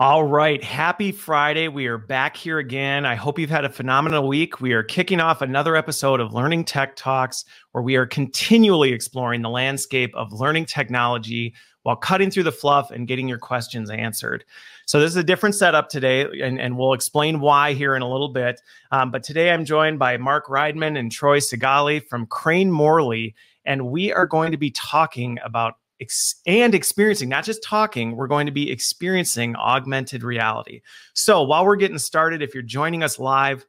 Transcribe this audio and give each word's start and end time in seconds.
All 0.00 0.22
right. 0.22 0.62
Happy 0.62 1.10
Friday. 1.10 1.66
We 1.66 1.88
are 1.88 1.98
back 1.98 2.36
here 2.36 2.60
again. 2.60 3.04
I 3.04 3.16
hope 3.16 3.36
you've 3.36 3.50
had 3.50 3.64
a 3.64 3.68
phenomenal 3.68 4.28
week. 4.28 4.60
We 4.60 4.72
are 4.72 4.84
kicking 4.84 5.18
off 5.18 5.42
another 5.42 5.74
episode 5.74 6.20
of 6.20 6.32
Learning 6.32 6.64
Tech 6.64 6.94
Talks, 6.94 7.44
where 7.72 7.82
we 7.82 7.96
are 7.96 8.06
continually 8.06 8.92
exploring 8.92 9.42
the 9.42 9.50
landscape 9.50 10.14
of 10.14 10.32
learning 10.32 10.66
technology 10.66 11.52
while 11.82 11.96
cutting 11.96 12.30
through 12.30 12.44
the 12.44 12.52
fluff 12.52 12.92
and 12.92 13.08
getting 13.08 13.26
your 13.26 13.38
questions 13.38 13.90
answered. 13.90 14.44
So, 14.86 15.00
this 15.00 15.10
is 15.10 15.16
a 15.16 15.24
different 15.24 15.56
setup 15.56 15.88
today, 15.88 16.28
and, 16.44 16.60
and 16.60 16.78
we'll 16.78 16.92
explain 16.92 17.40
why 17.40 17.72
here 17.72 17.96
in 17.96 18.02
a 18.02 18.08
little 18.08 18.28
bit. 18.28 18.60
Um, 18.92 19.10
but 19.10 19.24
today 19.24 19.50
I'm 19.50 19.64
joined 19.64 19.98
by 19.98 20.16
Mark 20.16 20.46
Reidman 20.46 20.96
and 20.96 21.10
Troy 21.10 21.40
Segali 21.40 22.06
from 22.06 22.26
Crane 22.26 22.70
Morley, 22.70 23.34
and 23.64 23.88
we 23.88 24.12
are 24.12 24.28
going 24.28 24.52
to 24.52 24.58
be 24.58 24.70
talking 24.70 25.40
about 25.44 25.74
ex- 26.00 26.36
and 26.46 26.74
experiencing, 26.74 27.28
not 27.28 27.44
just 27.44 27.62
talking, 27.62 28.16
we're 28.16 28.26
going 28.26 28.46
to 28.46 28.52
be 28.52 28.70
experiencing 28.70 29.56
augmented 29.56 30.22
reality. 30.22 30.80
So 31.14 31.42
while 31.42 31.64
we're 31.64 31.76
getting 31.76 31.98
started, 31.98 32.42
if 32.42 32.54
you're 32.54 32.62
joining 32.62 33.02
us 33.02 33.18
live, 33.18 33.64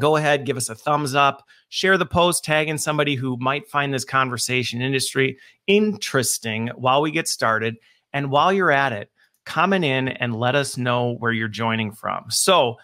go 0.00 0.16
ahead, 0.16 0.46
give 0.46 0.56
us 0.56 0.68
a 0.68 0.74
thumbs 0.74 1.14
up, 1.14 1.44
share 1.68 1.98
the 1.98 2.06
post, 2.06 2.44
tag 2.44 2.68
in 2.68 2.78
somebody 2.78 3.14
who 3.14 3.36
might 3.38 3.68
find 3.68 3.92
this 3.92 4.04
conversation 4.04 4.82
industry 4.82 5.38
interesting 5.66 6.68
while 6.76 7.02
we 7.02 7.10
get 7.10 7.28
started. 7.28 7.76
And 8.12 8.30
while 8.30 8.52
you're 8.52 8.72
at 8.72 8.92
it, 8.92 9.10
comment 9.44 9.84
in 9.84 10.08
and 10.08 10.36
let 10.36 10.54
us 10.54 10.76
know 10.76 11.14
where 11.14 11.32
you're 11.32 11.48
joining 11.48 11.92
from. 11.92 12.24
So, 12.30 12.76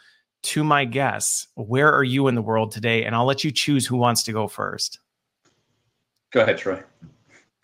to 0.42 0.64
my 0.64 0.86
guests, 0.86 1.48
where 1.54 1.92
are 1.92 2.02
you 2.02 2.26
in 2.26 2.34
the 2.34 2.40
world 2.40 2.72
today? 2.72 3.04
And 3.04 3.14
I'll 3.14 3.26
let 3.26 3.44
you 3.44 3.50
choose 3.50 3.86
who 3.86 3.98
wants 3.98 4.22
to 4.22 4.32
go 4.32 4.48
first. 4.48 4.98
Go 6.32 6.40
ahead, 6.40 6.56
Troy 6.56 6.82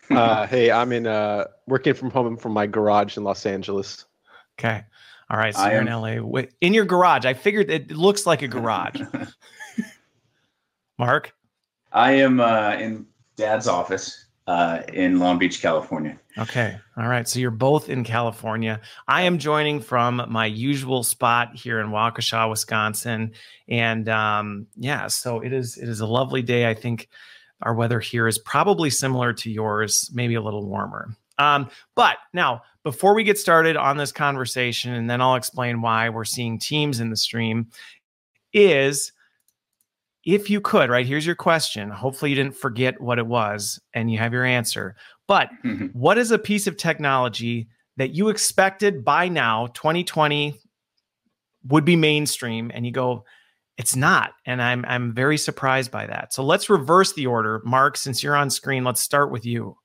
uh, 0.09 0.47
hey, 0.47 0.71
I'm 0.71 0.91
in 0.91 1.07
uh, 1.07 1.45
working 1.67 1.93
from 1.93 2.11
home 2.11 2.37
from 2.37 2.53
my 2.53 2.67
garage 2.67 3.17
in 3.17 3.23
Los 3.23 3.45
Angeles. 3.45 4.05
Okay. 4.59 4.83
All 5.29 5.37
right. 5.37 5.53
So 5.53 5.61
I 5.61 5.71
you're 5.71 5.81
am... 5.81 5.87
in 5.87 6.21
LA. 6.21 6.21
Wait, 6.25 6.53
In 6.61 6.73
your 6.73 6.85
garage. 6.85 7.25
I 7.25 7.33
figured 7.33 7.69
it 7.69 7.91
looks 7.91 8.25
like 8.25 8.41
a 8.41 8.47
garage. 8.47 9.01
Mark? 10.97 11.33
I 11.91 12.13
am 12.13 12.39
uh, 12.39 12.75
in 12.79 13.05
dad's 13.35 13.67
office 13.67 14.25
uh, 14.47 14.81
in 14.93 15.19
Long 15.19 15.37
Beach, 15.37 15.61
California. 15.61 16.17
Okay. 16.37 16.77
All 16.95 17.07
right. 17.07 17.27
So 17.27 17.39
you're 17.39 17.51
both 17.51 17.89
in 17.89 18.03
California. 18.03 18.79
I 19.07 19.23
am 19.23 19.37
joining 19.37 19.81
from 19.81 20.23
my 20.29 20.45
usual 20.45 21.03
spot 21.03 21.55
here 21.55 21.79
in 21.79 21.87
Waukesha, 21.87 22.49
Wisconsin. 22.49 23.33
And 23.67 24.07
um, 24.07 24.67
yeah, 24.77 25.07
so 25.07 25.41
it 25.41 25.51
is 25.53 25.77
it 25.77 25.89
is 25.89 25.99
a 25.99 26.07
lovely 26.07 26.41
day. 26.41 26.69
I 26.69 26.73
think 26.73 27.09
our 27.61 27.73
weather 27.73 27.99
here 27.99 28.27
is 28.27 28.37
probably 28.39 28.89
similar 28.89 29.33
to 29.33 29.51
yours, 29.51 30.09
maybe 30.13 30.35
a 30.35 30.41
little 30.41 30.65
warmer. 30.65 31.09
Um, 31.39 31.69
but 31.95 32.17
now, 32.33 32.61
before 32.83 33.13
we 33.13 33.23
get 33.23 33.37
started 33.37 33.75
on 33.75 33.97
this 33.97 34.11
conversation, 34.11 34.93
and 34.93 35.09
then 35.09 35.21
I'll 35.21 35.35
explain 35.35 35.81
why 35.81 36.09
we're 36.09 36.25
seeing 36.25 36.57
teams 36.57 36.99
in 36.99 37.09
the 37.09 37.17
stream, 37.17 37.67
is 38.53 39.11
if 40.25 40.49
you 40.49 40.59
could, 40.59 40.89
right? 40.89 41.05
Here's 41.05 41.25
your 41.25 41.35
question. 41.35 41.89
Hopefully, 41.89 42.31
you 42.31 42.35
didn't 42.35 42.55
forget 42.55 42.99
what 42.99 43.19
it 43.19 43.27
was 43.27 43.79
and 43.93 44.11
you 44.11 44.17
have 44.17 44.33
your 44.33 44.45
answer. 44.45 44.95
But 45.27 45.49
mm-hmm. 45.63 45.87
what 45.87 46.17
is 46.17 46.31
a 46.31 46.39
piece 46.39 46.67
of 46.67 46.77
technology 46.77 47.67
that 47.97 48.11
you 48.11 48.29
expected 48.29 49.03
by 49.03 49.27
now, 49.27 49.67
2020, 49.67 50.59
would 51.67 51.85
be 51.85 51.95
mainstream? 51.95 52.71
And 52.73 52.85
you 52.85 52.91
go, 52.91 53.25
it's 53.77 53.95
not 53.95 54.33
and 54.45 54.61
i'm 54.61 54.83
i'm 54.87 55.13
very 55.13 55.37
surprised 55.37 55.91
by 55.91 56.05
that. 56.07 56.33
So 56.33 56.43
let's 56.43 56.69
reverse 56.69 57.13
the 57.13 57.27
order. 57.27 57.61
Mark 57.63 57.97
since 57.97 58.23
you're 58.23 58.35
on 58.35 58.49
screen 58.49 58.83
let's 58.83 59.01
start 59.01 59.31
with 59.31 59.45
you. 59.45 59.77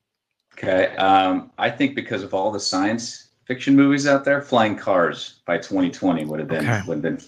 Okay 0.54 0.94
um, 0.96 1.50
i 1.58 1.70
think 1.70 1.94
because 1.94 2.22
of 2.22 2.34
all 2.34 2.50
the 2.50 2.60
science 2.60 3.28
fiction 3.44 3.76
movies 3.76 4.06
out 4.06 4.24
there 4.24 4.42
flying 4.42 4.76
cars 4.76 5.40
by 5.46 5.56
2020 5.56 6.24
would 6.24 6.40
have 6.40 6.48
been 6.48 6.68
okay. 6.68 6.82
would 6.86 7.02
have 7.04 7.22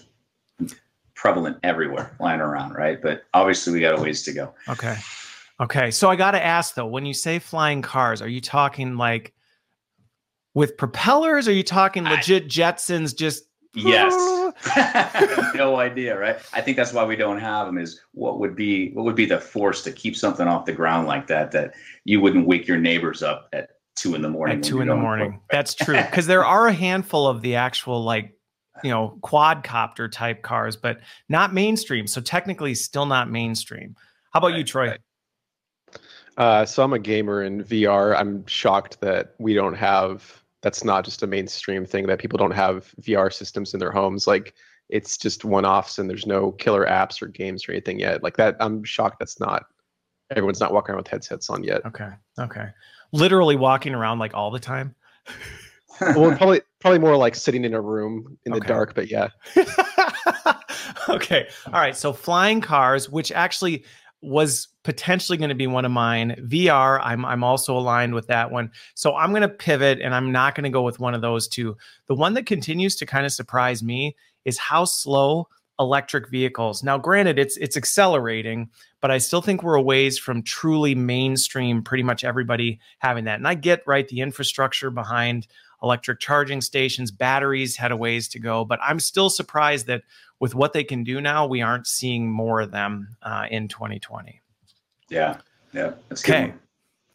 been 0.57 0.71
prevalent 1.13 1.57
everywhere 1.63 2.13
flying 2.17 2.41
around 2.41 2.73
right? 2.73 3.01
But 3.01 3.23
obviously 3.33 3.73
we 3.73 3.79
got 3.79 3.97
a 3.97 4.01
ways 4.01 4.23
to 4.23 4.33
go. 4.33 4.53
Okay. 4.69 4.97
Okay 5.59 5.91
so 5.91 6.09
i 6.09 6.15
got 6.15 6.31
to 6.31 6.43
ask 6.43 6.75
though 6.75 6.85
when 6.85 7.05
you 7.05 7.13
say 7.13 7.39
flying 7.39 7.81
cars 7.81 8.21
are 8.21 8.27
you 8.27 8.41
talking 8.41 8.97
like 8.97 9.33
with 10.55 10.77
propellers? 10.77 11.47
Are 11.47 11.53
you 11.53 11.61
talking 11.61 12.05
legit 12.05 12.45
I, 12.45 12.47
jetsons 12.47 13.15
just 13.15 13.43
Yes. 13.75 14.13
no 15.55 15.77
idea, 15.77 16.17
right? 16.17 16.37
I 16.53 16.61
think 16.61 16.77
that's 16.77 16.93
why 16.93 17.03
we 17.03 17.15
don't 17.15 17.39
have 17.39 17.67
them. 17.67 17.77
Is 17.77 18.01
what 18.13 18.39
would 18.39 18.55
be 18.55 18.91
what 18.91 19.05
would 19.05 19.15
be 19.15 19.25
the 19.25 19.39
force 19.39 19.83
to 19.83 19.91
keep 19.91 20.15
something 20.15 20.47
off 20.47 20.65
the 20.65 20.73
ground 20.73 21.07
like 21.07 21.27
that 21.27 21.51
that 21.51 21.73
you 22.05 22.21
wouldn't 22.21 22.47
wake 22.47 22.67
your 22.67 22.77
neighbors 22.77 23.21
up 23.21 23.49
at 23.53 23.71
two 23.95 24.15
in 24.15 24.21
the 24.21 24.29
morning. 24.29 24.57
At 24.57 24.63
two 24.63 24.81
in 24.81 24.87
the 24.87 24.95
morning. 24.95 25.41
That's 25.51 25.73
true. 25.73 25.95
Because 26.05 26.27
there 26.27 26.45
are 26.45 26.67
a 26.67 26.73
handful 26.73 27.27
of 27.27 27.41
the 27.41 27.55
actual 27.55 28.03
like 28.03 28.37
you 28.83 28.91
know 28.91 29.17
quadcopter 29.21 30.11
type 30.11 30.41
cars, 30.41 30.75
but 30.75 30.99
not 31.27 31.53
mainstream. 31.53 32.07
So 32.07 32.21
technically, 32.21 32.75
still 32.75 33.05
not 33.05 33.29
mainstream. 33.29 33.95
How 34.31 34.39
about 34.39 34.51
right, 34.51 34.59
you, 34.59 34.63
Troy? 34.63 34.87
Right. 34.89 34.99
Uh, 36.37 36.65
so 36.65 36.83
I'm 36.83 36.93
a 36.93 36.99
gamer 36.99 37.43
in 37.43 37.63
VR. 37.63 38.15
I'm 38.17 38.45
shocked 38.45 38.99
that 39.01 39.35
we 39.37 39.53
don't 39.53 39.75
have 39.75 40.43
that's 40.65 40.83
not 40.83 41.05
just 41.05 41.21
a 41.21 41.27
mainstream 41.27 41.85
thing 41.85 42.07
that 42.07 42.17
people 42.17 42.37
don't 42.37 42.49
have 42.49 42.91
VR 42.99 43.31
systems 43.31 43.75
in 43.75 43.79
their 43.79 43.91
homes. 43.91 44.25
Like 44.25 44.55
it's 44.89 45.15
just 45.15 45.45
one-offs 45.45 45.99
and 45.99 46.09
there's 46.09 46.25
no 46.25 46.53
killer 46.53 46.87
apps 46.87 47.21
or 47.21 47.27
games 47.27 47.69
or 47.69 47.71
anything 47.71 47.99
yet. 47.99 48.23
Like 48.23 48.35
that, 48.37 48.57
I'm 48.59 48.83
shocked 48.83 49.19
that's 49.19 49.39
not 49.39 49.67
everyone's 50.31 50.59
not 50.59 50.73
walking 50.73 50.93
around 50.93 51.03
with 51.03 51.07
headsets 51.07 51.51
on 51.51 51.63
yet. 51.63 51.85
Okay. 51.85 52.09
Okay. 52.39 52.69
Literally 53.11 53.55
walking 53.55 53.93
around 53.93 54.17
like 54.17 54.33
all 54.33 54.49
the 54.49 54.59
time. 54.59 54.95
well, 56.01 56.31
probably 56.37 56.61
probably 56.79 56.97
more 56.97 57.15
like 57.15 57.35
sitting 57.35 57.63
in 57.63 57.75
a 57.75 57.81
room 57.81 58.35
in 58.45 58.53
okay. 58.53 58.59
the 58.59 58.65
dark, 58.65 58.95
but 58.95 59.11
yeah. 59.11 59.27
okay. 61.09 61.47
All 61.67 61.73
right. 61.73 61.95
So 61.95 62.11
flying 62.11 62.59
cars, 62.59 63.07
which 63.07 63.31
actually 63.31 63.85
was 64.25 64.67
potentially 64.83 65.37
going 65.37 65.49
to 65.49 65.55
be 65.55 65.67
one 65.67 65.85
of 65.85 65.91
mine. 65.91 66.35
VR, 66.47 66.99
I'm 67.03 67.25
I'm 67.25 67.43
also 67.43 67.77
aligned 67.77 68.13
with 68.13 68.27
that 68.27 68.51
one. 68.51 68.71
So 68.93 69.15
I'm 69.15 69.31
going 69.31 69.41
to 69.41 69.49
pivot 69.49 69.99
and 70.01 70.13
I'm 70.13 70.31
not 70.31 70.55
going 70.55 70.63
to 70.63 70.69
go 70.69 70.83
with 70.83 70.99
one 70.99 71.13
of 71.13 71.21
those 71.21 71.47
two. 71.47 71.77
The 72.07 72.15
one 72.15 72.33
that 72.33 72.45
continues 72.45 72.95
to 72.97 73.05
kind 73.05 73.25
of 73.25 73.31
surprise 73.31 73.83
me 73.83 74.15
is 74.43 74.57
how 74.57 74.85
slow 74.85 75.47
electric 75.79 76.29
vehicles. 76.29 76.83
Now 76.83 76.97
granted 76.97 77.37
it's 77.37 77.57
it's 77.57 77.77
accelerating, 77.77 78.69
but 79.01 79.11
I 79.11 79.17
still 79.17 79.41
think 79.41 79.61
we're 79.61 79.75
a 79.75 79.81
ways 79.81 80.17
from 80.17 80.43
truly 80.43 80.95
mainstream 80.95 81.83
pretty 81.83 82.03
much 82.03 82.23
everybody 82.23 82.79
having 82.99 83.25
that. 83.25 83.39
And 83.39 83.47
I 83.47 83.55
get 83.55 83.83
right 83.85 84.07
the 84.07 84.21
infrastructure 84.21 84.89
behind 84.89 85.47
electric 85.83 86.19
charging 86.19 86.61
stations, 86.61 87.11
batteries 87.11 87.75
had 87.75 87.91
a 87.91 87.97
ways 87.97 88.27
to 88.29 88.39
go, 88.39 88.65
but 88.65 88.79
I'm 88.81 88.99
still 88.99 89.29
surprised 89.29 89.87
that 89.87 90.03
with 90.39 90.55
what 90.55 90.73
they 90.73 90.83
can 90.83 91.03
do 91.03 91.21
now, 91.21 91.45
we 91.45 91.61
aren't 91.61 91.87
seeing 91.87 92.29
more 92.29 92.61
of 92.61 92.71
them 92.71 93.15
uh, 93.23 93.45
in 93.49 93.67
2020. 93.67 94.41
Yeah. 95.09 95.37
Yeah. 95.73 95.93
okay. 96.11 96.53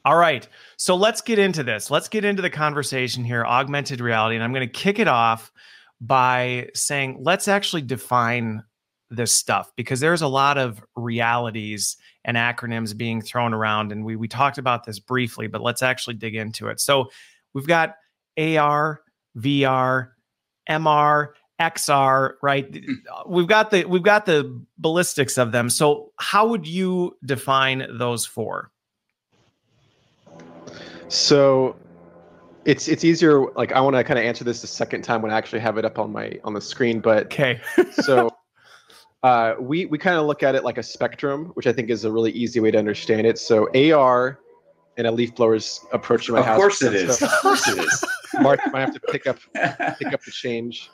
All 0.04 0.16
right. 0.16 0.47
So 0.76 0.94
let's 0.97 1.20
get 1.20 1.38
into 1.38 1.62
this. 1.62 1.91
Let's 1.91 2.08
get 2.08 2.25
into 2.25 2.42
the 2.42 2.50
conversation 2.50 3.25
here 3.25 3.44
augmented 3.44 4.00
reality. 4.00 4.36
And 4.36 4.44
I'm 4.44 4.53
going 4.53 4.66
to 4.66 4.72
kick 4.72 4.98
it 4.98 5.08
off 5.08 5.53
by 6.00 6.69
saying, 6.75 7.19
let's 7.20 7.48
actually 7.48 7.82
define 7.82 8.62
this 9.10 9.34
stuff 9.34 9.72
because 9.76 10.00
there's 10.00 10.22
a 10.22 10.28
lot 10.28 10.56
of 10.56 10.82
realities 10.97 11.97
and 12.25 12.37
acronyms 12.37 12.97
being 12.97 13.20
thrown 13.20 13.52
around. 13.52 13.92
And 13.92 14.04
we, 14.04 14.16
we 14.16 14.28
talked 14.28 14.56
about 14.56 14.84
this 14.84 14.98
briefly, 14.98 15.47
but 15.47 15.60
let's 15.60 15.82
actually 15.82 16.14
dig 16.14 16.34
into 16.34 16.69
it. 16.69 16.81
So 16.81 17.10
we've 17.52 17.66
got 17.66 17.97
AR, 18.38 19.02
VR, 19.37 20.10
MR, 20.69 21.28
XR, 21.60 22.34
right? 22.43 22.66
Hmm. 22.75 22.94
We've 23.26 23.47
got 23.47 23.71
the 23.71 23.84
we've 23.84 24.03
got 24.03 24.26
the 24.26 24.60
ballistics 24.78 25.38
of 25.38 25.53
them. 25.53 25.71
So 25.71 26.12
how 26.19 26.47
would 26.48 26.66
you 26.66 27.16
define 27.25 27.87
those 27.98 28.25
four? 28.26 28.71
So 31.09 31.76
it's 32.64 32.88
it's 32.88 33.05
easier 33.05 33.50
like 33.52 33.73
I 33.73 33.81
want 33.81 33.96
to 33.96 34.05
kind 34.05 34.19
of 34.19 34.25
answer 34.25 34.44
this 34.44 34.61
the 34.61 34.67
second 34.67 35.02
time 35.02 35.23
when 35.23 35.31
I 35.31 35.37
actually 35.37 35.61
have 35.61 35.76
it 35.79 35.84
up 35.84 35.99
on 35.99 36.12
my 36.12 36.38
on 36.44 36.55
the 36.55 36.61
screen, 36.61 37.00
but 37.00 37.26
okay. 37.26 37.61
so 37.93 38.31
uh, 39.23 39.55
we 39.61 39.87
we 39.87 39.99
kind 39.99 40.17
of 40.17 40.26
look 40.26 40.43
at 40.43 40.55
it 40.55 40.64
like 40.64 40.79
a 40.79 40.82
spectrum, 40.82 41.52
which 41.55 41.67
I 41.67 41.73
think 41.73 41.90
is 41.90 42.05
a 42.05 42.12
really 42.12 42.32
easy 42.32 42.61
way 42.61 42.70
to 42.70 42.79
understand 42.79 43.26
it. 43.26 43.38
So 43.38 43.69
AR 43.75 44.40
and 44.96 45.06
a 45.06 45.11
leaf 45.11 45.34
blower's 45.34 45.81
approaching 45.93 46.34
my 46.34 46.40
of 46.40 46.46
house. 46.46 46.56
Of 46.56 46.61
course 46.61 46.82
it 46.82 46.94
is. 46.94 47.23
Of 47.23 47.31
course 47.40 47.69
it 47.69 47.79
is. 47.79 48.05
Mark 48.40 48.61
might 48.73 48.81
have 48.81 48.94
to 48.94 49.00
pick 49.00 49.26
up 49.26 49.38
pick 49.99 50.12
up 50.12 50.23
the 50.23 50.31
change. 50.31 50.90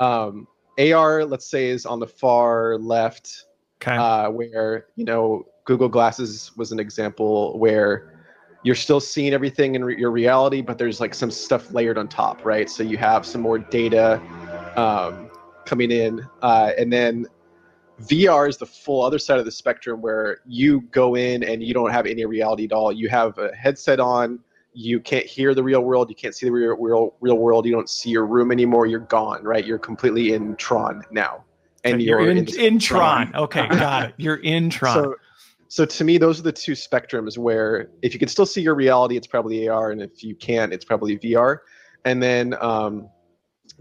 Um, 0.00 0.46
AR, 0.78 1.24
let's 1.24 1.48
say, 1.48 1.68
is 1.68 1.86
on 1.86 1.98
the 2.00 2.06
far 2.06 2.78
left, 2.78 3.46
okay. 3.82 3.96
uh, 3.96 4.30
where 4.30 4.86
you 4.96 5.04
know 5.04 5.46
Google 5.64 5.88
Glasses 5.88 6.52
was 6.56 6.72
an 6.72 6.78
example 6.78 7.58
where 7.58 8.14
you're 8.62 8.74
still 8.74 9.00
seeing 9.00 9.32
everything 9.32 9.74
in 9.74 9.84
re- 9.84 9.98
your 9.98 10.10
reality, 10.10 10.60
but 10.60 10.78
there's 10.78 11.00
like 11.00 11.14
some 11.14 11.30
stuff 11.30 11.72
layered 11.72 11.98
on 11.98 12.08
top, 12.08 12.44
right? 12.44 12.68
So 12.68 12.82
you 12.82 12.96
have 12.98 13.24
some 13.24 13.40
more 13.40 13.58
data 13.58 14.20
um, 14.76 15.30
coming 15.64 15.90
in, 15.90 16.26
uh, 16.42 16.72
and 16.78 16.92
then 16.92 17.26
VR 18.02 18.48
is 18.48 18.56
the 18.56 18.66
full 18.66 19.02
other 19.02 19.18
side 19.18 19.38
of 19.38 19.44
the 19.44 19.52
spectrum 19.52 20.00
where 20.00 20.38
you 20.46 20.82
go 20.92 21.16
in 21.16 21.42
and 21.42 21.62
you 21.62 21.74
don't 21.74 21.90
have 21.90 22.06
any 22.06 22.24
reality 22.24 22.64
at 22.64 22.72
all. 22.72 22.92
You 22.92 23.08
have 23.08 23.36
a 23.38 23.54
headset 23.54 23.98
on, 23.98 24.38
you 24.72 25.00
can't 25.00 25.26
hear 25.26 25.54
the 25.54 25.62
real 25.62 25.80
world 25.80 26.08
you 26.08 26.16
can't 26.16 26.34
see 26.34 26.46
the 26.46 26.52
real, 26.52 26.76
real 26.76 27.14
real 27.20 27.38
world 27.38 27.66
you 27.66 27.72
don't 27.72 27.88
see 27.88 28.10
your 28.10 28.26
room 28.26 28.52
anymore 28.52 28.86
you're 28.86 29.00
gone 29.00 29.42
right? 29.42 29.64
You're 29.64 29.78
completely 29.78 30.32
in 30.32 30.56
tron 30.56 31.02
now. 31.10 31.44
And 31.84 32.02
you're, 32.02 32.20
you're 32.20 32.30
in, 32.30 32.38
in, 32.38 32.60
in 32.60 32.78
tron. 32.78 33.30
tron. 33.30 33.42
okay 33.44 33.68
got 33.70 34.10
it. 34.10 34.14
You're 34.18 34.36
in 34.36 34.70
tron. 34.70 34.94
so, 34.94 35.14
so 35.68 35.84
to 35.84 36.04
me 36.04 36.18
those 36.18 36.38
are 36.38 36.42
the 36.42 36.52
two 36.52 36.72
spectrums 36.72 37.38
where 37.38 37.88
if 38.02 38.12
you 38.12 38.18
can 38.18 38.28
still 38.28 38.46
see 38.46 38.60
your 38.60 38.74
reality 38.74 39.16
it's 39.16 39.26
probably 39.26 39.68
ar 39.68 39.90
and 39.90 40.02
if 40.02 40.22
you 40.22 40.34
can't 40.34 40.72
it's 40.72 40.84
probably 40.84 41.18
vr 41.18 41.58
and 42.04 42.22
then 42.22 42.54
um, 42.60 43.08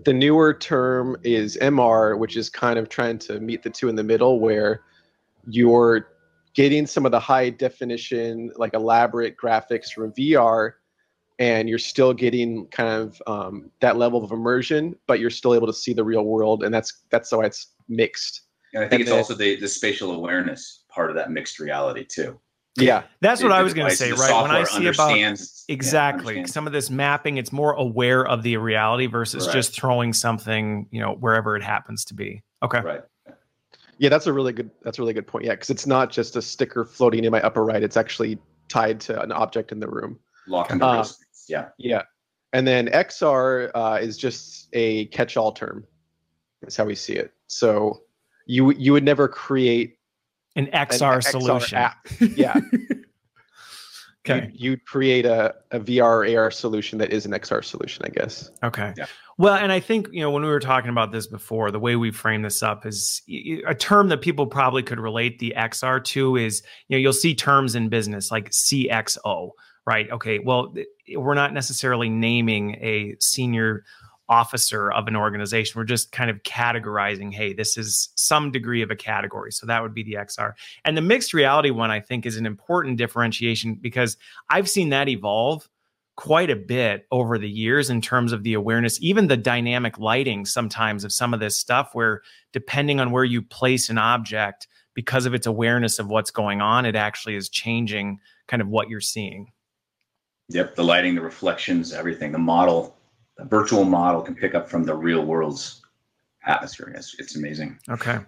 the 0.05 0.13
newer 0.13 0.53
term 0.53 1.17
is 1.23 1.57
mr 1.57 2.17
which 2.17 2.37
is 2.37 2.49
kind 2.49 2.79
of 2.79 2.89
trying 2.89 3.17
to 3.17 3.39
meet 3.39 3.63
the 3.63 3.69
two 3.69 3.89
in 3.89 3.95
the 3.95 4.03
middle 4.03 4.39
where 4.39 4.81
you're 5.49 6.07
getting 6.57 6.85
some 6.85 7.05
of 7.05 7.11
the 7.13 7.19
high 7.19 7.49
definition 7.49 8.51
like 8.55 8.73
elaborate 8.73 9.37
graphics 9.37 9.93
from 9.93 10.11
vr 10.13 10.73
and 11.39 11.69
you're 11.69 11.79
still 11.79 12.13
getting 12.13 12.65
kind 12.67 12.89
of 12.89 13.21
um, 13.27 13.69
that 13.79 13.97
level 13.97 14.23
of 14.23 14.31
immersion, 14.31 14.95
but 15.05 15.19
you're 15.19 15.29
still 15.29 15.53
able 15.53 15.67
to 15.67 15.73
see 15.73 15.93
the 15.93 16.03
real 16.03 16.23
world, 16.23 16.63
and 16.63 16.73
that's 16.73 17.03
that's 17.11 17.31
why 17.31 17.45
it's 17.45 17.73
mixed. 17.87 18.41
And 18.73 18.83
I 18.83 18.87
think 18.87 18.93
and 18.93 19.01
it's 19.01 19.11
then, 19.11 19.19
also 19.19 19.35
the 19.35 19.55
the 19.59 19.67
spatial 19.67 20.11
awareness 20.11 20.83
part 20.89 21.09
of 21.09 21.15
that 21.15 21.31
mixed 21.31 21.59
reality 21.59 22.05
too. 22.05 22.39
Yeah, 22.75 23.03
that's 23.21 23.41
what 23.41 23.51
I 23.51 23.63
was 23.63 23.73
going 23.73 23.89
to 23.89 23.95
say. 23.95 24.11
Right 24.11 24.41
when 24.41 24.51
I 24.51 24.63
see 24.63 24.85
about 24.87 25.39
exactly 25.67 26.37
yeah, 26.37 26.45
some 26.45 26.67
of 26.67 26.73
this 26.73 26.91
mapping, 26.91 27.37
it's 27.37 27.51
more 27.51 27.73
aware 27.73 28.25
of 28.25 28.43
the 28.43 28.57
reality 28.57 29.07
versus 29.07 29.47
right. 29.47 29.53
just 29.53 29.73
throwing 29.73 30.13
something, 30.13 30.87
you 30.91 31.01
know, 31.01 31.13
wherever 31.13 31.55
it 31.55 31.63
happens 31.63 32.05
to 32.05 32.13
be. 32.13 32.43
Okay, 32.61 32.81
right. 32.81 33.01
Yeah, 33.99 34.09
that's 34.09 34.27
a 34.27 34.33
really 34.33 34.53
good. 34.53 34.69
That's 34.83 34.99
a 34.99 35.01
really 35.01 35.13
good 35.13 35.27
point. 35.27 35.45
Yeah, 35.45 35.51
because 35.51 35.69
it's 35.69 35.87
not 35.87 36.11
just 36.11 36.35
a 36.35 36.41
sticker 36.41 36.85
floating 36.85 37.23
in 37.23 37.31
my 37.31 37.41
upper 37.41 37.63
right; 37.63 37.81
it's 37.81 37.97
actually 37.97 38.37
tied 38.69 38.99
to 39.01 39.21
an 39.21 39.31
object 39.31 39.71
in 39.71 39.79
the 39.79 39.87
room. 39.87 40.19
Lock 40.47 40.71
into 40.71 40.85
uh, 40.85 41.05
yeah. 41.47 41.69
Yeah. 41.77 42.03
And 42.53 42.67
then 42.67 42.87
XR 42.87 43.71
uh, 43.75 43.99
is 44.01 44.17
just 44.17 44.69
a 44.73 45.05
catch-all 45.07 45.51
term. 45.51 45.85
That's 46.61 46.75
how 46.75 46.85
we 46.85 46.95
see 46.95 47.13
it. 47.13 47.33
So 47.47 48.01
you 48.45 48.71
you 48.73 48.93
would 48.93 49.03
never 49.03 49.27
create 49.27 49.97
an 50.55 50.67
XR 50.67 51.15
an 51.15 51.21
solution. 51.21 51.77
app. 51.77 52.07
Yeah. 52.19 52.59
okay. 54.29 54.51
You, 54.53 54.71
would 54.71 54.85
create 54.85 55.25
a, 55.25 55.55
a 55.71 55.79
VR 55.79 56.37
AR 56.37 56.51
solution 56.51 56.97
that 56.99 57.11
is 57.11 57.25
an 57.25 57.31
XR 57.31 57.63
solution, 57.63 58.05
I 58.05 58.09
guess. 58.09 58.51
Okay. 58.63 58.93
Yeah. 58.97 59.05
Well, 59.37 59.55
and 59.55 59.71
I 59.71 59.79
think, 59.79 60.07
you 60.11 60.21
know, 60.21 60.31
when 60.31 60.43
we 60.43 60.49
were 60.49 60.59
talking 60.59 60.89
about 60.89 61.11
this 61.11 61.27
before, 61.27 61.69
the 61.69 61.79
way 61.79 61.95
we 61.95 62.11
frame 62.11 62.41
this 62.41 62.63
up 62.63 62.85
is 62.85 63.21
a 63.67 63.75
term 63.75 64.09
that 64.09 64.21
people 64.21 64.47
probably 64.47 64.81
could 64.81 64.99
relate 64.99 65.37
the 65.39 65.53
XR 65.55 66.03
to 66.05 66.37
is, 66.37 66.63
you 66.87 66.97
know, 66.97 67.01
you'll 67.01 67.13
see 67.13 67.35
terms 67.35 67.75
in 67.75 67.89
business 67.89 68.31
like 68.31 68.49
CXO, 68.49 69.51
right? 69.85 70.09
Okay, 70.09 70.39
well, 70.39 70.73
we're 71.15 71.35
not 71.35 71.53
necessarily 71.53 72.09
naming 72.09 72.75
a 72.75 73.15
senior 73.19 73.83
officer 74.29 74.91
of 74.91 75.07
an 75.07 75.15
organization. 75.15 75.77
We're 75.77 75.85
just 75.85 76.11
kind 76.11 76.29
of 76.29 76.43
categorizing, 76.43 77.33
hey, 77.33 77.53
this 77.53 77.77
is 77.77 78.09
some 78.15 78.51
degree 78.51 78.81
of 78.81 78.91
a 78.91 78.95
category. 78.95 79.51
So 79.51 79.65
that 79.65 79.81
would 79.81 79.93
be 79.93 80.03
the 80.03 80.13
XR. 80.13 80.53
And 80.85 80.97
the 80.97 81.01
mixed 81.01 81.33
reality 81.33 81.69
one, 81.69 81.91
I 81.91 81.99
think, 81.99 82.25
is 82.25 82.37
an 82.37 82.45
important 82.45 82.97
differentiation 82.97 83.75
because 83.75 84.17
I've 84.49 84.69
seen 84.69 84.89
that 84.89 85.07
evolve 85.09 85.69
quite 86.15 86.49
a 86.49 86.55
bit 86.55 87.05
over 87.11 87.37
the 87.37 87.49
years 87.49 87.89
in 87.89 88.01
terms 88.01 88.31
of 88.31 88.43
the 88.43 88.55
awareness, 88.55 88.97
even 89.01 89.27
the 89.27 89.37
dynamic 89.37 89.99
lighting 89.99 90.45
sometimes 90.45 91.03
of 91.03 91.13
some 91.13 91.33
of 91.33 91.39
this 91.39 91.55
stuff, 91.55 91.91
where 91.93 92.21
depending 92.53 92.99
on 92.99 93.11
where 93.11 93.23
you 93.23 93.41
place 93.41 93.89
an 93.89 93.97
object, 93.99 94.67
because 94.97 95.27
of 95.27 95.35
its 95.35 95.45
awareness 95.45 95.99
of 95.99 96.07
what's 96.07 96.31
going 96.31 96.59
on, 96.59 96.83
it 96.83 96.95
actually 96.95 97.35
is 97.35 97.49
changing 97.49 98.19
kind 98.47 98.63
of 98.63 98.67
what 98.67 98.89
you're 98.89 98.99
seeing. 98.99 99.51
Yep, 100.49 100.73
the 100.73 100.83
lighting, 100.83 101.13
the 101.13 101.21
reflections, 101.21 101.93
everything. 101.93 102.31
The 102.31 102.39
model, 102.39 102.96
virtual 103.45 103.83
model 103.83 104.21
can 104.21 104.35
pick 104.35 104.55
up 104.55 104.69
from 104.69 104.83
the 104.83 104.95
real 104.95 105.25
world's 105.25 105.81
atmosphere. 106.45 106.93
It's, 106.95 107.15
it's 107.19 107.35
amazing. 107.35 107.77
Okay. 107.89 108.19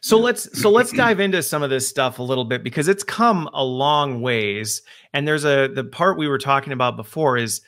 So 0.00 0.18
let's 0.18 0.58
so 0.60 0.70
let's 0.70 0.92
dive 0.96 1.20
into 1.20 1.42
some 1.42 1.62
of 1.62 1.70
this 1.70 1.86
stuff 1.86 2.18
a 2.18 2.22
little 2.22 2.44
bit 2.44 2.64
because 2.64 2.88
it's 2.88 3.04
come 3.04 3.48
a 3.52 3.64
long 3.64 4.22
ways 4.22 4.82
and 5.12 5.26
there's 5.26 5.44
a 5.44 5.68
the 5.68 5.84
part 5.84 6.18
we 6.18 6.28
were 6.28 6.38
talking 6.38 6.72
about 6.72 6.96
before 6.96 7.36
is 7.36 7.60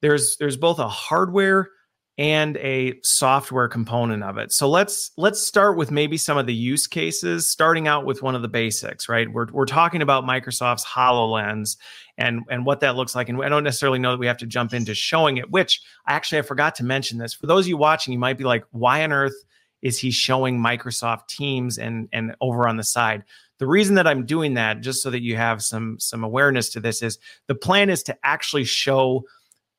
there's 0.00 0.36
there's 0.38 0.56
both 0.56 0.78
a 0.78 0.88
hardware 0.88 1.70
and 2.20 2.58
a 2.58 3.00
software 3.02 3.66
component 3.66 4.22
of 4.22 4.36
it. 4.36 4.52
So 4.52 4.68
let's 4.68 5.10
let's 5.16 5.40
start 5.40 5.78
with 5.78 5.90
maybe 5.90 6.18
some 6.18 6.36
of 6.36 6.44
the 6.44 6.52
use 6.52 6.86
cases, 6.86 7.48
starting 7.48 7.88
out 7.88 8.04
with 8.04 8.22
one 8.22 8.34
of 8.34 8.42
the 8.42 8.48
basics, 8.48 9.08
right? 9.08 9.26
We're 9.32 9.46
we're 9.50 9.64
talking 9.64 10.02
about 10.02 10.24
Microsoft's 10.24 10.84
HoloLens 10.84 11.78
and 12.18 12.42
and 12.50 12.66
what 12.66 12.80
that 12.80 12.94
looks 12.94 13.14
like. 13.14 13.30
And 13.30 13.42
I 13.42 13.48
don't 13.48 13.64
necessarily 13.64 13.98
know 13.98 14.10
that 14.10 14.18
we 14.18 14.26
have 14.26 14.36
to 14.36 14.46
jump 14.46 14.74
into 14.74 14.94
showing 14.94 15.38
it, 15.38 15.50
which 15.50 15.80
I 16.06 16.12
actually 16.12 16.40
I 16.40 16.42
forgot 16.42 16.74
to 16.74 16.84
mention 16.84 17.16
this. 17.16 17.32
For 17.32 17.46
those 17.46 17.64
of 17.64 17.68
you 17.68 17.78
watching, 17.78 18.12
you 18.12 18.18
might 18.18 18.36
be 18.36 18.44
like, 18.44 18.64
why 18.70 19.02
on 19.02 19.12
earth 19.12 19.42
is 19.80 19.98
he 19.98 20.10
showing 20.10 20.58
Microsoft 20.58 21.26
Teams 21.28 21.78
and 21.78 22.06
and 22.12 22.36
over 22.42 22.68
on 22.68 22.76
the 22.76 22.84
side? 22.84 23.24
The 23.56 23.66
reason 23.66 23.94
that 23.94 24.06
I'm 24.06 24.26
doing 24.26 24.54
that, 24.54 24.82
just 24.82 25.02
so 25.02 25.08
that 25.08 25.22
you 25.22 25.36
have 25.36 25.62
some 25.62 25.98
some 25.98 26.22
awareness 26.22 26.68
to 26.72 26.80
this, 26.80 27.00
is 27.00 27.18
the 27.46 27.54
plan 27.54 27.88
is 27.88 28.02
to 28.02 28.18
actually 28.22 28.64
show 28.64 29.24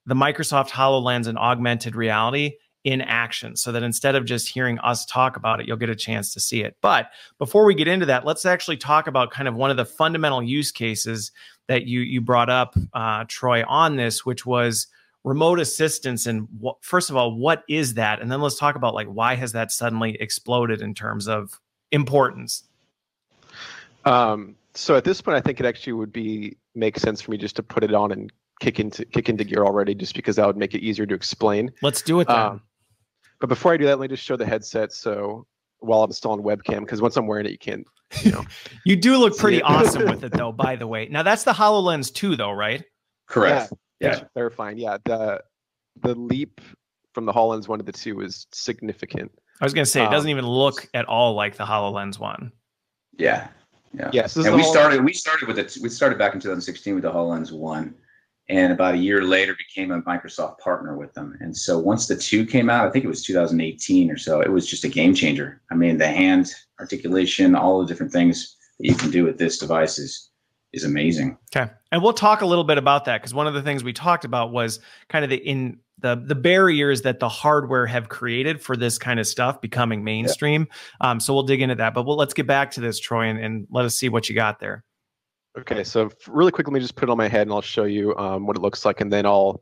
the 0.05 0.15
Microsoft 0.15 0.69
HoloLens 0.69 1.27
and 1.27 1.37
augmented 1.37 1.95
reality 1.95 2.53
in 2.83 3.01
action 3.01 3.55
so 3.55 3.71
that 3.71 3.83
instead 3.83 4.15
of 4.15 4.25
just 4.25 4.49
hearing 4.49 4.79
us 4.79 5.05
talk 5.05 5.37
about 5.37 5.59
it, 5.59 5.67
you'll 5.67 5.77
get 5.77 5.89
a 5.89 5.95
chance 5.95 6.33
to 6.33 6.39
see 6.39 6.63
it. 6.63 6.75
But 6.81 7.11
before 7.37 7.65
we 7.65 7.75
get 7.75 7.87
into 7.87 8.07
that, 8.07 8.25
let's 8.25 8.45
actually 8.45 8.77
talk 8.77 9.07
about 9.07 9.31
kind 9.31 9.47
of 9.47 9.55
one 9.55 9.69
of 9.69 9.77
the 9.77 9.85
fundamental 9.85 10.41
use 10.41 10.71
cases 10.71 11.31
that 11.67 11.85
you 11.85 12.01
you 12.01 12.21
brought 12.21 12.49
up, 12.49 12.75
uh, 12.93 13.25
Troy, 13.27 13.63
on 13.67 13.95
this, 13.95 14.25
which 14.25 14.45
was 14.45 14.87
remote 15.23 15.59
assistance. 15.59 16.25
And 16.25 16.47
first 16.81 17.11
of 17.11 17.15
all, 17.15 17.35
what 17.35 17.63
is 17.69 17.93
that? 17.93 18.19
And 18.21 18.31
then 18.31 18.41
let's 18.41 18.57
talk 18.57 18.75
about 18.75 18.95
like 18.95 19.07
why 19.07 19.35
has 19.35 19.51
that 19.51 19.71
suddenly 19.71 20.17
exploded 20.19 20.81
in 20.81 20.95
terms 20.95 21.27
of 21.27 21.59
importance. 21.91 22.63
Um, 24.05 24.55
so 24.73 24.95
at 24.95 25.03
this 25.03 25.21
point, 25.21 25.37
I 25.37 25.41
think 25.41 25.59
it 25.59 25.65
actually 25.65 25.93
would 25.93 26.11
be 26.11 26.57
make 26.73 26.97
sense 26.97 27.21
for 27.21 27.31
me 27.31 27.37
just 27.37 27.55
to 27.57 27.63
put 27.63 27.83
it 27.83 27.93
on 27.93 28.11
and 28.11 28.31
kick 28.61 28.79
into 28.79 29.03
kick 29.05 29.27
into 29.27 29.43
gear 29.43 29.65
already, 29.65 29.93
just 29.93 30.15
because 30.15 30.37
that 30.37 30.47
would 30.47 30.55
make 30.55 30.73
it 30.73 30.81
easier 30.81 31.05
to 31.05 31.13
explain. 31.13 31.71
Let's 31.81 32.01
do 32.01 32.21
it 32.21 32.27
then. 32.29 32.37
Um, 32.37 32.61
but 33.41 33.49
before 33.49 33.73
I 33.73 33.77
do 33.77 33.85
that, 33.85 33.99
let 33.99 34.09
me 34.09 34.15
just 34.15 34.23
show 34.23 34.37
the 34.37 34.45
headset. 34.45 34.93
So 34.93 35.45
while 35.79 36.03
I'm 36.03 36.11
still 36.13 36.31
on 36.31 36.41
webcam, 36.41 36.81
because 36.81 37.01
once 37.01 37.17
I'm 37.17 37.27
wearing 37.27 37.47
it, 37.47 37.51
you 37.51 37.57
can't. 37.57 37.85
You 38.21 38.31
know. 38.31 38.45
you 38.85 38.95
do 38.95 39.17
look 39.17 39.37
pretty 39.37 39.61
awesome 39.61 40.05
with 40.05 40.23
it, 40.23 40.31
though. 40.31 40.51
By 40.51 40.77
the 40.77 40.87
way, 40.87 41.07
now 41.09 41.23
that's 41.23 41.43
the 41.43 41.51
Hololens 41.51 42.13
two, 42.13 42.37
though, 42.37 42.51
right? 42.51 42.83
Correct. 43.27 43.73
Yeah. 43.99 44.17
yeah. 44.17 44.23
Verifying. 44.33 44.77
Yeah. 44.77 44.97
The 45.03 45.43
the 46.01 46.15
leap 46.15 46.61
from 47.13 47.25
the 47.25 47.33
Hololens 47.33 47.67
one 47.67 47.79
to 47.79 47.83
the 47.85 47.91
two 47.91 48.21
is 48.21 48.47
significant. 48.53 49.31
I 49.59 49.65
was 49.65 49.73
gonna 49.73 49.85
say 49.85 50.03
it 50.03 50.09
doesn't 50.11 50.29
um, 50.29 50.37
even 50.37 50.47
look 50.47 50.87
at 50.93 51.05
all 51.05 51.33
like 51.33 51.57
the 51.57 51.65
Hololens 51.65 52.19
one. 52.19 52.51
Yeah. 53.17 53.47
Yeah. 53.93 54.09
Yes. 54.13 54.37
Yeah, 54.37 54.47
and 54.47 54.55
we 54.55 54.63
started. 54.63 55.03
We 55.03 55.13
started 55.13 55.47
with 55.47 55.57
it. 55.57 55.75
We 55.81 55.89
started 55.89 56.17
back 56.17 56.33
in 56.33 56.39
2016 56.39 56.93
with 56.93 57.03
the 57.03 57.11
Hololens 57.11 57.51
one 57.51 57.95
and 58.51 58.73
about 58.73 58.95
a 58.95 58.97
year 58.97 59.23
later 59.23 59.55
became 59.55 59.91
a 59.91 60.01
Microsoft 60.01 60.59
partner 60.59 60.97
with 60.97 61.13
them. 61.13 61.37
And 61.39 61.55
so 61.55 61.79
once 61.79 62.07
the 62.07 62.17
two 62.17 62.45
came 62.45 62.69
out, 62.69 62.85
I 62.85 62.91
think 62.91 63.05
it 63.05 63.07
was 63.07 63.23
2018 63.23 64.11
or 64.11 64.17
so, 64.17 64.41
it 64.41 64.51
was 64.51 64.67
just 64.67 64.83
a 64.83 64.89
game 64.89 65.15
changer. 65.15 65.61
I 65.71 65.75
mean, 65.75 65.97
the 65.97 66.07
hand 66.07 66.53
articulation, 66.77 67.55
all 67.55 67.79
the 67.79 67.87
different 67.87 68.11
things 68.11 68.57
that 68.77 68.87
you 68.87 68.95
can 68.95 69.09
do 69.09 69.23
with 69.23 69.37
this 69.37 69.57
device 69.57 69.97
is 69.97 70.27
is 70.73 70.83
amazing. 70.83 71.37
Okay. 71.55 71.71
And 71.91 72.01
we'll 72.01 72.13
talk 72.13 72.41
a 72.41 72.45
little 72.45 72.63
bit 72.63 72.77
about 72.77 73.05
that 73.05 73.21
because 73.21 73.33
one 73.33 73.47
of 73.47 73.53
the 73.53 73.61
things 73.61 73.83
we 73.83 73.93
talked 73.93 74.23
about 74.23 74.51
was 74.51 74.79
kind 75.09 75.23
of 75.23 75.29
the 75.29 75.37
in 75.37 75.79
the 75.99 76.21
the 76.25 76.35
barriers 76.35 77.03
that 77.03 77.19
the 77.19 77.29
hardware 77.29 77.85
have 77.85 78.09
created 78.09 78.61
for 78.61 78.75
this 78.75 78.97
kind 78.97 79.19
of 79.19 79.27
stuff 79.27 79.61
becoming 79.61 80.03
mainstream. 80.03 80.67
Yeah. 81.01 81.11
Um, 81.11 81.19
so 81.21 81.33
we'll 81.33 81.43
dig 81.43 81.61
into 81.61 81.75
that. 81.75 81.93
But 81.93 82.05
we'll, 82.05 82.17
let's 82.17 82.33
get 82.33 82.47
back 82.47 82.71
to 82.71 82.81
this, 82.81 82.99
Troy, 82.99 83.27
and, 83.27 83.39
and 83.39 83.67
let 83.69 83.85
us 83.85 83.95
see 83.95 84.09
what 84.09 84.27
you 84.27 84.35
got 84.35 84.59
there. 84.59 84.83
Okay, 85.57 85.83
so 85.83 86.09
really 86.27 86.51
quick, 86.51 86.67
let 86.67 86.73
me 86.73 86.79
just 86.79 86.95
put 86.95 87.09
it 87.09 87.11
on 87.11 87.17
my 87.17 87.27
head 87.27 87.43
and 87.43 87.51
I'll 87.51 87.61
show 87.61 87.83
you 87.83 88.15
um, 88.15 88.47
what 88.47 88.55
it 88.55 88.61
looks 88.61 88.85
like. 88.85 89.01
And 89.01 89.11
then 89.11 89.25
I'll, 89.25 89.61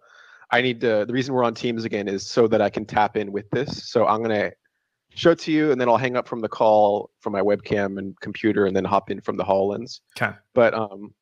I 0.52 0.62
need 0.62 0.82
to, 0.82 1.06
the 1.08 1.14
reason 1.14 1.34
we're 1.34 1.44
on 1.44 1.56
Teams 1.56 1.84
again 1.84 2.08
is 2.08 2.26
so 2.26 2.48
that 2.48 2.62
I 2.62 2.70
can 2.70 2.86
tap 2.86 3.18
in 3.18 3.32
with 3.32 3.50
this. 3.50 3.90
So 3.90 4.06
I'm 4.06 4.22
going 4.24 4.40
to 4.40 4.52
show 5.16 5.32
it 5.32 5.40
to 5.40 5.52
you 5.52 5.72
and 5.72 5.82
then 5.82 5.90
I'll 5.90 5.98
hang 5.98 6.16
up 6.16 6.28
from 6.28 6.42
the 6.42 6.48
call 6.48 7.10
from 7.22 7.34
my 7.34 7.42
webcam 7.42 7.98
and 7.98 8.20
computer 8.20 8.68
and 8.68 8.76
then 8.76 8.86
hop 8.86 9.10
in 9.10 9.20
from 9.20 9.38
the 9.38 9.44
HoloLens. 9.44 10.02
Okay. 10.16 10.36
But 10.54 10.76
um, 10.76 11.14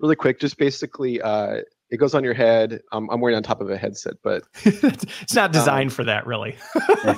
really 0.00 0.16
quick, 0.16 0.40
just 0.40 0.58
basically, 0.58 1.22
uh, 1.22 1.58
it 1.90 1.98
goes 1.98 2.14
on 2.14 2.24
your 2.24 2.34
head. 2.34 2.80
Um, 2.90 3.08
I'm 3.10 3.20
wearing 3.20 3.36
on 3.36 3.44
top 3.44 3.60
of 3.60 3.70
a 3.70 3.78
headset, 3.78 4.14
but 4.24 4.42
it's 4.64 5.34
not 5.34 5.52
designed 5.52 5.90
um, 5.90 5.94
for 5.94 6.04
that, 6.04 6.26
really. 6.26 6.56
there 6.74 7.16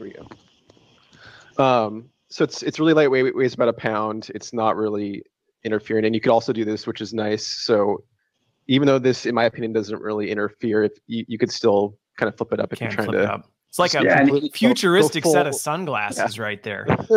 we 0.00 0.14
go. 0.14 0.28
Um, 1.62 2.10
so 2.34 2.42
it's 2.42 2.64
it's 2.64 2.80
really 2.80 2.94
lightweight. 2.94 3.26
It 3.26 3.36
weighs 3.36 3.54
about 3.54 3.68
a 3.68 3.72
pound. 3.72 4.28
It's 4.34 4.52
not 4.52 4.74
really 4.74 5.22
interfering, 5.62 6.04
and 6.04 6.16
you 6.16 6.20
could 6.20 6.32
also 6.32 6.52
do 6.52 6.64
this, 6.64 6.84
which 6.84 7.00
is 7.00 7.14
nice. 7.14 7.46
So 7.46 8.02
even 8.66 8.88
though 8.88 8.98
this, 8.98 9.24
in 9.24 9.36
my 9.36 9.44
opinion, 9.44 9.72
doesn't 9.72 10.02
really 10.02 10.32
interfere, 10.32 10.82
if 10.82 10.94
you, 11.06 11.24
you 11.28 11.38
could 11.38 11.52
still 11.52 11.96
kind 12.18 12.28
of 12.28 12.36
flip 12.36 12.52
it 12.52 12.58
up 12.58 12.72
if 12.72 12.80
Can't 12.80 12.90
you're 12.90 13.04
trying 13.04 13.12
to 13.12 13.44
It's 13.68 13.78
like 13.78 13.94
a 13.94 14.02
yeah, 14.02 14.26
futuristic 14.52 15.24
set 15.24 15.46
of 15.46 15.54
sunglasses 15.54 16.36
yeah. 16.36 16.42
right 16.42 16.60
there. 16.64 16.86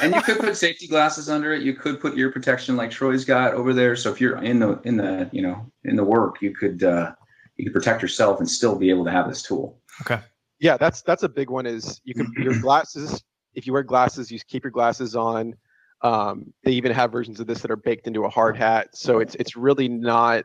and 0.00 0.14
you 0.14 0.22
could 0.22 0.38
put 0.38 0.56
safety 0.56 0.86
glasses 0.86 1.28
under 1.28 1.52
it. 1.52 1.60
You 1.60 1.74
could 1.74 2.00
put 2.00 2.16
ear 2.16 2.32
protection 2.32 2.74
like 2.74 2.90
Troy's 2.90 3.26
got 3.26 3.52
over 3.52 3.74
there. 3.74 3.94
So 3.94 4.10
if 4.10 4.18
you're 4.18 4.42
in 4.42 4.60
the 4.60 4.80
in 4.84 4.96
the 4.96 5.28
you 5.30 5.42
know 5.42 5.70
in 5.84 5.94
the 5.94 6.04
work, 6.04 6.40
you 6.40 6.54
could 6.54 6.82
uh, 6.82 7.12
you 7.56 7.66
could 7.66 7.74
protect 7.74 8.00
yourself 8.00 8.40
and 8.40 8.48
still 8.48 8.76
be 8.76 8.88
able 8.88 9.04
to 9.04 9.10
have 9.10 9.28
this 9.28 9.42
tool. 9.42 9.78
Okay. 10.00 10.20
Yeah, 10.58 10.78
that's 10.78 11.02
that's 11.02 11.22
a 11.22 11.28
big 11.28 11.50
one. 11.50 11.66
Is 11.66 12.00
you 12.04 12.14
can 12.14 12.32
your 12.38 12.58
glasses. 12.60 13.22
If 13.54 13.66
you 13.66 13.72
wear 13.72 13.82
glasses, 13.82 14.30
you 14.30 14.38
keep 14.46 14.64
your 14.64 14.70
glasses 14.70 15.14
on. 15.14 15.54
Um, 16.02 16.52
they 16.64 16.72
even 16.72 16.92
have 16.92 17.10
versions 17.10 17.40
of 17.40 17.46
this 17.46 17.60
that 17.62 17.70
are 17.70 17.76
baked 17.76 18.06
into 18.06 18.24
a 18.24 18.28
hard 18.28 18.56
hat. 18.56 18.88
So 18.92 19.20
it's 19.20 19.34
it's 19.36 19.56
really 19.56 19.88
not 19.88 20.44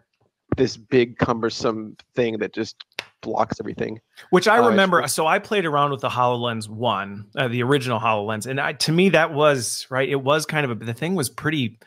this 0.57 0.77
big 0.77 1.17
cumbersome 1.17 1.95
thing 2.15 2.37
that 2.39 2.53
just 2.53 2.83
blocks 3.21 3.59
everything. 3.59 3.99
Which 4.29 4.47
I 4.47 4.59
uh, 4.59 4.69
remember. 4.69 5.05
so 5.07 5.27
I 5.27 5.39
played 5.39 5.65
around 5.65 5.91
with 5.91 6.01
the 6.01 6.09
Hololens 6.09 6.69
One, 6.69 7.25
uh, 7.35 7.47
the 7.47 7.63
original 7.63 7.99
Hololens, 7.99 8.45
and 8.45 8.59
I, 8.59 8.73
to 8.73 8.91
me 8.91 9.09
that 9.09 9.33
was 9.33 9.85
right. 9.89 10.07
It 10.07 10.21
was 10.23 10.45
kind 10.45 10.69
of 10.69 10.81
a, 10.81 10.85
the 10.85 10.93
thing 10.93 11.15
was 11.15 11.29
pretty, 11.29 11.79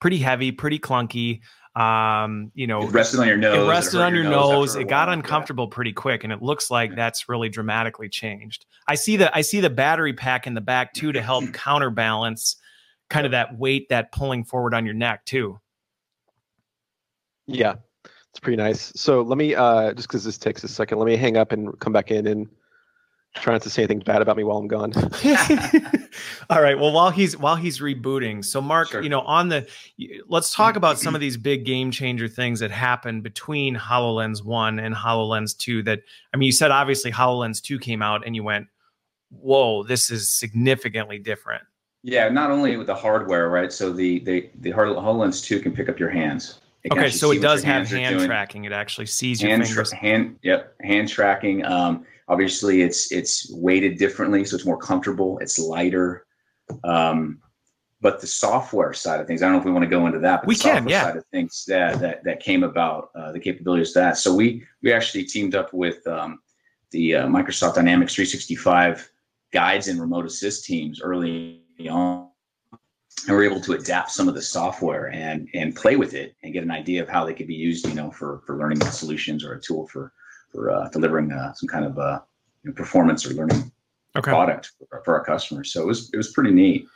pretty 0.00 0.18
heavy, 0.18 0.52
pretty 0.52 0.78
clunky. 0.78 1.40
Um, 1.76 2.50
you 2.54 2.66
know, 2.66 2.82
it 2.82 2.90
rested 2.90 3.20
on 3.20 3.28
your 3.28 3.36
nose. 3.36 3.62
It 3.62 3.68
rested 3.68 4.00
on 4.00 4.14
your, 4.14 4.22
your 4.22 4.32
nose. 4.32 4.74
nose. 4.74 4.76
It 4.76 4.88
got 4.88 5.10
uncomfortable 5.10 5.68
yeah. 5.70 5.74
pretty 5.74 5.92
quick, 5.92 6.24
and 6.24 6.32
it 6.32 6.40
looks 6.40 6.70
like 6.70 6.96
that's 6.96 7.28
really 7.28 7.50
dramatically 7.50 8.08
changed. 8.08 8.64
I 8.88 8.94
see 8.94 9.16
the 9.16 9.34
I 9.36 9.42
see 9.42 9.60
the 9.60 9.68
battery 9.68 10.14
pack 10.14 10.46
in 10.46 10.54
the 10.54 10.62
back 10.62 10.94
too 10.94 11.12
to 11.12 11.20
help 11.20 11.44
counterbalance 11.52 12.56
kind 13.10 13.26
of 13.26 13.32
that 13.32 13.58
weight 13.58 13.90
that 13.90 14.10
pulling 14.10 14.42
forward 14.42 14.72
on 14.72 14.86
your 14.86 14.94
neck 14.94 15.26
too. 15.26 15.60
Yeah, 17.46 17.74
it's 18.30 18.40
pretty 18.40 18.56
nice. 18.56 18.92
So 18.96 19.20
let 19.20 19.36
me 19.36 19.54
uh, 19.54 19.92
just 19.92 20.08
because 20.08 20.24
this 20.24 20.38
takes 20.38 20.64
a 20.64 20.68
second, 20.68 20.98
let 20.98 21.04
me 21.04 21.16
hang 21.16 21.36
up 21.36 21.52
and 21.52 21.78
come 21.78 21.92
back 21.92 22.10
in 22.10 22.26
and 22.26 22.48
try 23.40 23.52
not 23.52 23.62
to 23.62 23.70
say 23.70 23.82
anything 23.82 24.00
bad 24.00 24.22
about 24.22 24.36
me 24.36 24.44
while 24.44 24.58
I'm 24.58 24.68
gone. 24.68 24.92
All 26.50 26.62
right. 26.62 26.78
Well, 26.78 26.92
while 26.92 27.10
he's 27.10 27.36
while 27.36 27.56
he's 27.56 27.80
rebooting, 27.80 28.44
so 28.44 28.60
Mark, 28.60 28.88
sure. 28.88 29.02
you 29.02 29.08
know, 29.08 29.20
on 29.20 29.48
the 29.48 29.66
let's 30.28 30.54
talk 30.54 30.76
about 30.76 30.98
some 30.98 31.14
of 31.14 31.20
these 31.20 31.36
big 31.36 31.64
game 31.64 31.90
changer 31.90 32.28
things 32.28 32.60
that 32.60 32.70
happened 32.70 33.22
between 33.22 33.76
Hololens 33.76 34.44
One 34.44 34.78
and 34.78 34.94
Hololens 34.94 35.56
Two. 35.56 35.82
That 35.82 36.00
I 36.32 36.36
mean, 36.36 36.46
you 36.46 36.52
said 36.52 36.70
obviously 36.70 37.12
Hololens 37.12 37.62
Two 37.62 37.78
came 37.78 38.02
out 38.02 38.26
and 38.26 38.34
you 38.34 38.42
went, 38.42 38.66
"Whoa, 39.30 39.82
this 39.82 40.10
is 40.10 40.28
significantly 40.28 41.18
different." 41.18 41.62
Yeah, 42.02 42.28
not 42.28 42.50
only 42.50 42.76
with 42.76 42.86
the 42.86 42.94
hardware, 42.94 43.48
right? 43.48 43.72
So 43.72 43.92
the 43.92 44.20
the 44.20 44.50
the 44.60 44.70
Hololens 44.70 45.44
Two 45.44 45.60
can 45.60 45.72
pick 45.72 45.88
up 45.88 45.98
your 45.98 46.10
hands. 46.10 46.60
Okay, 46.92 47.10
so 47.10 47.32
it 47.32 47.42
does 47.42 47.62
have 47.64 47.88
hand 47.88 48.20
tracking. 48.20 48.64
It 48.64 48.72
actually 48.72 49.06
sees 49.06 49.42
your 49.42 49.50
hand 49.50 49.66
fingers. 49.66 49.90
Tra- 49.90 49.98
hand, 49.98 50.38
yep, 50.42 50.74
hand 50.82 51.08
tracking. 51.08 51.64
Um, 51.64 52.06
obviously, 52.28 52.82
it's 52.82 53.12
it's 53.12 53.50
weighted 53.52 53.98
differently, 53.98 54.44
so 54.44 54.56
it's 54.56 54.66
more 54.66 54.78
comfortable. 54.78 55.38
It's 55.38 55.58
lighter. 55.58 56.26
Um, 56.84 57.40
but 58.00 58.20
the 58.20 58.26
software 58.26 58.92
side 58.92 59.20
of 59.20 59.26
things, 59.26 59.42
I 59.42 59.46
don't 59.46 59.54
know 59.54 59.60
if 59.60 59.64
we 59.64 59.72
want 59.72 59.84
to 59.84 59.90
go 59.90 60.06
into 60.06 60.18
that. 60.20 60.42
But 60.42 60.48
we 60.48 60.54
the 60.54 60.62
can, 60.62 60.88
yeah. 60.88 61.04
Side 61.04 61.16
of 61.16 61.24
things 61.32 61.64
that 61.68 61.98
that 62.00 62.24
that 62.24 62.40
came 62.40 62.62
about, 62.62 63.10
uh, 63.14 63.32
the 63.32 63.40
capabilities 63.40 63.90
of 63.90 64.02
that. 64.02 64.18
So 64.18 64.34
we 64.34 64.64
we 64.82 64.92
actually 64.92 65.24
teamed 65.24 65.54
up 65.54 65.72
with 65.72 66.06
um, 66.06 66.40
the 66.90 67.16
uh, 67.16 67.26
Microsoft 67.26 67.74
Dynamics 67.74 68.14
365 68.14 69.10
guides 69.52 69.88
and 69.88 70.00
remote 70.00 70.26
assist 70.26 70.64
teams 70.64 71.00
early 71.00 71.62
on 71.88 72.28
and 73.26 73.36
we're 73.36 73.44
able 73.44 73.60
to 73.60 73.72
adapt 73.72 74.10
some 74.10 74.28
of 74.28 74.34
the 74.34 74.42
software 74.42 75.10
and 75.12 75.48
and 75.54 75.74
play 75.74 75.96
with 75.96 76.14
it 76.14 76.36
and 76.42 76.52
get 76.52 76.62
an 76.62 76.70
idea 76.70 77.02
of 77.02 77.08
how 77.08 77.24
they 77.24 77.34
could 77.34 77.46
be 77.46 77.54
used, 77.54 77.86
you 77.86 77.94
know, 77.94 78.10
for 78.10 78.42
for 78.46 78.56
learning 78.56 78.80
solutions 78.82 79.44
or 79.44 79.54
a 79.54 79.60
tool 79.60 79.86
for 79.88 80.12
for 80.56 80.70
uh, 80.70 80.88
delivering 80.88 81.30
uh, 81.30 81.52
some 81.52 81.68
kind 81.68 81.84
of 81.84 81.98
uh, 81.98 82.18
you 82.64 82.70
know, 82.70 82.74
performance 82.74 83.26
or 83.26 83.34
learning 83.34 83.70
okay. 84.16 84.30
product 84.30 84.72
for, 84.78 85.02
for, 85.04 85.18
our 85.18 85.24
customers. 85.24 85.72
So 85.72 85.82
it 85.82 85.86
was 85.86 86.10
it 86.12 86.16
was 86.16 86.32
pretty 86.32 86.50
neat. 86.50 86.86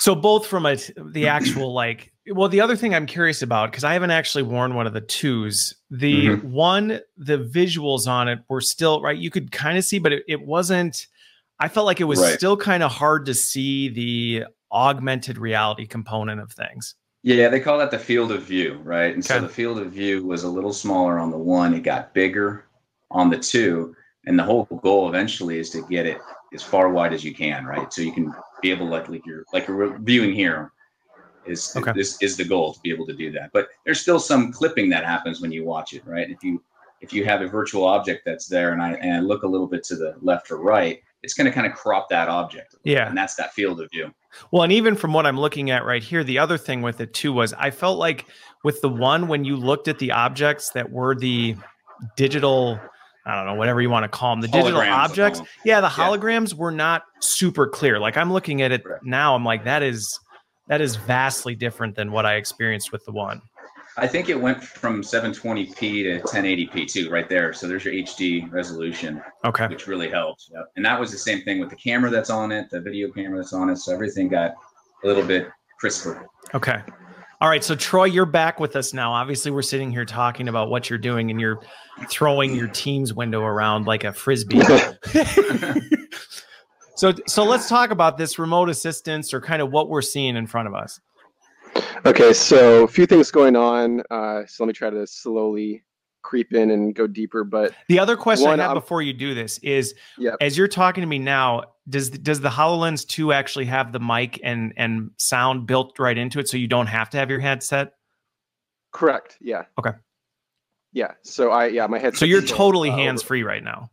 So 0.00 0.14
both 0.14 0.46
from 0.46 0.66
a 0.66 0.76
the 0.96 1.28
actual 1.28 1.72
like 1.72 2.12
well 2.30 2.48
the 2.48 2.60
other 2.60 2.76
thing 2.76 2.94
I'm 2.94 3.06
curious 3.06 3.42
about 3.42 3.70
because 3.70 3.84
I 3.84 3.92
haven't 3.92 4.10
actually 4.10 4.42
worn 4.42 4.74
one 4.74 4.86
of 4.86 4.94
the 4.94 5.00
twos. 5.00 5.74
The 5.90 6.28
mm-hmm. 6.28 6.50
one 6.50 7.00
the 7.16 7.38
visuals 7.38 8.08
on 8.08 8.28
it 8.28 8.40
were 8.48 8.60
still 8.60 9.02
right. 9.02 9.16
You 9.16 9.30
could 9.30 9.52
kind 9.52 9.78
of 9.78 9.84
see, 9.84 9.98
but 9.98 10.12
it, 10.12 10.24
it 10.26 10.42
wasn't. 10.42 11.06
I 11.60 11.68
felt 11.68 11.86
like 11.86 12.00
it 12.00 12.04
was 12.04 12.20
right. 12.20 12.34
still 12.34 12.56
kind 12.56 12.82
of 12.82 12.92
hard 12.92 13.26
to 13.26 13.34
see 13.34 13.88
the 13.88 14.44
augmented 14.70 15.38
reality 15.38 15.86
component 15.86 16.40
of 16.40 16.52
things. 16.52 16.94
Yeah, 17.22 17.48
they 17.48 17.58
call 17.58 17.78
that 17.78 17.90
the 17.90 17.98
field 17.98 18.30
of 18.30 18.42
view, 18.42 18.80
right? 18.84 19.12
And 19.12 19.24
okay. 19.24 19.34
so 19.34 19.40
the 19.40 19.48
field 19.48 19.80
of 19.80 19.90
view 19.90 20.24
was 20.24 20.44
a 20.44 20.48
little 20.48 20.72
smaller 20.72 21.18
on 21.18 21.32
the 21.32 21.38
one, 21.38 21.74
it 21.74 21.82
got 21.82 22.14
bigger 22.14 22.67
on 23.10 23.30
the 23.30 23.38
two. 23.38 23.94
And 24.26 24.38
the 24.38 24.44
whole 24.44 24.64
goal 24.64 25.08
eventually 25.08 25.58
is 25.58 25.70
to 25.70 25.86
get 25.88 26.04
it 26.04 26.18
as 26.52 26.62
far 26.62 26.90
wide 26.90 27.12
as 27.12 27.24
you 27.24 27.34
can, 27.34 27.64
right? 27.64 27.92
So 27.92 28.02
you 28.02 28.12
can 28.12 28.34
be 28.62 28.70
able 28.70 28.86
like, 28.86 29.08
like 29.08 29.24
you're 29.24 29.44
like 29.52 29.66
you're 29.68 29.98
viewing 29.98 30.34
here 30.34 30.72
is 31.46 31.74
okay. 31.76 31.92
this 31.92 32.20
is 32.20 32.36
the 32.36 32.44
goal 32.44 32.74
to 32.74 32.80
be 32.80 32.90
able 32.90 33.06
to 33.06 33.14
do 33.14 33.30
that. 33.32 33.50
But 33.52 33.68
there's 33.84 34.00
still 34.00 34.20
some 34.20 34.52
clipping 34.52 34.90
that 34.90 35.04
happens 35.04 35.40
when 35.40 35.50
you 35.52 35.64
watch 35.64 35.92
it, 35.94 36.02
right? 36.06 36.28
If 36.28 36.42
you 36.42 36.62
if 37.00 37.12
you 37.12 37.24
have 37.24 37.42
a 37.42 37.46
virtual 37.46 37.84
object 37.84 38.22
that's 38.26 38.48
there 38.48 38.72
and 38.72 38.82
I 38.82 38.94
and 38.94 39.14
I 39.14 39.20
look 39.20 39.42
a 39.44 39.48
little 39.48 39.66
bit 39.66 39.84
to 39.84 39.96
the 39.96 40.14
left 40.20 40.50
or 40.50 40.58
right, 40.58 41.00
it's 41.22 41.34
going 41.34 41.46
to 41.46 41.52
kind 41.52 41.66
of 41.66 41.74
crop 41.74 42.08
that 42.10 42.28
object. 42.28 42.76
Yeah. 42.84 43.08
And 43.08 43.16
that's 43.16 43.34
that 43.36 43.52
field 43.52 43.80
of 43.80 43.90
view. 43.90 44.12
Well, 44.50 44.62
and 44.62 44.72
even 44.72 44.94
from 44.94 45.12
what 45.12 45.26
I'm 45.26 45.38
looking 45.38 45.70
at 45.70 45.84
right 45.84 46.02
here, 46.02 46.22
the 46.22 46.38
other 46.38 46.58
thing 46.58 46.82
with 46.82 47.00
it 47.00 47.12
too 47.14 47.32
was 47.32 47.54
I 47.54 47.70
felt 47.70 47.98
like 47.98 48.26
with 48.64 48.80
the 48.82 48.88
one, 48.88 49.28
when 49.28 49.44
you 49.44 49.56
looked 49.56 49.88
at 49.88 49.98
the 49.98 50.12
objects 50.12 50.70
that 50.70 50.90
were 50.90 51.14
the 51.14 51.56
digital, 52.16 52.78
I 53.28 53.36
don't 53.36 53.46
know, 53.46 53.54
whatever 53.54 53.82
you 53.82 53.90
want 53.90 54.04
to 54.04 54.08
call 54.08 54.32
them, 54.32 54.40
the 54.40 54.48
digital 54.48 54.80
objects. 54.80 55.42
Yeah. 55.64 55.82
The 55.82 55.88
holograms 55.88 56.52
yeah. 56.52 56.58
were 56.58 56.72
not 56.72 57.02
super 57.20 57.68
clear. 57.68 57.98
Like 58.00 58.16
I'm 58.16 58.32
looking 58.32 58.62
at 58.62 58.72
it 58.72 58.84
right. 58.86 58.98
now. 59.04 59.34
I'm 59.34 59.44
like, 59.44 59.64
that 59.64 59.82
is, 59.82 60.18
that 60.68 60.80
is 60.80 60.96
vastly 60.96 61.54
different 61.54 61.94
than 61.94 62.10
what 62.10 62.24
I 62.24 62.36
experienced 62.36 62.90
with 62.90 63.04
the 63.04 63.12
one. 63.12 63.42
I 63.98 64.06
think 64.06 64.28
it 64.28 64.40
went 64.40 64.62
from 64.62 65.02
720p 65.02 65.74
to 65.76 66.20
1080p 66.20 66.90
too, 66.90 67.10
right 67.10 67.28
there. 67.28 67.52
So 67.52 67.66
there's 67.66 67.84
your 67.84 67.94
HD 67.94 68.50
resolution. 68.50 69.20
Okay. 69.44 69.66
Which 69.66 69.86
really 69.86 70.08
helps. 70.08 70.48
Yep. 70.54 70.72
And 70.76 70.84
that 70.84 70.98
was 70.98 71.10
the 71.10 71.18
same 71.18 71.42
thing 71.42 71.58
with 71.58 71.68
the 71.68 71.76
camera 71.76 72.08
that's 72.08 72.30
on 72.30 72.52
it, 72.52 72.70
the 72.70 72.80
video 72.80 73.10
camera 73.10 73.38
that's 73.38 73.52
on 73.52 73.68
it. 73.68 73.76
So 73.76 73.92
everything 73.92 74.28
got 74.28 74.54
a 75.02 75.06
little 75.06 75.24
bit 75.24 75.48
crisper. 75.78 76.26
Okay. 76.54 76.80
All 77.40 77.48
right. 77.48 77.62
So 77.62 77.76
Troy, 77.76 78.06
you're 78.06 78.26
back 78.26 78.58
with 78.58 78.74
us 78.74 78.92
now. 78.92 79.12
Obviously, 79.12 79.52
we're 79.52 79.62
sitting 79.62 79.92
here 79.92 80.04
talking 80.04 80.48
about 80.48 80.70
what 80.70 80.90
you're 80.90 80.98
doing, 80.98 81.30
and 81.30 81.40
you're 81.40 81.60
throwing 82.10 82.54
your 82.54 82.66
team's 82.66 83.14
window 83.14 83.42
around 83.42 83.86
like 83.86 84.02
a 84.02 84.12
frisbee. 84.12 84.60
so, 86.96 87.12
so 87.28 87.44
let's 87.44 87.68
talk 87.68 87.90
about 87.90 88.18
this 88.18 88.40
remote 88.40 88.68
assistance, 88.68 89.32
or 89.32 89.40
kind 89.40 89.62
of 89.62 89.70
what 89.70 89.88
we're 89.88 90.02
seeing 90.02 90.34
in 90.34 90.48
front 90.48 90.66
of 90.66 90.74
us. 90.74 90.98
Okay, 92.04 92.32
so 92.32 92.82
a 92.82 92.88
few 92.88 93.06
things 93.06 93.30
going 93.30 93.54
on. 93.54 94.02
Uh, 94.10 94.42
so 94.46 94.64
let 94.64 94.66
me 94.66 94.72
try 94.72 94.90
to 94.90 95.06
slowly 95.06 95.84
creep 96.22 96.52
in 96.52 96.70
and 96.70 96.94
go 96.94 97.06
deeper. 97.06 97.44
But 97.44 97.74
the 97.88 97.98
other 97.98 98.16
question 98.16 98.48
one, 98.48 98.60
I 98.60 98.64
have 98.64 98.72
I'm, 98.72 98.78
before 98.78 99.02
you 99.02 99.12
do 99.12 99.34
this 99.34 99.58
is, 99.58 99.94
yep. 100.18 100.36
as 100.40 100.58
you're 100.58 100.68
talking 100.68 101.02
to 101.02 101.06
me 101.06 101.18
now, 101.18 101.64
does 101.88 102.10
does 102.10 102.40
the 102.40 102.48
Hololens 102.48 103.06
Two 103.06 103.32
actually 103.32 103.66
have 103.66 103.92
the 103.92 104.00
mic 104.00 104.40
and 104.42 104.72
and 104.76 105.10
sound 105.16 105.66
built 105.66 105.98
right 105.98 106.16
into 106.16 106.38
it, 106.38 106.48
so 106.48 106.56
you 106.56 106.68
don't 106.68 106.86
have 106.86 107.10
to 107.10 107.18
have 107.18 107.30
your 107.30 107.40
headset? 107.40 107.94
Correct. 108.92 109.36
Yeah. 109.40 109.64
Okay. 109.78 109.92
Yeah. 110.92 111.12
So 111.22 111.50
I 111.50 111.66
yeah 111.66 111.86
my 111.86 111.98
headset. 111.98 112.18
So 112.18 112.24
you're 112.24 112.42
totally 112.42 112.90
uh, 112.90 112.96
hands 112.96 113.22
free 113.22 113.42
right 113.42 113.62
now. 113.62 113.90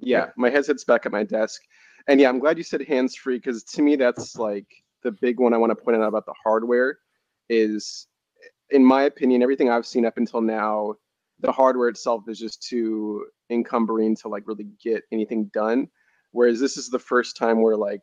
Yeah, 0.00 0.30
my 0.36 0.50
headset's 0.50 0.84
back 0.84 1.06
at 1.06 1.12
my 1.12 1.22
desk, 1.22 1.62
and 2.08 2.20
yeah, 2.20 2.28
I'm 2.28 2.40
glad 2.40 2.58
you 2.58 2.64
said 2.64 2.82
hands 2.82 3.14
free 3.14 3.36
because 3.36 3.62
to 3.64 3.82
me 3.82 3.94
that's 3.94 4.36
like 4.36 4.66
the 5.02 5.12
big 5.12 5.38
one 5.38 5.54
I 5.54 5.58
want 5.58 5.70
to 5.70 5.76
point 5.76 5.96
out 5.96 6.02
about 6.02 6.26
the 6.26 6.34
hardware 6.42 6.98
is, 7.48 8.08
in 8.70 8.84
my 8.84 9.04
opinion, 9.04 9.42
everything 9.42 9.70
I've 9.70 9.86
seen 9.86 10.04
up 10.04 10.16
until 10.16 10.40
now, 10.40 10.94
the 11.40 11.52
hardware 11.52 11.88
itself 11.88 12.24
is 12.28 12.38
just 12.38 12.62
too 12.62 13.26
encumbering 13.50 14.16
to 14.16 14.28
like 14.28 14.46
really 14.46 14.66
get 14.82 15.04
anything 15.12 15.50
done. 15.52 15.88
Whereas 16.32 16.58
this 16.58 16.76
is 16.76 16.88
the 16.88 16.98
first 16.98 17.36
time 17.36 17.62
where 17.62 17.76
like, 17.76 18.00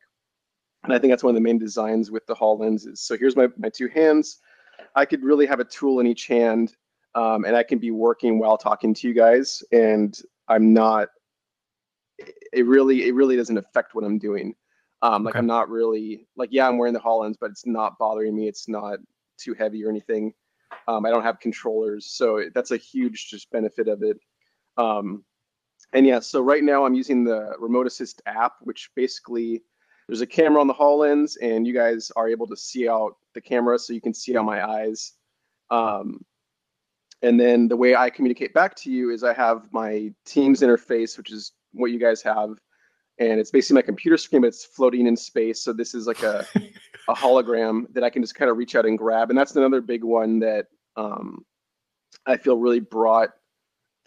and 0.83 0.93
I 0.93 0.99
think 0.99 1.11
that's 1.11 1.23
one 1.23 1.31
of 1.31 1.35
the 1.35 1.41
main 1.41 1.57
designs 1.57 2.09
with 2.09 2.25
the 2.27 2.35
HoloLenses. 2.35 2.99
So 2.99 3.17
here's 3.17 3.35
my 3.35 3.47
my 3.57 3.69
two 3.69 3.89
hands. 3.89 4.39
I 4.95 5.05
could 5.05 5.23
really 5.23 5.45
have 5.45 5.59
a 5.59 5.65
tool 5.65 5.99
in 5.99 6.07
each 6.07 6.27
hand, 6.27 6.73
um, 7.15 7.43
and 7.43 7.55
I 7.55 7.63
can 7.63 7.79
be 7.79 7.91
working 7.91 8.39
while 8.39 8.57
talking 8.57 8.93
to 8.93 9.07
you 9.07 9.13
guys, 9.13 9.61
and 9.71 10.17
I'm 10.47 10.73
not. 10.73 11.09
It 12.51 12.65
really, 12.65 13.07
it 13.07 13.13
really 13.13 13.37
doesn't 13.37 13.57
affect 13.57 13.95
what 13.95 14.03
I'm 14.03 14.17
doing. 14.17 14.55
Um, 15.01 15.23
like 15.23 15.33
okay. 15.33 15.39
I'm 15.39 15.47
not 15.47 15.69
really 15.69 16.27
like 16.35 16.49
yeah, 16.51 16.67
I'm 16.67 16.77
wearing 16.77 16.93
the 16.93 16.99
HoloLens, 16.99 17.35
but 17.39 17.51
it's 17.51 17.65
not 17.65 17.97
bothering 17.97 18.35
me. 18.35 18.47
It's 18.47 18.67
not 18.67 18.99
too 19.37 19.53
heavy 19.53 19.83
or 19.83 19.89
anything. 19.89 20.33
Um, 20.87 21.05
I 21.05 21.09
don't 21.09 21.23
have 21.23 21.39
controllers, 21.39 22.11
so 22.11 22.43
that's 22.53 22.71
a 22.71 22.77
huge 22.77 23.29
just 23.29 23.49
benefit 23.51 23.87
of 23.87 24.03
it. 24.03 24.17
Um, 24.77 25.23
and 25.93 26.05
yeah, 26.05 26.19
so 26.19 26.41
right 26.41 26.63
now 26.63 26.85
I'm 26.85 26.93
using 26.93 27.23
the 27.23 27.55
Remote 27.59 27.87
Assist 27.87 28.21
app, 28.25 28.53
which 28.61 28.91
basically 28.95 29.63
there's 30.07 30.21
a 30.21 30.27
camera 30.27 30.61
on 30.61 30.67
the 30.67 30.73
HoloLens, 30.73 31.37
and 31.41 31.65
you 31.65 31.73
guys 31.73 32.11
are 32.15 32.27
able 32.27 32.47
to 32.47 32.57
see 32.57 32.87
out 32.87 33.15
the 33.33 33.41
camera, 33.41 33.77
so 33.79 33.93
you 33.93 34.01
can 34.01 34.13
see 34.13 34.37
out 34.37 34.45
my 34.45 34.67
eyes. 34.67 35.13
Um, 35.69 36.25
and 37.21 37.39
then 37.39 37.67
the 37.67 37.75
way 37.75 37.95
I 37.95 38.09
communicate 38.09 38.53
back 38.53 38.75
to 38.77 38.91
you 38.91 39.11
is 39.11 39.23
I 39.23 39.33
have 39.33 39.67
my 39.71 40.13
Teams 40.25 40.61
interface, 40.61 41.17
which 41.17 41.31
is 41.31 41.53
what 41.73 41.91
you 41.91 41.99
guys 41.99 42.21
have, 42.21 42.59
and 43.19 43.39
it's 43.39 43.51
basically 43.51 43.75
my 43.75 43.81
computer 43.81 44.17
screen, 44.17 44.41
but 44.41 44.47
it's 44.47 44.65
floating 44.65 45.05
in 45.05 45.17
space. 45.17 45.61
So 45.61 45.73
this 45.73 45.93
is 45.93 46.07
like 46.07 46.23
a 46.23 46.45
a 47.07 47.13
hologram 47.15 47.91
that 47.93 48.03
I 48.03 48.09
can 48.09 48.21
just 48.21 48.35
kind 48.35 48.49
of 48.49 48.57
reach 48.57 48.75
out 48.75 48.85
and 48.85 48.97
grab, 48.97 49.29
and 49.29 49.37
that's 49.37 49.55
another 49.55 49.81
big 49.81 50.03
one 50.03 50.39
that 50.39 50.67
um, 50.95 51.45
I 52.25 52.37
feel 52.37 52.57
really 52.57 52.79
brought 52.79 53.29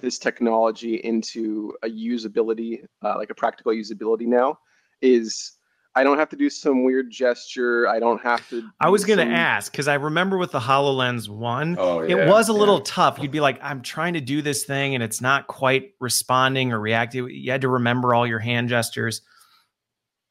this 0.02 0.18
technology 0.18 0.96
into 0.96 1.74
a 1.82 1.88
usability, 1.88 2.84
uh, 3.02 3.14
like 3.16 3.30
a 3.30 3.34
practical 3.34 3.72
usability 3.72 4.26
now, 4.26 4.58
is 5.00 5.52
I 5.94 6.04
don't 6.04 6.18
have 6.18 6.30
to 6.30 6.36
do 6.36 6.48
some 6.48 6.84
weird 6.84 7.10
gesture. 7.10 7.86
I 7.86 7.98
don't 7.98 8.20
have 8.22 8.48
to. 8.48 8.68
I 8.80 8.88
was 8.88 9.04
going 9.04 9.18
to 9.18 9.24
some... 9.24 9.32
ask 9.32 9.70
because 9.72 9.88
I 9.88 9.94
remember 9.94 10.38
with 10.38 10.52
the 10.52 10.60
HoloLens 10.60 11.28
1, 11.28 11.76
oh, 11.78 12.02
yeah, 12.02 12.16
it 12.16 12.28
was 12.28 12.48
a 12.48 12.52
little 12.52 12.78
yeah. 12.78 12.84
tough. 12.86 13.18
You'd 13.18 13.30
be 13.30 13.40
like, 13.40 13.58
I'm 13.62 13.82
trying 13.82 14.14
to 14.14 14.20
do 14.20 14.42
this 14.42 14.64
thing 14.64 14.94
and 14.94 15.02
it's 15.02 15.20
not 15.20 15.48
quite 15.48 15.92
responding 16.00 16.72
or 16.72 16.80
reacting. 16.80 17.28
You 17.30 17.50
had 17.50 17.60
to 17.62 17.68
remember 17.68 18.14
all 18.14 18.26
your 18.26 18.38
hand 18.38 18.68
gestures. 18.68 19.22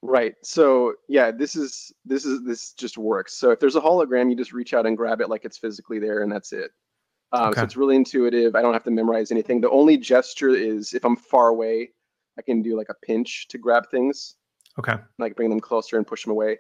Right. 0.02 0.34
So 0.42 0.96
yeah, 1.08 1.30
this 1.30 1.56
is 1.56 1.94
this 2.06 2.26
is 2.26 2.44
this 2.44 2.74
just 2.74 2.98
works. 2.98 3.34
So 3.36 3.52
if 3.52 3.60
there's 3.60 3.76
a 3.76 3.82
hologram, 3.82 4.32
you 4.32 4.36
just 4.36 4.54
reach 4.54 4.74
out 4.74 4.88
and 4.88 4.98
grab 4.98 5.22
it 5.22 5.30
like 5.30 5.46
it's 5.46 5.60
physically 5.60 6.00
there, 6.00 6.24
and 6.24 6.32
that's 6.32 6.54
it. 6.54 6.72
Um, 7.34 7.50
Okay. 7.50 7.60
So 7.62 7.64
it's 7.66 7.78
really 7.78 7.96
intuitive. 7.96 8.56
I 8.56 8.62
don't 8.62 8.74
have 8.74 8.84
to 8.84 8.92
memorize 8.92 9.32
anything. 9.32 9.62
The 9.62 9.70
only 9.70 9.98
gesture 9.98 10.50
is 10.50 10.94
if 10.94 11.06
I'm 11.06 11.16
far 11.16 11.48
away, 11.48 11.92
I 12.38 12.42
can 12.42 12.62
do 12.62 12.78
like 12.78 12.90
a 12.90 12.96
pinch 13.06 13.48
to 13.50 13.58
grab 13.58 13.90
things, 13.90 14.36
Okay. 14.80 14.96
like 15.20 15.36
bring 15.36 15.50
them 15.50 15.60
closer 15.60 15.98
and 15.98 16.06
push 16.06 16.24
them 16.24 16.32
away. 16.32 16.58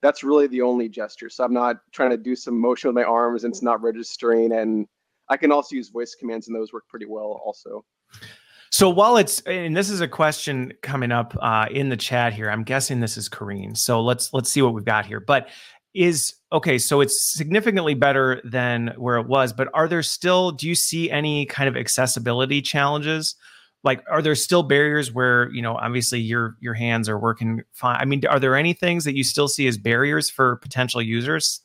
That's 0.00 0.24
really 0.24 0.48
the 0.48 0.62
only 0.62 0.88
gesture. 0.88 1.28
So 1.28 1.44
I'm 1.44 1.52
not 1.52 1.76
trying 1.92 2.10
to 2.10 2.16
do 2.16 2.34
some 2.34 2.58
motion 2.58 2.88
with 2.88 2.96
my 2.96 3.04
arms, 3.04 3.44
and 3.44 3.52
it's 3.52 3.62
not 3.62 3.80
registering. 3.82 4.52
And 4.52 4.86
I 5.28 5.36
can 5.36 5.52
also 5.52 5.76
use 5.76 5.90
voice 5.90 6.16
commands, 6.16 6.48
and 6.48 6.56
those 6.56 6.72
work 6.72 6.88
pretty 6.88 7.06
well 7.06 7.40
also. 7.44 7.84
So 8.72 8.88
while 8.88 9.16
it's 9.16 9.40
and 9.42 9.76
this 9.76 9.90
is 9.90 10.00
a 10.00 10.08
question 10.08 10.72
coming 10.82 11.12
up 11.12 11.36
uh, 11.40 11.66
in 11.70 11.88
the 11.88 11.96
chat 11.96 12.32
here, 12.32 12.50
I'm 12.50 12.64
guessing 12.64 13.00
this 13.00 13.16
is 13.16 13.28
Kareen. 13.28 13.76
So 13.76 14.00
let's 14.02 14.32
let's 14.32 14.50
see 14.50 14.62
what 14.62 14.74
we've 14.74 14.84
got 14.84 15.06
here. 15.06 15.20
But 15.20 15.50
is 15.94 16.34
okay. 16.52 16.78
So 16.78 17.00
it's 17.00 17.32
significantly 17.32 17.94
better 17.94 18.40
than 18.44 18.94
where 18.96 19.16
it 19.16 19.26
was. 19.26 19.52
But 19.52 19.68
are 19.74 19.88
there 19.88 20.02
still? 20.02 20.52
Do 20.52 20.68
you 20.68 20.74
see 20.74 21.10
any 21.10 21.46
kind 21.46 21.68
of 21.68 21.76
accessibility 21.76 22.62
challenges? 22.62 23.34
Like, 23.84 24.04
are 24.08 24.22
there 24.22 24.34
still 24.34 24.62
barriers 24.62 25.12
where 25.12 25.50
you 25.50 25.62
know 25.62 25.76
obviously 25.76 26.20
your 26.20 26.56
your 26.60 26.74
hands 26.74 27.08
are 27.08 27.18
working 27.18 27.62
fine? 27.72 27.96
I 28.00 28.04
mean, 28.04 28.24
are 28.26 28.40
there 28.40 28.56
any 28.56 28.72
things 28.72 29.04
that 29.04 29.16
you 29.16 29.24
still 29.24 29.48
see 29.48 29.66
as 29.66 29.76
barriers 29.76 30.30
for 30.30 30.56
potential 30.56 31.02
users? 31.02 31.60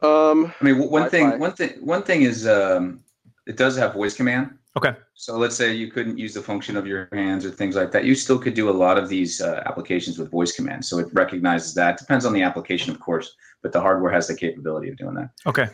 Um, 0.00 0.52
I 0.60 0.64
mean, 0.64 0.78
one 0.78 1.08
Wi-Fi. 1.08 1.08
thing, 1.08 1.38
one 1.40 1.52
thing, 1.52 1.70
one 1.80 2.02
thing 2.02 2.22
is 2.22 2.46
um, 2.46 3.00
it 3.46 3.56
does 3.56 3.76
have 3.76 3.94
voice 3.94 4.14
command. 4.14 4.56
Okay. 4.76 4.92
So 5.14 5.36
let's 5.38 5.54
say 5.54 5.72
you 5.72 5.90
couldn't 5.90 6.18
use 6.18 6.34
the 6.34 6.42
function 6.42 6.76
of 6.76 6.86
your 6.86 7.08
hands 7.12 7.46
or 7.46 7.50
things 7.50 7.76
like 7.76 7.92
that. 7.92 8.04
You 8.04 8.14
still 8.14 8.38
could 8.38 8.54
do 8.54 8.68
a 8.68 8.72
lot 8.72 8.98
of 8.98 9.08
these 9.08 9.40
uh, 9.40 9.62
applications 9.66 10.18
with 10.18 10.30
voice 10.30 10.52
commands. 10.52 10.88
So 10.88 10.98
it 10.98 11.06
recognizes 11.12 11.74
that. 11.74 11.98
Depends 11.98 12.24
on 12.24 12.32
the 12.32 12.42
application, 12.42 12.92
of 12.92 12.98
course, 12.98 13.36
but 13.62 13.72
the 13.72 13.80
hardware 13.80 14.12
has 14.12 14.26
the 14.26 14.34
capability 14.34 14.88
of 14.88 14.96
doing 14.96 15.14
that. 15.14 15.30
Okay, 15.46 15.68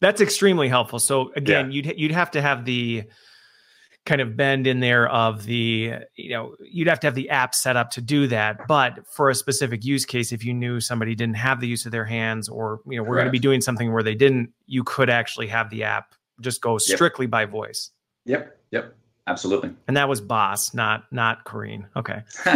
that's 0.00 0.22
extremely 0.22 0.68
helpful. 0.68 0.98
So 0.98 1.32
again, 1.36 1.70
you'd 1.70 1.92
you'd 1.98 2.12
have 2.12 2.30
to 2.32 2.40
have 2.40 2.64
the 2.64 3.04
kind 4.06 4.22
of 4.22 4.38
bend 4.38 4.66
in 4.66 4.80
there 4.80 5.06
of 5.10 5.44
the 5.44 5.92
you 6.16 6.30
know 6.30 6.56
you'd 6.60 6.88
have 6.88 7.00
to 7.00 7.06
have 7.06 7.14
the 7.14 7.28
app 7.28 7.54
set 7.54 7.76
up 7.76 7.90
to 7.90 8.00
do 8.00 8.26
that. 8.28 8.66
But 8.66 9.06
for 9.12 9.28
a 9.28 9.34
specific 9.34 9.84
use 9.84 10.06
case, 10.06 10.32
if 10.32 10.42
you 10.46 10.54
knew 10.54 10.80
somebody 10.80 11.14
didn't 11.14 11.36
have 11.36 11.60
the 11.60 11.68
use 11.68 11.84
of 11.84 11.92
their 11.92 12.06
hands, 12.06 12.48
or 12.48 12.80
you 12.86 12.96
know 12.96 13.02
we're 13.02 13.16
going 13.16 13.26
to 13.26 13.30
be 13.30 13.38
doing 13.38 13.60
something 13.60 13.92
where 13.92 14.02
they 14.02 14.14
didn't, 14.14 14.50
you 14.66 14.82
could 14.82 15.10
actually 15.10 15.48
have 15.48 15.68
the 15.68 15.84
app 15.84 16.14
just 16.40 16.62
go 16.62 16.74
Yep. 16.74 16.80
strictly 16.80 17.26
by 17.26 17.44
voice. 17.44 17.90
Yep. 18.28 18.60
Yep. 18.70 18.94
Absolutely. 19.26 19.70
And 19.88 19.96
that 19.96 20.08
was 20.08 20.20
Boss, 20.20 20.74
not 20.74 21.04
not 21.10 21.44
Kareen. 21.44 21.86
Okay. 21.96 22.22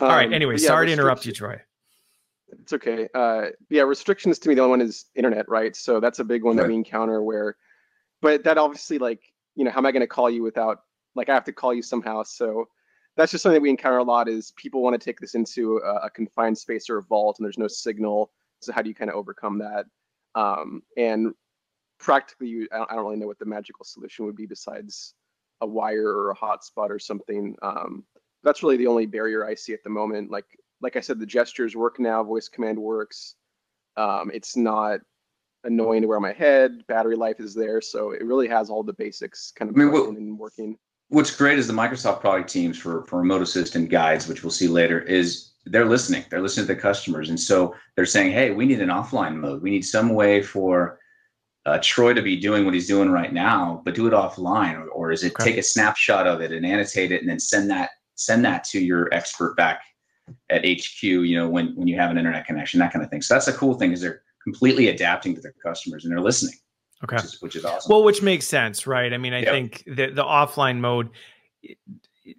All 0.00 0.08
right. 0.08 0.26
um, 0.26 0.34
Anyway, 0.34 0.54
yeah, 0.54 0.66
sorry 0.66 0.86
to 0.86 0.92
interrupt 0.92 1.24
you, 1.24 1.32
Troy. 1.32 1.60
It's 2.60 2.72
okay. 2.72 3.08
Uh, 3.14 3.46
yeah, 3.70 3.82
restrictions 3.82 4.38
to 4.40 4.48
me, 4.48 4.54
the 4.54 4.62
only 4.62 4.70
one 4.70 4.80
is 4.80 5.06
internet, 5.14 5.48
right? 5.48 5.76
So 5.76 6.00
that's 6.00 6.18
a 6.18 6.24
big 6.24 6.42
one 6.44 6.56
that 6.56 6.66
we 6.66 6.74
encounter 6.74 7.22
where, 7.22 7.56
but 8.22 8.44
that 8.44 8.58
obviously, 8.58 8.98
like, 8.98 9.20
you 9.54 9.64
know, 9.64 9.70
how 9.70 9.78
am 9.78 9.86
I 9.86 9.92
going 9.92 10.00
to 10.00 10.06
call 10.06 10.30
you 10.30 10.42
without, 10.42 10.82
like, 11.14 11.28
I 11.28 11.34
have 11.34 11.44
to 11.44 11.52
call 11.52 11.74
you 11.74 11.82
somehow. 11.82 12.22
So 12.22 12.66
that's 13.16 13.32
just 13.32 13.42
something 13.42 13.54
that 13.54 13.62
we 13.62 13.70
encounter 13.70 13.98
a 13.98 14.04
lot 14.04 14.28
is 14.28 14.52
people 14.56 14.82
want 14.82 14.98
to 14.98 15.04
take 15.04 15.20
this 15.20 15.34
into 15.34 15.78
a, 15.84 16.06
a 16.06 16.10
confined 16.10 16.56
space 16.56 16.88
or 16.88 16.98
a 16.98 17.02
vault 17.02 17.38
and 17.38 17.44
there's 17.44 17.58
no 17.58 17.68
signal. 17.68 18.30
So 18.60 18.72
how 18.72 18.82
do 18.82 18.88
you 18.88 18.94
kind 18.94 19.10
of 19.10 19.16
overcome 19.16 19.58
that? 19.58 19.86
Um, 20.34 20.82
and 20.96 21.34
practically, 21.98 22.48
you, 22.48 22.68
I, 22.72 22.78
don't, 22.78 22.90
I 22.92 22.94
don't 22.94 23.04
really 23.04 23.16
know 23.16 23.26
what 23.26 23.38
the 23.38 23.44
magical 23.44 23.84
solution 23.84 24.26
would 24.26 24.36
be 24.36 24.46
besides 24.46 25.14
a 25.60 25.66
wire 25.66 26.08
or 26.08 26.30
a 26.30 26.36
hotspot 26.36 26.90
or 26.90 26.98
something. 26.98 27.56
Um, 27.62 28.04
that's 28.42 28.62
really 28.62 28.76
the 28.76 28.86
only 28.86 29.06
barrier 29.06 29.46
I 29.46 29.54
see 29.54 29.72
at 29.72 29.82
the 29.84 29.90
moment. 29.90 30.30
Like, 30.30 30.46
like 30.80 30.96
I 30.96 31.00
said, 31.00 31.18
the 31.18 31.26
gestures 31.26 31.76
work 31.76 31.98
now, 31.98 32.22
voice 32.22 32.48
command 32.48 32.78
works. 32.78 33.36
Um, 33.96 34.30
it's 34.34 34.56
not 34.56 35.00
annoying 35.64 36.02
to 36.02 36.08
wear 36.08 36.16
on 36.16 36.22
my 36.22 36.32
head. 36.32 36.86
Battery 36.88 37.16
life 37.16 37.40
is 37.40 37.54
there, 37.54 37.80
so 37.80 38.10
it 38.10 38.24
really 38.24 38.48
has 38.48 38.68
all 38.68 38.82
the 38.82 38.92
basics 38.92 39.52
kind 39.56 39.70
of 39.70 39.76
I 39.76 39.78
mean, 39.78 39.92
what- 39.92 40.08
and 40.10 40.38
working. 40.38 40.76
What's 41.08 41.36
great 41.36 41.58
is 41.58 41.66
the 41.66 41.72
Microsoft 41.72 42.20
product 42.20 42.50
teams 42.50 42.78
for 42.78 43.04
for 43.04 43.18
remote 43.20 43.42
assistant 43.42 43.90
guides, 43.90 44.26
which 44.26 44.42
we'll 44.42 44.50
see 44.50 44.68
later, 44.68 45.00
is 45.00 45.52
they're 45.66 45.84
listening. 45.84 46.24
They're 46.30 46.40
listening 46.40 46.66
to 46.66 46.74
the 46.74 46.80
customers, 46.80 47.28
and 47.28 47.38
so 47.38 47.74
they're 47.94 48.06
saying, 48.06 48.32
"Hey, 48.32 48.50
we 48.50 48.66
need 48.66 48.80
an 48.80 48.88
offline 48.88 49.36
mode. 49.36 49.62
We 49.62 49.70
need 49.70 49.84
some 49.84 50.14
way 50.14 50.42
for 50.42 50.98
uh, 51.66 51.78
Troy 51.82 52.12
to 52.12 52.22
be 52.22 52.36
doing 52.36 52.64
what 52.64 52.74
he's 52.74 52.86
doing 52.86 53.10
right 53.10 53.32
now, 53.32 53.80
but 53.84 53.94
do 53.94 54.06
it 54.06 54.12
offline, 54.12 54.74
or, 54.78 54.88
or 54.88 55.12
is 55.12 55.24
it 55.24 55.32
Okay. 55.32 55.44
take 55.50 55.58
a 55.58 55.62
snapshot 55.62 56.26
of 56.26 56.40
it 56.40 56.52
and 56.52 56.64
annotate 56.66 57.10
it, 57.10 57.20
and 57.20 57.28
then 57.28 57.40
send 57.40 57.70
that 57.70 57.90
send 58.16 58.44
that 58.44 58.64
to 58.64 58.80
your 58.80 59.12
expert 59.12 59.56
back 59.56 59.82
at 60.50 60.64
HQ? 60.66 61.02
You 61.02 61.36
know, 61.38 61.48
when 61.48 61.74
when 61.74 61.88
you 61.88 61.96
have 61.98 62.10
an 62.10 62.18
internet 62.18 62.46
connection, 62.46 62.80
that 62.80 62.92
kind 62.92 63.04
of 63.04 63.10
thing. 63.10 63.22
So 63.22 63.34
that's 63.34 63.48
a 63.48 63.52
cool 63.52 63.74
thing 63.74 63.92
is 63.92 64.00
they're 64.02 64.22
completely 64.42 64.88
adapting 64.88 65.34
to 65.34 65.40
their 65.40 65.54
customers 65.64 66.04
and 66.04 66.12
they're 66.12 66.20
listening, 66.20 66.54
Okay. 67.02 67.16
which 67.16 67.24
is 67.24 67.42
which 67.42 67.56
is 67.56 67.64
awesome. 67.64 67.90
Well, 67.90 68.04
which 68.04 68.20
makes 68.22 68.46
sense, 68.46 68.86
right? 68.86 69.12
I 69.12 69.16
mean, 69.18 69.32
I 69.32 69.40
Yep. 69.40 69.52
think 69.52 69.84
the 69.86 70.10
the 70.10 70.24
offline 70.24 70.80
mode 70.80 71.08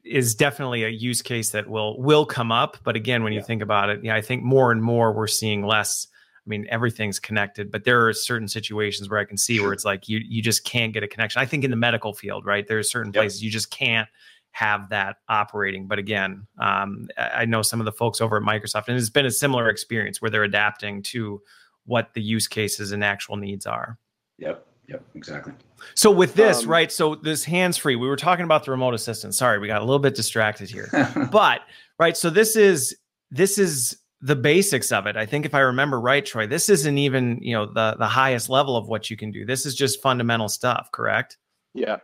is 0.04 0.36
definitely 0.36 0.84
a 0.84 0.90
use 0.90 1.24
case 1.24 1.50
that 1.50 1.68
will 1.68 2.00
will 2.00 2.28
come 2.28 2.52
up. 2.52 2.78
But 2.84 2.96
again, 2.96 3.24
when 3.24 3.34
you 3.34 3.42
think 3.42 3.64
about 3.64 3.90
it, 3.90 4.04
yeah, 4.04 4.16
I 4.16 4.22
think 4.22 4.44
more 4.44 4.72
and 4.72 4.84
more 4.84 5.12
we're 5.14 5.26
seeing 5.26 5.66
less. 5.66 6.08
I 6.46 6.50
mean, 6.50 6.68
everything's 6.70 7.18
connected, 7.20 7.72
but 7.72 7.86
there 7.86 8.08
are 8.08 8.14
certain 8.14 8.48
situations 8.48 9.10
where 9.10 9.20
I 9.20 9.26
can 9.26 9.38
see 9.38 9.60
where 9.60 9.74
it's 9.74 9.86
like 9.86 10.08
you 10.08 10.20
you 10.20 10.42
just 10.44 10.64
can't 10.64 10.94
get 10.94 11.04
a 11.04 11.08
connection. 11.08 11.42
I 11.42 11.46
think 11.46 11.64
in 11.64 11.72
the 11.72 11.78
medical 11.78 12.14
field, 12.14 12.46
right? 12.46 12.68
There's 12.68 12.90
certain 12.92 13.12
Yep. 13.14 13.22
places 13.22 13.44
you 13.44 13.50
just 13.50 13.72
can't 13.72 14.08
have 14.52 14.88
that 14.90 15.18
operating. 15.28 15.88
But 15.88 16.00
again, 16.00 16.46
um, 16.60 17.08
I 17.18 17.46
know 17.46 17.62
some 17.62 17.82
of 17.82 17.86
the 17.86 17.92
folks 17.92 18.22
over 18.22 18.38
at 18.38 18.44
Microsoft, 18.44 18.88
and 18.88 18.98
it's 18.98 19.10
been 19.10 19.26
a 19.26 19.32
similar 19.32 19.70
experience 19.70 20.22
where 20.22 20.30
they're 20.32 20.44
adapting 20.44 21.02
to 21.04 21.42
what 21.86 22.14
the 22.14 22.22
use 22.22 22.48
cases 22.48 22.92
and 22.92 23.04
actual 23.04 23.36
needs 23.38 23.66
are. 23.66 23.98
yep, 24.38 24.66
yep, 24.88 25.04
exactly. 25.16 25.52
So 25.94 26.10
with 26.10 26.36
this, 26.36 26.64
Um, 26.64 26.70
right? 26.70 26.92
So 26.92 27.16
this 27.16 27.44
hands 27.44 27.76
free, 27.78 27.96
we 27.96 28.08
were 28.08 28.16
talking 28.16 28.46
about 28.46 28.64
the 28.66 28.72
remote 28.72 28.94
assistant. 28.94 29.36
Sorry, 29.36 29.60
we 29.60 29.68
got 29.68 29.82
a 29.82 29.86
little 29.86 30.00
bit 30.00 30.16
distracted 30.16 30.70
here. 30.70 30.90
but 31.32 31.62
right, 32.00 32.16
so 32.16 32.30
this 32.30 32.56
is 32.56 32.96
this 33.32 33.58
is 33.58 33.98
the 34.26 34.36
basics 34.36 34.92
of 34.92 35.06
it. 35.06 35.16
I 35.16 35.28
think 35.28 35.46
if 35.46 35.54
I 35.54 35.60
remember 35.60 36.00
right, 36.02 36.26
Troy, 36.26 36.48
this 36.48 36.68
isn't 36.68 36.98
even 36.98 37.38
you 37.42 37.54
know 37.54 37.68
the 37.68 37.96
the 37.98 38.08
highest 38.08 38.50
level 38.50 38.76
of 38.76 38.88
what 38.88 39.10
you 39.10 39.18
can 39.18 39.32
do. 39.32 39.46
This 39.46 39.66
is 39.66 39.76
just 39.76 40.02
fundamental 40.02 40.50
stuff, 40.50 40.90
correct? 40.92 41.38
Yeah. 41.74 41.98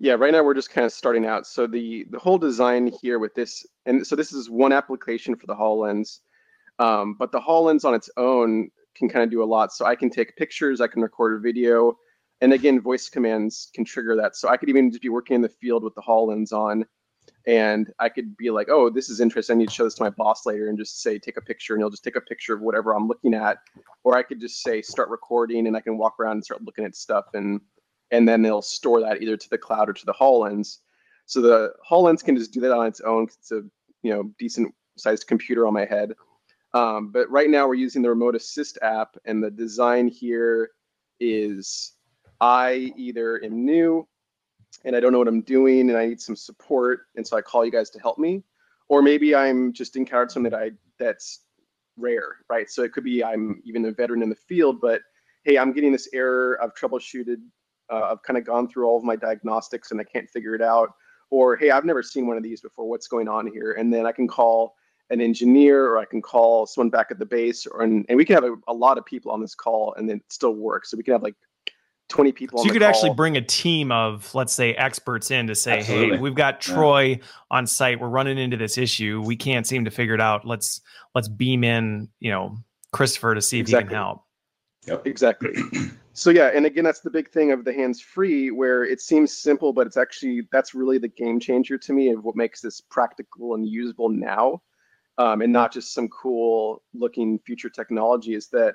Yeah, 0.00 0.14
right 0.14 0.32
now 0.32 0.42
we're 0.42 0.54
just 0.54 0.70
kind 0.70 0.84
of 0.84 0.92
starting 0.92 1.24
out. 1.24 1.46
So 1.46 1.66
the 1.66 2.04
the 2.10 2.18
whole 2.18 2.36
design 2.36 2.92
here 3.00 3.18
with 3.18 3.34
this, 3.34 3.64
and 3.86 4.06
so 4.06 4.14
this 4.14 4.32
is 4.32 4.50
one 4.50 4.72
application 4.72 5.36
for 5.36 5.46
the 5.46 5.54
HoloLens, 5.54 6.18
um, 6.78 7.16
but 7.18 7.32
the 7.32 7.40
HoloLens 7.40 7.84
on 7.84 7.94
its 7.94 8.10
own 8.18 8.68
can 8.94 9.08
kind 9.08 9.24
of 9.24 9.30
do 9.30 9.42
a 9.42 9.46
lot. 9.46 9.72
So 9.72 9.86
I 9.86 9.96
can 9.96 10.10
take 10.10 10.36
pictures, 10.36 10.80
I 10.82 10.88
can 10.88 11.00
record 11.00 11.38
a 11.38 11.40
video, 11.40 11.96
and 12.42 12.52
again, 12.52 12.80
voice 12.80 13.08
commands 13.08 13.70
can 13.74 13.84
trigger 13.86 14.16
that. 14.16 14.36
So 14.36 14.48
I 14.48 14.58
could 14.58 14.68
even 14.68 14.90
just 14.90 15.02
be 15.02 15.08
working 15.08 15.36
in 15.36 15.42
the 15.42 15.48
field 15.48 15.82
with 15.82 15.94
the 15.94 16.02
HoloLens 16.02 16.52
on, 16.52 16.84
and 17.46 17.92
I 17.98 18.08
could 18.08 18.36
be 18.36 18.50
like, 18.50 18.68
oh, 18.70 18.88
this 18.88 19.10
is 19.10 19.20
interesting. 19.20 19.56
I 19.56 19.58
need 19.58 19.68
to 19.68 19.74
show 19.74 19.84
this 19.84 19.94
to 19.94 20.02
my 20.02 20.10
boss 20.10 20.46
later, 20.46 20.68
and 20.68 20.78
just 20.78 21.02
say, 21.02 21.18
take 21.18 21.36
a 21.36 21.42
picture, 21.42 21.74
and 21.74 21.82
he'll 21.82 21.90
just 21.90 22.04
take 22.04 22.16
a 22.16 22.20
picture 22.20 22.54
of 22.54 22.60
whatever 22.60 22.94
I'm 22.94 23.08
looking 23.08 23.34
at. 23.34 23.58
Or 24.02 24.16
I 24.16 24.22
could 24.22 24.40
just 24.40 24.62
say, 24.62 24.82
start 24.82 25.10
recording, 25.10 25.66
and 25.66 25.76
I 25.76 25.80
can 25.80 25.98
walk 25.98 26.18
around 26.18 26.36
and 26.36 26.44
start 26.44 26.62
looking 26.62 26.84
at 26.84 26.96
stuff 26.96 27.26
and 27.34 27.60
and 28.10 28.28
then 28.28 28.42
they'll 28.42 28.62
store 28.62 29.00
that 29.00 29.22
either 29.22 29.36
to 29.36 29.50
the 29.50 29.58
cloud 29.58 29.88
or 29.88 29.92
to 29.92 30.06
the 30.06 30.12
HoloLens. 30.12 30.78
So 31.26 31.40
the 31.40 31.72
HoloLens 31.88 32.22
can 32.22 32.36
just 32.36 32.52
do 32.52 32.60
that 32.60 32.72
on 32.72 32.86
its 32.86 33.00
own. 33.00 33.24
It's 33.24 33.50
a 33.50 33.62
you 34.02 34.12
know 34.12 34.30
decent 34.38 34.74
sized 34.96 35.26
computer 35.26 35.66
on 35.66 35.74
my 35.74 35.84
head. 35.84 36.12
Um, 36.74 37.10
but 37.12 37.30
right 37.30 37.48
now 37.48 37.66
we're 37.66 37.74
using 37.74 38.02
the 38.02 38.10
Remote 38.10 38.34
Assist 38.34 38.78
app, 38.82 39.16
and 39.24 39.42
the 39.42 39.50
design 39.50 40.08
here 40.08 40.70
is 41.20 41.92
I 42.40 42.92
either 42.96 43.42
am 43.44 43.64
new 43.64 44.06
and 44.84 44.96
I 44.96 45.00
don't 45.00 45.12
know 45.12 45.18
what 45.18 45.28
I'm 45.28 45.42
doing, 45.42 45.90
and 45.90 45.98
I 45.98 46.06
need 46.06 46.20
some 46.20 46.36
support, 46.36 47.06
and 47.16 47.26
so 47.26 47.36
I 47.36 47.42
call 47.42 47.64
you 47.64 47.72
guys 47.72 47.90
to 47.90 48.00
help 48.00 48.18
me, 48.18 48.42
or 48.88 49.02
maybe 49.02 49.34
I'm 49.34 49.72
just 49.72 49.96
encountered 49.96 50.30
something 50.30 50.50
that 50.50 50.58
I 50.58 50.72
that's 50.98 51.40
rare, 51.96 52.36
right? 52.50 52.70
So 52.70 52.82
it 52.82 52.92
could 52.92 53.04
be 53.04 53.22
I'm 53.22 53.62
even 53.64 53.84
a 53.84 53.92
veteran 53.92 54.22
in 54.22 54.28
the 54.28 54.34
field, 54.36 54.80
but 54.80 55.02
hey, 55.44 55.58
I'm 55.58 55.72
getting 55.72 55.92
this 55.92 56.08
error. 56.12 56.58
I've 56.62 56.74
troubleshooted 56.74 57.38
uh, 57.90 58.08
I've 58.12 58.22
kind 58.22 58.38
of 58.38 58.44
gone 58.44 58.68
through 58.68 58.86
all 58.86 58.98
of 58.98 59.04
my 59.04 59.16
diagnostics 59.16 59.90
and 59.90 60.00
I 60.00 60.04
can't 60.04 60.28
figure 60.30 60.54
it 60.54 60.62
out. 60.62 60.94
or 61.30 61.56
hey, 61.56 61.70
I've 61.70 61.84
never 61.84 62.02
seen 62.02 62.26
one 62.26 62.36
of 62.36 62.42
these 62.42 62.60
before. 62.60 62.88
What's 62.88 63.08
going 63.08 63.28
on 63.28 63.46
here? 63.46 63.72
And 63.72 63.92
then 63.92 64.06
I 64.06 64.12
can 64.12 64.28
call 64.28 64.74
an 65.10 65.20
engineer 65.20 65.86
or 65.86 65.98
I 65.98 66.04
can 66.04 66.22
call 66.22 66.66
someone 66.66 66.90
back 66.90 67.08
at 67.10 67.18
the 67.18 67.26
base, 67.26 67.66
or 67.66 67.82
and, 67.82 68.06
and 68.08 68.16
we 68.16 68.24
can 68.24 68.34
have 68.34 68.44
a, 68.44 68.54
a 68.68 68.72
lot 68.72 68.98
of 68.98 69.04
people 69.04 69.32
on 69.32 69.40
this 69.40 69.54
call 69.54 69.94
and 69.98 70.08
then 70.08 70.20
still 70.28 70.54
works. 70.54 70.90
So 70.90 70.96
we 70.96 71.02
can 71.02 71.12
have 71.12 71.22
like 71.22 71.34
20 72.14 72.32
people. 72.32 72.58
So 72.58 72.64
you 72.64 72.70
could 72.70 72.82
call. 72.82 72.88
actually 72.88 73.14
bring 73.14 73.36
a 73.36 73.40
team 73.42 73.90
of, 73.90 74.32
let's 74.34 74.52
say, 74.52 74.72
experts 74.74 75.32
in 75.32 75.48
to 75.48 75.54
say, 75.54 75.80
Absolutely. 75.80 76.16
"Hey, 76.16 76.22
we've 76.22 76.34
got 76.34 76.60
Troy 76.60 77.02
yeah. 77.02 77.16
on 77.50 77.66
site. 77.66 78.00
We're 78.00 78.08
running 78.08 78.38
into 78.38 78.56
this 78.56 78.78
issue. 78.78 79.20
We 79.24 79.36
can't 79.36 79.66
seem 79.66 79.84
to 79.84 79.90
figure 79.90 80.14
it 80.14 80.20
out. 80.20 80.46
Let's 80.46 80.80
let's 81.14 81.28
beam 81.28 81.64
in, 81.64 82.08
you 82.20 82.30
know, 82.30 82.56
Christopher 82.92 83.34
to 83.34 83.42
see 83.42 83.58
exactly. 83.58 83.78
if 83.78 83.88
he 83.88 83.88
can 83.88 83.96
help." 83.96 84.22
Yep. 84.86 85.06
Exactly. 85.06 85.54
so 86.12 86.30
yeah, 86.30 86.50
and 86.54 86.66
again, 86.66 86.84
that's 86.84 87.00
the 87.00 87.10
big 87.10 87.30
thing 87.30 87.50
of 87.50 87.64
the 87.64 87.72
hands 87.72 88.00
free, 88.00 88.52
where 88.52 88.84
it 88.84 89.00
seems 89.00 89.36
simple, 89.36 89.72
but 89.72 89.86
it's 89.86 89.96
actually 89.96 90.46
that's 90.52 90.72
really 90.72 90.98
the 90.98 91.08
game 91.08 91.40
changer 91.40 91.76
to 91.78 91.92
me 91.92 92.10
of 92.10 92.22
what 92.22 92.36
makes 92.36 92.60
this 92.60 92.80
practical 92.80 93.54
and 93.54 93.66
usable 93.66 94.08
now, 94.08 94.62
um, 95.18 95.42
and 95.42 95.52
not 95.52 95.72
just 95.72 95.92
some 95.92 96.08
cool 96.08 96.80
looking 96.94 97.40
future 97.40 97.70
technology. 97.70 98.34
Is 98.34 98.48
that 98.50 98.74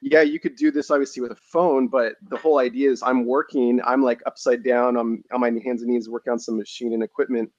yeah, 0.00 0.22
you 0.22 0.38
could 0.38 0.56
do 0.56 0.70
this 0.70 0.90
obviously 0.90 1.22
with 1.22 1.32
a 1.32 1.36
phone, 1.36 1.88
but 1.88 2.14
the 2.28 2.36
whole 2.36 2.58
idea 2.58 2.90
is 2.90 3.02
I'm 3.02 3.24
working, 3.26 3.80
I'm 3.84 4.02
like 4.02 4.20
upside 4.26 4.62
down, 4.62 4.96
I'm 4.96 5.24
on 5.32 5.40
my 5.40 5.50
hands 5.64 5.82
and 5.82 5.90
knees 5.90 6.08
working 6.08 6.32
on 6.32 6.38
some 6.38 6.56
machine 6.56 6.92
and 6.92 7.02
equipment, 7.02 7.50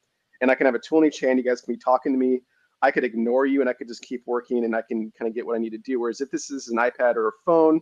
and 0.41 0.49
I 0.49 0.55
can 0.55 0.65
have 0.65 0.75
a 0.75 0.79
tooling 0.79 1.11
chain. 1.11 1.37
You 1.37 1.43
guys 1.43 1.61
can 1.61 1.73
be 1.73 1.79
talking 1.79 2.13
to 2.13 2.17
me. 2.17 2.41
I 2.81 2.91
could 2.91 3.03
ignore 3.03 3.45
you 3.45 3.59
and 3.59 3.69
I 3.69 3.73
could 3.73 3.89
just 3.89 4.01
keep 4.01 4.23
working 4.25 4.63
and 4.63 4.73
I 4.73 4.81
can 4.81 5.11
kind 5.17 5.27
of 5.27 5.35
get 5.35 5.45
what 5.45 5.55
I 5.55 5.59
need 5.59 5.71
to 5.71 5.77
do. 5.79 5.99
Whereas 5.99 6.21
if 6.21 6.31
this 6.31 6.49
is 6.49 6.69
an 6.69 6.77
iPad 6.77 7.15
or 7.15 7.27
a 7.27 7.31
phone, 7.45 7.81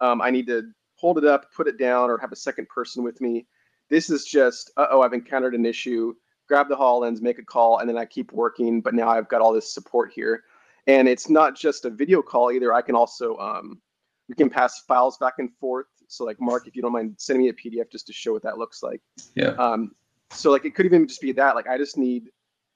um, 0.00 0.22
I 0.22 0.30
need 0.30 0.46
to 0.46 0.62
hold 0.94 1.18
it 1.18 1.24
up, 1.24 1.52
put 1.54 1.68
it 1.68 1.78
down, 1.78 2.08
or 2.08 2.16
have 2.18 2.32
a 2.32 2.36
second 2.36 2.66
person 2.68 3.04
with 3.04 3.20
me. 3.20 3.46
This 3.90 4.08
is 4.08 4.24
just, 4.24 4.70
uh 4.78 4.86
oh, 4.90 5.02
I've 5.02 5.12
encountered 5.12 5.54
an 5.54 5.66
issue. 5.66 6.14
Grab 6.48 6.68
the 6.70 6.76
hall 6.76 7.02
HoloLens, 7.02 7.20
make 7.20 7.38
a 7.38 7.44
call, 7.44 7.78
and 7.78 7.88
then 7.88 7.98
I 7.98 8.06
keep 8.06 8.32
working. 8.32 8.80
But 8.80 8.94
now 8.94 9.10
I've 9.10 9.28
got 9.28 9.42
all 9.42 9.52
this 9.52 9.74
support 9.74 10.12
here. 10.12 10.44
And 10.86 11.06
it's 11.06 11.28
not 11.28 11.54
just 11.54 11.84
a 11.84 11.90
video 11.90 12.22
call 12.22 12.50
either. 12.50 12.72
I 12.72 12.80
can 12.80 12.94
also 12.94 13.36
um, 13.36 13.82
we 14.28 14.34
can 14.34 14.50
pass 14.50 14.80
files 14.80 15.16
back 15.18 15.34
and 15.38 15.50
forth. 15.56 15.86
So 16.06 16.24
like 16.24 16.40
Mark, 16.40 16.66
if 16.66 16.76
you 16.76 16.82
don't 16.82 16.92
mind 16.92 17.14
sending 17.18 17.44
me 17.44 17.48
a 17.50 17.52
PDF 17.52 17.90
just 17.90 18.06
to 18.06 18.12
show 18.12 18.32
what 18.32 18.42
that 18.42 18.58
looks 18.58 18.82
like. 18.82 19.00
Yeah. 19.34 19.50
Um, 19.58 19.92
so 20.30 20.50
like 20.50 20.64
it 20.64 20.74
could 20.74 20.86
even 20.86 21.06
just 21.06 21.20
be 21.20 21.32
that 21.32 21.54
like 21.54 21.68
I 21.68 21.78
just 21.78 21.96
need 21.96 22.30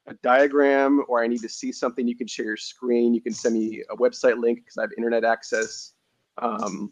a 0.07 0.13
diagram 0.15 1.03
or 1.07 1.23
I 1.23 1.27
need 1.27 1.41
to 1.41 1.49
see 1.49 1.71
something. 1.71 2.07
You 2.07 2.15
can 2.15 2.27
share 2.27 2.45
your 2.45 2.57
screen. 2.57 3.13
You 3.13 3.21
can 3.21 3.33
send 3.33 3.55
me 3.55 3.83
a 3.89 3.95
website 3.95 4.39
link 4.39 4.59
because 4.59 4.77
I 4.77 4.81
have 4.81 4.91
internet 4.97 5.23
access. 5.23 5.93
Um, 6.39 6.91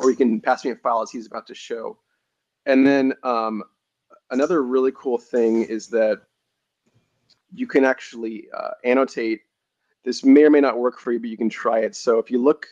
or 0.00 0.10
you 0.10 0.16
can 0.16 0.40
pass 0.40 0.64
me 0.64 0.70
a 0.70 0.76
file 0.76 1.02
as 1.02 1.10
he's 1.10 1.26
about 1.26 1.46
to 1.46 1.54
show. 1.54 1.98
And 2.66 2.86
then 2.86 3.14
um, 3.22 3.64
another 4.30 4.62
really 4.62 4.92
cool 4.94 5.18
thing 5.18 5.64
is 5.64 5.88
that 5.88 6.20
you 7.52 7.66
can 7.66 7.84
actually 7.84 8.48
uh, 8.56 8.70
annotate. 8.84 9.40
This 10.04 10.24
may 10.24 10.44
or 10.44 10.50
may 10.50 10.60
not 10.60 10.78
work 10.78 11.00
for 11.00 11.12
you, 11.12 11.18
but 11.18 11.30
you 11.30 11.36
can 11.36 11.48
try 11.48 11.80
it. 11.80 11.96
So 11.96 12.18
if 12.18 12.30
you 12.30 12.42
look 12.42 12.66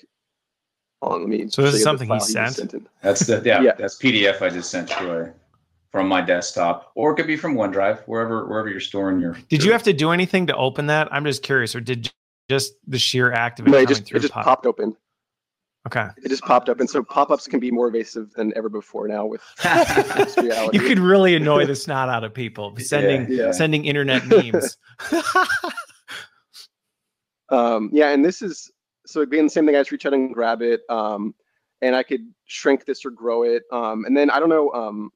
on. 1.03 1.21
Let 1.21 1.29
me. 1.29 1.49
So 1.49 1.63
this 1.63 1.75
is 1.75 1.83
something 1.83 2.09
he 2.09 2.21
sent. 2.21 2.55
sent 2.55 2.89
that's 3.03 3.27
the 3.27 3.43
yeah, 3.45 3.63
yeah, 3.63 3.73
That's 3.79 3.99
PDF 3.99 4.43
I 4.43 4.49
just 4.51 4.71
sent 4.71 4.89
Troy 4.89 5.31
from 5.91 6.09
my 6.09 6.21
desktop, 6.21 6.93
or 6.95 7.13
it 7.13 7.17
could 7.17 7.27
be 7.27 7.37
from 7.37 7.55
OneDrive, 7.55 8.01
wherever 8.07 8.47
wherever 8.47 8.69
you're 8.69 8.81
storing 8.81 9.21
your. 9.21 9.33
Did 9.49 9.63
your, 9.63 9.67
you 9.67 9.73
have 9.73 9.83
to 9.85 9.93
do 9.93 10.11
anything 10.11 10.47
to 10.49 10.57
open 10.57 10.87
that? 10.87 11.13
I'm 11.13 11.25
just 11.25 11.43
curious, 11.43 11.75
or 11.75 11.81
did 11.81 12.11
just 12.49 12.75
the 12.87 12.99
sheer 12.99 13.33
act 13.33 13.61
of 13.61 13.67
it, 13.67 13.71
no, 13.71 13.79
it 13.79 13.89
just, 13.89 14.11
it 14.13 14.21
just 14.21 14.33
pop? 14.33 14.45
popped 14.45 14.67
open. 14.67 14.97
Okay. 15.87 16.09
It 16.25 16.29
just 16.31 16.43
popped 16.43 16.69
up, 16.69 16.81
and 16.81 16.91
so 16.91 17.05
pop-ups 17.05 17.47
can 17.47 17.61
be 17.61 17.71
more 17.71 17.87
evasive 17.87 18.33
than 18.33 18.53
ever 18.57 18.69
before 18.69 19.07
now 19.07 19.25
with 19.25 19.41
reality. 20.37 20.77
You 20.77 20.85
could 20.85 20.99
really 20.99 21.37
annoy 21.37 21.65
the 21.65 21.77
snot 21.77 22.09
out 22.09 22.25
of 22.25 22.35
people 22.35 22.75
sending 22.79 23.31
yeah, 23.31 23.47
yeah. 23.47 23.53
sending 23.53 23.85
internet 23.85 24.27
memes. 24.27 24.77
um, 27.51 27.89
yeah, 27.93 28.11
and 28.11 28.25
this 28.25 28.43
is 28.43 28.69
so 29.07 29.23
again, 29.23 29.45
the 29.45 29.51
same 29.51 29.67
thing. 29.67 29.77
I 29.77 29.81
just 29.81 29.93
reach 29.93 30.07
out 30.07 30.15
and 30.15 30.33
grab 30.35 30.63
it, 30.63 30.83
um, 30.89 31.35
and 31.83 31.95
I 31.95 32.03
could 32.03 32.33
shrink 32.45 32.85
this 32.85 33.05
or 33.05 33.11
grow 33.11 33.43
it. 33.45 33.63
Um, 33.73 34.05
and 34.05 34.17
then 34.17 34.31
I 34.31 34.41
don't 34.41 34.49
know, 34.49 34.71
um, 34.73 35.11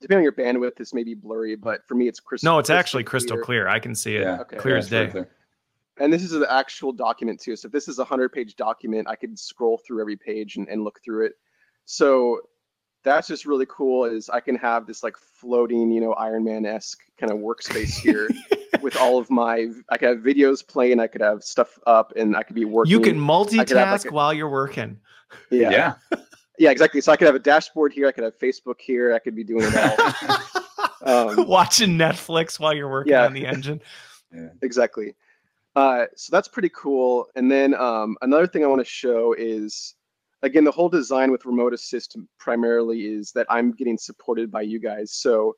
depending 0.00 0.18
on 0.18 0.22
your 0.24 0.32
bandwidth, 0.32 0.76
this 0.76 0.94
may 0.94 1.04
be 1.04 1.14
blurry, 1.14 1.56
but 1.56 1.86
for 1.86 1.94
me, 1.94 2.08
it's 2.08 2.20
crystal. 2.20 2.52
No, 2.52 2.58
it's 2.58 2.68
crystal 2.68 2.78
actually 2.78 3.04
crystal 3.04 3.38
clear. 3.38 3.68
I 3.68 3.78
can 3.78 3.94
see 3.94 4.16
it 4.16 4.22
yeah. 4.22 4.40
okay. 4.40 4.56
clear 4.56 4.74
yeah, 4.74 4.78
as 4.78 4.88
day. 4.88 5.06
Clear. 5.08 5.30
And 5.98 6.10
this 6.10 6.22
is 6.22 6.30
the 6.30 6.50
actual 6.50 6.92
document 6.92 7.40
too. 7.40 7.56
So 7.56 7.66
if 7.66 7.72
this 7.72 7.86
is 7.86 7.98
a 7.98 8.04
hundred 8.04 8.30
page 8.32 8.56
document, 8.56 9.06
I 9.06 9.16
could 9.16 9.38
scroll 9.38 9.78
through 9.86 10.00
every 10.00 10.16
page 10.16 10.56
and, 10.56 10.66
and 10.68 10.82
look 10.82 11.00
through 11.04 11.26
it. 11.26 11.32
So 11.84 12.40
that's 13.02 13.28
just 13.28 13.46
really 13.46 13.66
cool 13.68 14.04
is 14.04 14.28
I 14.28 14.40
can 14.40 14.56
have 14.56 14.86
this 14.86 15.02
like 15.02 15.16
floating, 15.16 15.90
you 15.90 16.00
know, 16.00 16.12
Iron 16.14 16.44
Man 16.44 16.66
esque 16.66 17.00
kind 17.18 17.32
of 17.32 17.38
workspace 17.38 17.98
here 17.98 18.28
with 18.82 18.96
all 18.96 19.18
of 19.18 19.30
my 19.30 19.68
I 19.88 19.98
could 19.98 20.08
have 20.08 20.18
videos 20.18 20.66
playing, 20.66 21.00
I 21.00 21.06
could 21.06 21.20
have 21.20 21.42
stuff 21.42 21.78
up 21.86 22.12
and 22.16 22.36
I 22.36 22.42
could 22.42 22.56
be 22.56 22.64
working. 22.64 22.90
You 22.90 23.00
can 23.00 23.18
multitask 23.18 24.04
like 24.04 24.04
a, 24.06 24.14
while 24.14 24.32
you're 24.32 24.50
working. 24.50 24.98
Yeah. 25.50 25.70
Yeah. 25.70 26.18
yeah, 26.58 26.70
exactly. 26.70 27.00
So 27.00 27.12
I 27.12 27.16
could 27.16 27.26
have 27.26 27.34
a 27.34 27.40
dashboard 27.40 27.92
here, 27.92 28.06
I 28.08 28.12
could 28.12 28.24
have 28.24 28.38
Facebook 28.38 28.80
here, 28.80 29.14
I 29.14 29.18
could 29.18 29.34
be 29.34 29.44
doing 29.44 29.64
it 29.66 30.52
all. 31.04 31.30
um, 31.38 31.46
Watching 31.46 31.96
Netflix 31.96 32.60
while 32.60 32.74
you're 32.74 32.90
working 32.90 33.12
yeah. 33.12 33.26
on 33.26 33.32
the 33.32 33.46
engine. 33.46 33.80
Yeah. 34.32 34.50
Exactly. 34.62 35.16
Uh, 35.74 36.04
so 36.14 36.30
that's 36.30 36.46
pretty 36.46 36.70
cool. 36.72 37.26
And 37.34 37.50
then 37.50 37.74
um, 37.74 38.16
another 38.22 38.46
thing 38.46 38.62
I 38.62 38.68
want 38.68 38.80
to 38.80 38.84
show 38.84 39.34
is 39.36 39.96
again 40.42 40.64
the 40.64 40.70
whole 40.70 40.88
design 40.88 41.30
with 41.30 41.44
remote 41.44 41.74
assist 41.74 42.16
primarily 42.38 43.06
is 43.06 43.32
that 43.32 43.46
I'm 43.50 43.72
getting 43.72 43.98
supported 43.98 44.50
by 44.50 44.62
you 44.62 44.78
guys. 44.78 45.12
So 45.12 45.56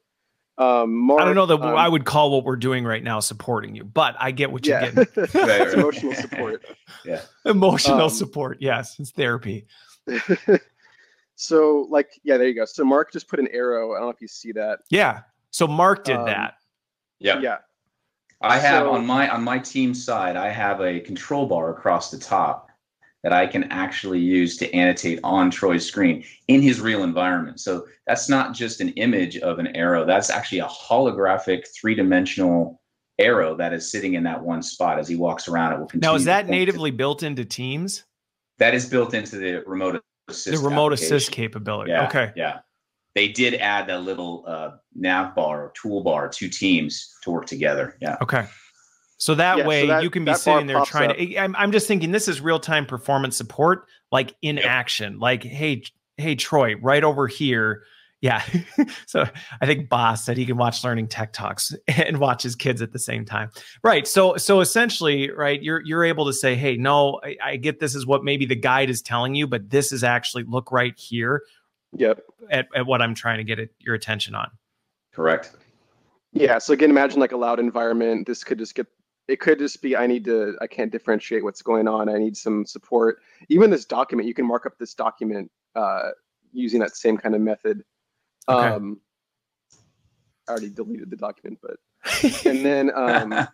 um, 0.58 0.94
Mark, 0.94 1.20
I 1.20 1.24
don't 1.24 1.34
know 1.34 1.46
that 1.46 1.60
um, 1.60 1.76
I 1.76 1.88
would 1.88 2.04
call 2.04 2.30
what 2.30 2.44
we're 2.44 2.56
doing 2.56 2.84
right 2.84 3.02
now 3.02 3.20
supporting 3.20 3.74
you, 3.74 3.84
but 3.84 4.14
I 4.18 4.30
get 4.32 4.52
what 4.52 4.66
you're 4.66 4.80
yeah. 4.80 4.90
getting. 4.90 5.06
it's 5.34 5.74
emotional 5.74 6.14
support. 6.14 6.64
Yeah. 7.04 7.22
Emotional 7.46 8.02
um, 8.02 8.10
support. 8.10 8.58
Yes. 8.60 9.00
It's 9.00 9.10
therapy. 9.10 9.66
so 11.34 11.88
like, 11.90 12.20
yeah, 12.22 12.36
there 12.36 12.46
you 12.46 12.54
go. 12.54 12.64
So 12.64 12.84
Mark 12.84 13.12
just 13.12 13.26
put 13.26 13.40
an 13.40 13.48
arrow. 13.48 13.94
I 13.94 13.96
don't 13.96 14.06
know 14.06 14.10
if 14.10 14.20
you 14.20 14.28
see 14.28 14.52
that. 14.52 14.80
Yeah. 14.88 15.22
So 15.50 15.66
Mark 15.66 16.04
did 16.04 16.16
um, 16.16 16.26
that. 16.26 16.54
Yeah. 17.18 17.40
Yeah. 17.40 17.58
I 18.40 18.58
have 18.58 18.84
so, 18.84 18.92
on 18.92 19.06
my 19.06 19.28
on 19.28 19.42
my 19.42 19.58
team 19.58 19.94
side, 19.94 20.36
I 20.36 20.50
have 20.50 20.80
a 20.80 21.00
control 21.00 21.46
bar 21.46 21.70
across 21.70 22.10
the 22.10 22.18
top 22.18 22.70
that 23.22 23.32
I 23.32 23.46
can 23.46 23.64
actually 23.64 24.18
use 24.18 24.56
to 24.58 24.74
annotate 24.74 25.20
on 25.22 25.50
Troy's 25.50 25.86
screen 25.86 26.24
in 26.48 26.60
his 26.60 26.80
real 26.80 27.04
environment. 27.04 27.60
So 27.60 27.86
that's 28.06 28.28
not 28.28 28.54
just 28.54 28.80
an 28.80 28.88
image 28.90 29.36
of 29.38 29.58
an 29.58 29.68
arrow, 29.76 30.04
that's 30.04 30.30
actually 30.30 30.58
a 30.58 30.66
holographic 30.66 31.68
three 31.68 31.94
dimensional 31.94 32.80
arrow 33.18 33.54
that 33.56 33.72
is 33.72 33.90
sitting 33.90 34.14
in 34.14 34.24
that 34.24 34.42
one 34.42 34.62
spot 34.62 34.98
as 34.98 35.06
he 35.06 35.16
walks 35.16 35.46
around. 35.46 35.72
It 35.72 35.78
will 35.78 35.86
continue. 35.86 36.10
Now, 36.10 36.16
is 36.16 36.24
that 36.24 36.48
natively 36.48 36.90
to, 36.90 36.96
built 36.96 37.22
into 37.22 37.44
Teams? 37.44 38.04
That 38.58 38.74
is 38.74 38.88
built 38.88 39.14
into 39.14 39.36
the 39.36 39.62
remote 39.66 40.02
assist. 40.28 40.60
The 40.60 40.68
remote 40.68 40.92
assist 40.92 41.30
capability. 41.30 41.92
Yeah, 41.92 42.06
okay. 42.06 42.32
Yeah. 42.34 42.60
They 43.14 43.28
did 43.28 43.54
add 43.54 43.88
that 43.88 44.02
little 44.02 44.44
uh, 44.46 44.70
nav 44.94 45.34
bar 45.34 45.64
or 45.64 45.72
toolbar 45.80 46.32
to 46.32 46.48
Teams 46.48 47.14
to 47.22 47.30
work 47.30 47.46
together. 47.46 47.96
Yeah. 48.00 48.16
Okay. 48.22 48.46
So 49.22 49.36
that 49.36 49.58
yeah, 49.58 49.66
way 49.68 49.82
so 49.82 49.86
that, 49.86 50.02
you 50.02 50.10
can 50.10 50.24
be 50.24 50.34
sitting 50.34 50.66
there 50.66 50.84
trying 50.84 51.10
up. 51.10 51.16
to. 51.16 51.36
I'm, 51.38 51.54
I'm 51.54 51.70
just 51.70 51.86
thinking 51.86 52.10
this 52.10 52.26
is 52.26 52.40
real 52.40 52.58
time 52.58 52.84
performance 52.84 53.36
support, 53.36 53.86
like 54.10 54.34
in 54.42 54.56
yep. 54.56 54.66
action. 54.66 55.20
Like, 55.20 55.44
hey, 55.44 55.84
hey, 56.16 56.34
Troy, 56.34 56.74
right 56.74 57.04
over 57.04 57.28
here. 57.28 57.84
Yeah. 58.20 58.42
so 59.06 59.24
I 59.60 59.66
think 59.66 59.88
Boss 59.88 60.24
said 60.24 60.36
he 60.36 60.44
can 60.44 60.56
watch 60.56 60.82
Learning 60.82 61.06
Tech 61.06 61.32
Talks 61.32 61.72
and 61.86 62.18
watch 62.18 62.42
his 62.42 62.56
kids 62.56 62.82
at 62.82 62.90
the 62.90 62.98
same 62.98 63.24
time. 63.24 63.52
Right. 63.84 64.08
So 64.08 64.36
so 64.38 64.58
essentially, 64.58 65.30
right, 65.30 65.62
you're 65.62 65.82
you're 65.82 66.02
able 66.02 66.26
to 66.26 66.32
say, 66.32 66.56
hey, 66.56 66.76
no, 66.76 67.20
I, 67.22 67.36
I 67.44 67.56
get 67.58 67.78
this 67.78 67.94
is 67.94 68.04
what 68.04 68.24
maybe 68.24 68.44
the 68.44 68.56
guide 68.56 68.90
is 68.90 69.00
telling 69.00 69.36
you, 69.36 69.46
but 69.46 69.70
this 69.70 69.92
is 69.92 70.02
actually 70.02 70.42
look 70.48 70.72
right 70.72 70.98
here. 70.98 71.44
Yep. 71.92 72.22
At, 72.50 72.66
at 72.74 72.86
what 72.86 73.00
I'm 73.00 73.14
trying 73.14 73.38
to 73.38 73.44
get 73.44 73.60
it, 73.60 73.72
your 73.78 73.94
attention 73.94 74.34
on. 74.34 74.50
Correct. 75.12 75.52
Yeah. 76.32 76.58
So 76.58 76.72
again, 76.72 76.90
imagine 76.90 77.20
like 77.20 77.30
a 77.30 77.36
loud 77.36 77.60
environment. 77.60 78.26
This 78.26 78.42
could 78.42 78.58
just 78.58 78.74
get 78.74 78.88
it 79.28 79.40
could 79.40 79.58
just 79.58 79.80
be 79.82 79.96
I 79.96 80.06
need 80.06 80.24
to 80.24 80.56
I 80.60 80.66
can't 80.66 80.90
differentiate 80.90 81.44
what's 81.44 81.62
going 81.62 81.88
on. 81.88 82.08
I 82.08 82.18
need 82.18 82.36
some 82.36 82.66
support. 82.66 83.18
Even 83.48 83.70
this 83.70 83.84
document, 83.84 84.28
you 84.28 84.34
can 84.34 84.46
mark 84.46 84.66
up 84.66 84.78
this 84.78 84.94
document 84.94 85.50
uh, 85.74 86.10
using 86.52 86.80
that 86.80 86.96
same 86.96 87.16
kind 87.16 87.34
of 87.34 87.40
method. 87.40 87.84
Okay. 88.48 88.68
Um, 88.68 89.00
I 90.48 90.52
already 90.52 90.70
deleted 90.70 91.10
the 91.10 91.16
document, 91.16 91.60
but 91.62 91.76
and 92.46 92.64
then 92.64 92.90
um, 92.94 93.48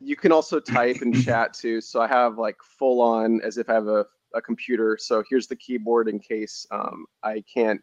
you 0.00 0.16
can 0.16 0.32
also 0.32 0.60
type 0.60 1.00
and 1.00 1.22
chat 1.22 1.54
too. 1.54 1.80
So 1.80 2.00
I 2.00 2.06
have 2.06 2.38
like 2.38 2.56
full 2.62 3.00
on 3.00 3.40
as 3.42 3.58
if 3.58 3.68
I 3.68 3.74
have 3.74 3.88
a, 3.88 4.06
a 4.34 4.40
computer. 4.40 4.96
So 5.00 5.24
here's 5.28 5.48
the 5.48 5.56
keyboard 5.56 6.08
in 6.08 6.20
case 6.20 6.66
um, 6.70 7.06
I 7.22 7.42
can't 7.52 7.80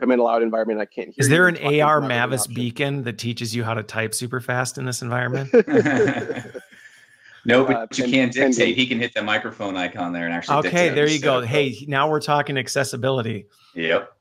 I'm 0.00 0.10
in 0.10 0.18
a 0.18 0.22
loud 0.22 0.42
environment. 0.42 0.80
I 0.80 0.84
can't 0.84 1.08
hear. 1.08 1.16
Is 1.18 1.28
there 1.28 1.48
an 1.48 1.80
AR 1.80 2.00
Mavis 2.00 2.46
beacon 2.46 3.02
that 3.04 3.18
teaches 3.18 3.54
you 3.54 3.64
how 3.64 3.74
to 3.74 3.82
type 3.82 4.14
super 4.14 4.40
fast 4.40 4.76
in 4.76 4.84
this 4.84 5.00
environment? 5.00 5.50
no, 7.44 7.64
but 7.64 7.76
uh, 7.76 7.86
you 7.94 8.04
can 8.04 8.28
dictate. 8.28 8.76
He 8.76 8.86
can 8.86 8.98
hit 8.98 9.14
the 9.14 9.22
microphone 9.22 9.76
icon 9.76 10.12
there 10.12 10.26
and 10.26 10.34
actually. 10.34 10.68
Okay, 10.68 10.90
there 10.90 11.08
you 11.08 11.18
go. 11.18 11.40
Hey, 11.40 11.84
now 11.88 12.10
we're 12.10 12.20
talking 12.20 12.58
accessibility. 12.58 13.46
Yep. 13.74 14.12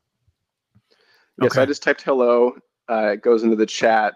Yes, 1.41 1.51
okay. 1.51 1.61
I 1.61 1.65
just 1.65 1.83
typed 1.83 2.01
hello, 2.01 2.55
uh, 2.89 3.11
it 3.13 3.21
goes 3.21 3.43
into 3.43 3.55
the 3.55 3.65
chat. 3.65 4.13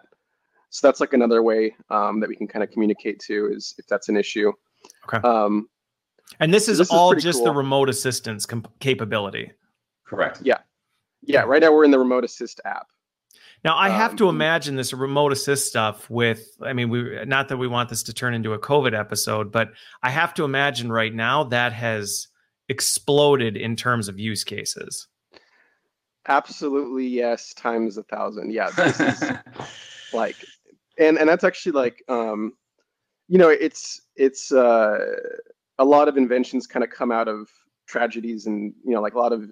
So 0.69 0.87
that's 0.87 0.99
like 0.99 1.13
another 1.13 1.41
way 1.43 1.75
um, 1.89 2.19
that 2.19 2.29
we 2.29 2.35
can 2.35 2.47
kind 2.47 2.63
of 2.63 2.71
communicate 2.71 3.19
to 3.21 3.51
is 3.51 3.75
if 3.77 3.87
that's 3.87 4.07
an 4.07 4.15
issue. 4.15 4.53
Okay. 5.05 5.27
Um, 5.27 5.67
and 6.39 6.53
this 6.53 6.69
is 6.69 6.77
this 6.77 6.91
all 6.91 7.11
is 7.11 7.23
just 7.23 7.39
cool. 7.39 7.45
the 7.45 7.51
remote 7.51 7.89
assistance 7.89 8.45
comp- 8.45 8.79
capability. 8.79 9.51
Correct. 10.05 10.39
Yeah. 10.43 10.59
Yeah. 11.21 11.41
Right 11.41 11.61
now 11.61 11.71
we're 11.71 11.85
in 11.85 11.91
the 11.91 11.99
remote 11.99 12.23
assist 12.23 12.61
app. 12.65 12.87
Now 13.63 13.77
I 13.77 13.89
have 13.89 14.11
um, 14.11 14.17
to 14.17 14.29
imagine 14.29 14.75
this 14.75 14.93
remote 14.93 15.33
assist 15.33 15.67
stuff 15.67 16.09
with 16.09 16.47
I 16.61 16.73
mean 16.73 16.89
we 16.89 17.23
not 17.25 17.49
that 17.49 17.57
we 17.57 17.67
want 17.67 17.89
this 17.89 18.03
to 18.03 18.13
turn 18.13 18.33
into 18.33 18.53
a 18.53 18.59
COVID 18.59 18.97
episode, 18.97 19.51
but 19.51 19.69
I 20.01 20.09
have 20.09 20.33
to 20.35 20.45
imagine 20.45 20.91
right 20.91 21.13
now 21.13 21.43
that 21.45 21.73
has 21.73 22.27
exploded 22.69 23.57
in 23.57 23.75
terms 23.75 24.07
of 24.07 24.19
use 24.19 24.43
cases. 24.43 25.07
Absolutely 26.27 27.07
yes, 27.07 27.53
times 27.53 27.97
a 27.97 28.03
thousand. 28.03 28.53
Yeah, 28.53 28.69
this 28.71 28.99
is 28.99 29.23
like 30.13 30.37
and 30.97 31.17
and 31.17 31.27
that's 31.27 31.43
actually 31.43 31.73
like 31.73 32.03
um 32.07 32.53
you 33.27 33.37
know, 33.37 33.49
it's 33.49 34.01
it's 34.15 34.51
uh 34.51 34.99
a 35.79 35.85
lot 35.85 36.07
of 36.07 36.17
inventions 36.17 36.65
kind 36.65 36.83
of 36.83 36.89
come 36.89 37.11
out 37.11 37.27
of 37.27 37.49
tragedies 37.87 38.45
and 38.45 38.73
you 38.85 38.93
know 38.93 39.01
like 39.01 39.15
a 39.15 39.19
lot 39.19 39.33
of 39.33 39.49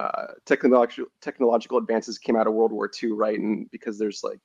uh, 0.00 0.32
technological 0.46 1.10
technological 1.20 1.76
advances 1.76 2.18
came 2.18 2.34
out 2.34 2.46
of 2.46 2.54
World 2.54 2.72
War 2.72 2.90
II, 3.02 3.12
right? 3.12 3.38
And 3.38 3.70
because 3.70 3.98
there's 3.98 4.24
like, 4.24 4.40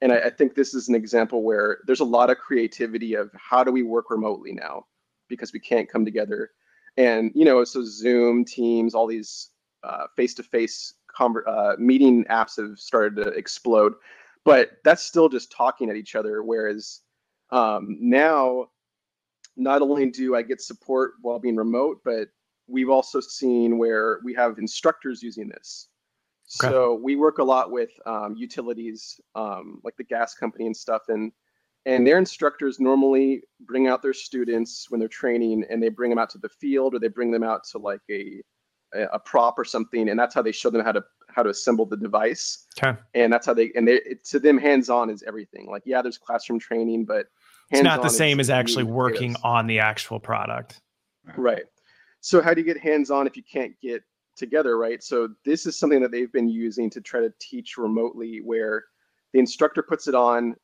and 0.00 0.10
I, 0.10 0.20
I, 0.20 0.30
think 0.30 0.54
this 0.54 0.72
is 0.72 0.88
an 0.88 0.94
example 0.94 1.42
where 1.42 1.80
there's 1.86 2.00
a 2.00 2.04
lot 2.04 2.30
of 2.30 2.38
creativity 2.38 3.12
of 3.12 3.30
how 3.34 3.62
do 3.62 3.72
we 3.72 3.82
work 3.82 4.10
remotely 4.10 4.52
now 4.52 4.86
because 5.28 5.52
we 5.52 5.60
can't 5.60 5.86
come 5.86 6.06
together, 6.06 6.52
and 6.96 7.30
you 7.34 7.44
know, 7.44 7.62
so 7.62 7.84
Zoom, 7.84 8.42
Teams, 8.42 8.94
all 8.94 9.06
these 9.06 9.50
uh, 9.84 10.06
face-to-face 10.16 10.94
conver- 11.14 11.46
uh, 11.46 11.76
meeting 11.78 12.24
apps 12.30 12.56
have 12.56 12.78
started 12.78 13.16
to 13.22 13.28
explode, 13.32 13.92
but 14.46 14.78
that's 14.82 15.04
still 15.04 15.28
just 15.28 15.52
talking 15.52 15.90
at 15.90 15.96
each 15.96 16.14
other. 16.14 16.42
Whereas 16.42 17.00
um, 17.50 17.98
now, 18.00 18.70
not 19.58 19.82
only 19.82 20.08
do 20.10 20.36
I 20.36 20.40
get 20.40 20.62
support 20.62 21.12
while 21.20 21.38
being 21.38 21.56
remote, 21.56 22.00
but 22.02 22.28
we've 22.70 22.90
also 22.90 23.20
seen 23.20 23.78
where 23.78 24.20
we 24.24 24.34
have 24.34 24.58
instructors 24.58 25.22
using 25.22 25.48
this. 25.48 25.88
Okay. 26.60 26.72
So 26.72 26.94
we 26.94 27.16
work 27.16 27.38
a 27.38 27.44
lot 27.44 27.70
with 27.70 27.90
um, 28.06 28.34
utilities, 28.36 29.20
um, 29.34 29.80
like 29.84 29.96
the 29.96 30.04
gas 30.04 30.34
company 30.34 30.66
and 30.66 30.76
stuff, 30.76 31.02
and 31.08 31.32
and 31.86 32.06
their 32.06 32.18
instructors 32.18 32.78
normally 32.78 33.42
bring 33.60 33.86
out 33.86 34.02
their 34.02 34.12
students 34.12 34.90
when 34.90 34.98
they're 34.98 35.08
training, 35.08 35.64
and 35.70 35.82
they 35.82 35.88
bring 35.88 36.10
them 36.10 36.18
out 36.18 36.30
to 36.30 36.38
the 36.38 36.48
field, 36.48 36.94
or 36.94 36.98
they 36.98 37.08
bring 37.08 37.30
them 37.30 37.42
out 37.42 37.64
to 37.70 37.78
like 37.78 38.00
a 38.10 38.42
a 38.92 39.18
prop 39.18 39.58
or 39.58 39.64
something, 39.64 40.08
and 40.08 40.18
that's 40.18 40.34
how 40.34 40.42
they 40.42 40.52
show 40.52 40.70
them 40.70 40.84
how 40.84 40.92
to 40.92 41.04
how 41.28 41.44
to 41.44 41.50
assemble 41.50 41.86
the 41.86 41.96
device. 41.96 42.66
Okay. 42.76 42.98
And 43.14 43.32
that's 43.32 43.46
how 43.46 43.54
they 43.54 43.70
and 43.76 43.86
they 43.86 44.00
it, 44.02 44.24
to 44.26 44.40
them 44.40 44.58
hands 44.58 44.90
on 44.90 45.08
is 45.10 45.22
everything. 45.22 45.68
Like 45.70 45.82
yeah, 45.86 46.02
there's 46.02 46.18
classroom 46.18 46.58
training, 46.58 47.04
but 47.04 47.26
it's 47.70 47.82
not 47.82 48.02
the 48.02 48.10
same 48.10 48.40
as 48.40 48.50
actually 48.50 48.84
working 48.84 49.36
on 49.44 49.68
the 49.68 49.78
actual 49.78 50.18
product. 50.18 50.80
Right. 51.36 51.64
So 52.20 52.42
how 52.42 52.54
do 52.54 52.60
you 52.60 52.66
get 52.66 52.78
hands-on 52.78 53.26
if 53.26 53.36
you 53.36 53.42
can't 53.42 53.72
get 53.80 54.02
together, 54.36 54.78
right? 54.78 55.02
So 55.02 55.28
this 55.44 55.66
is 55.66 55.78
something 55.78 56.00
that 56.00 56.10
they've 56.10 56.32
been 56.32 56.48
using 56.48 56.90
to 56.90 57.00
try 57.00 57.20
to 57.20 57.32
teach 57.40 57.76
remotely, 57.76 58.40
where 58.40 58.84
the 59.32 59.38
instructor 59.38 59.82
puts 59.82 60.08
it 60.08 60.14
on. 60.14 60.56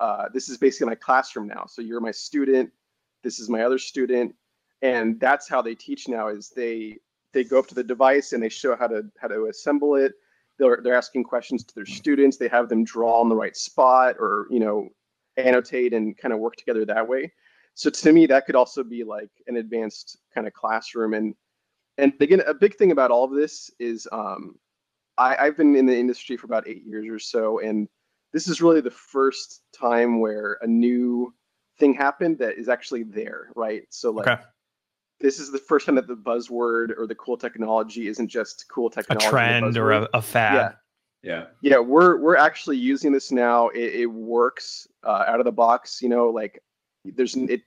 Uh, 0.00 0.26
this 0.32 0.48
is 0.48 0.58
basically 0.58 0.88
my 0.88 0.94
classroom 0.94 1.48
now. 1.48 1.64
So 1.66 1.82
you're 1.82 2.00
my 2.00 2.10
student. 2.10 2.70
This 3.22 3.38
is 3.38 3.48
my 3.48 3.62
other 3.62 3.78
student, 3.78 4.34
and 4.80 5.20
that's 5.20 5.48
how 5.48 5.62
they 5.62 5.74
teach 5.74 6.08
now. 6.08 6.28
Is 6.28 6.50
they 6.50 6.98
they 7.32 7.44
go 7.44 7.58
up 7.58 7.68
to 7.68 7.74
the 7.74 7.84
device 7.84 8.32
and 8.32 8.42
they 8.42 8.48
show 8.48 8.74
how 8.74 8.88
to 8.88 9.02
how 9.20 9.28
to 9.28 9.46
assemble 9.46 9.94
it. 9.94 10.12
They're 10.58 10.80
they're 10.82 10.96
asking 10.96 11.24
questions 11.24 11.62
to 11.64 11.74
their 11.74 11.86
students. 11.86 12.36
They 12.36 12.48
have 12.48 12.68
them 12.68 12.84
draw 12.84 13.20
on 13.20 13.28
the 13.28 13.36
right 13.36 13.56
spot, 13.56 14.16
or 14.18 14.46
you 14.50 14.58
know, 14.58 14.88
annotate 15.36 15.92
and 15.92 16.16
kind 16.16 16.34
of 16.34 16.40
work 16.40 16.56
together 16.56 16.84
that 16.86 17.06
way 17.06 17.32
so 17.74 17.90
to 17.90 18.12
me 18.12 18.26
that 18.26 18.46
could 18.46 18.56
also 18.56 18.82
be 18.82 19.04
like 19.04 19.30
an 19.46 19.56
advanced 19.56 20.18
kind 20.34 20.46
of 20.46 20.52
classroom 20.52 21.14
and 21.14 21.34
and 21.98 22.12
again 22.20 22.42
a 22.46 22.54
big 22.54 22.76
thing 22.76 22.92
about 22.92 23.10
all 23.10 23.24
of 23.24 23.32
this 23.32 23.70
is 23.78 24.08
um, 24.12 24.56
I, 25.18 25.36
i've 25.36 25.56
been 25.56 25.76
in 25.76 25.86
the 25.86 25.98
industry 25.98 26.36
for 26.36 26.46
about 26.46 26.68
eight 26.68 26.84
years 26.84 27.08
or 27.08 27.18
so 27.18 27.60
and 27.60 27.88
this 28.32 28.48
is 28.48 28.62
really 28.62 28.80
the 28.80 28.90
first 28.90 29.62
time 29.72 30.20
where 30.20 30.58
a 30.62 30.66
new 30.66 31.32
thing 31.78 31.94
happened 31.94 32.38
that 32.38 32.58
is 32.58 32.68
actually 32.68 33.02
there 33.02 33.48
right? 33.54 33.82
So 33.90 34.10
like 34.10 34.28
okay. 34.28 34.42
this 35.20 35.38
is 35.38 35.50
the 35.50 35.58
first 35.58 35.86
time 35.86 35.94
that 35.96 36.06
the 36.06 36.16
buzzword 36.16 36.96
or 36.98 37.06
the 37.06 37.14
cool 37.14 37.36
technology 37.36 38.08
isn't 38.08 38.28
just 38.28 38.66
cool 38.68 38.90
technology 38.90 39.26
a 39.26 39.30
trend 39.30 39.76
or 39.76 39.92
a, 39.92 40.08
a 40.14 40.22
fad. 40.22 40.76
Yeah. 41.22 41.34
Yeah. 41.34 41.44
Yeah 41.60 41.78
we're 41.78 42.18
we're 42.18 42.36
actually 42.36 42.78
using 42.78 43.12
this 43.12 43.30
now. 43.30 43.68
It, 43.68 43.94
it 43.94 44.06
works 44.06 44.86
uh, 45.04 45.24
out 45.26 45.40
of 45.40 45.44
the 45.44 45.52
box 45.52 46.00
you 46.02 46.08
know 46.08 46.28
like 46.30 46.62
there's 47.04 47.34
it 47.36 47.62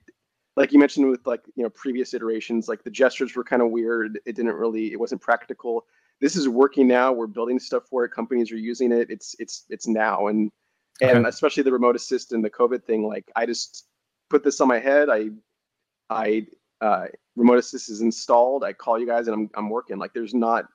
like 0.56 0.72
you 0.72 0.78
mentioned 0.78 1.08
with 1.08 1.26
like 1.26 1.42
you 1.54 1.62
know 1.62 1.70
previous 1.70 2.14
iterations 2.14 2.68
like 2.68 2.82
the 2.82 2.90
gestures 2.90 3.34
were 3.34 3.44
kind 3.44 3.62
of 3.62 3.70
weird. 3.70 4.18
It 4.24 4.36
didn't 4.36 4.54
really 4.54 4.92
it 4.92 5.00
wasn't 5.00 5.20
practical. 5.20 5.86
This 6.20 6.36
is 6.36 6.48
working 6.48 6.88
now. 6.88 7.12
We're 7.12 7.26
building 7.26 7.58
stuff 7.58 7.84
for 7.90 8.04
it. 8.04 8.10
Companies 8.10 8.50
are 8.50 8.56
using 8.56 8.92
it. 8.92 9.10
It's 9.10 9.36
it's 9.38 9.64
it's 9.68 9.86
now. 9.86 10.28
And 10.28 10.50
and 11.02 11.18
okay. 11.18 11.28
especially 11.28 11.62
the 11.62 11.72
remote 11.72 11.94
assist 11.96 12.32
and 12.32 12.42
the 12.42 12.48
covid 12.48 12.82
thing 12.82 13.06
like 13.06 13.30
i 13.36 13.44
just 13.44 13.86
put 14.30 14.42
this 14.42 14.60
on 14.60 14.68
my 14.68 14.78
head. 14.78 15.08
I 15.10 15.30
i 16.10 16.46
uh, 16.80 17.06
remote 17.36 17.58
assist 17.58 17.88
is 17.88 18.02
installed. 18.02 18.62
I 18.62 18.72
call 18.74 18.98
you 18.98 19.06
guys 19.06 19.28
and 19.28 19.34
i'm, 19.34 19.50
I'm 19.54 19.70
working. 19.70 19.98
Like 19.98 20.12
there's 20.12 20.34
not 20.34 20.66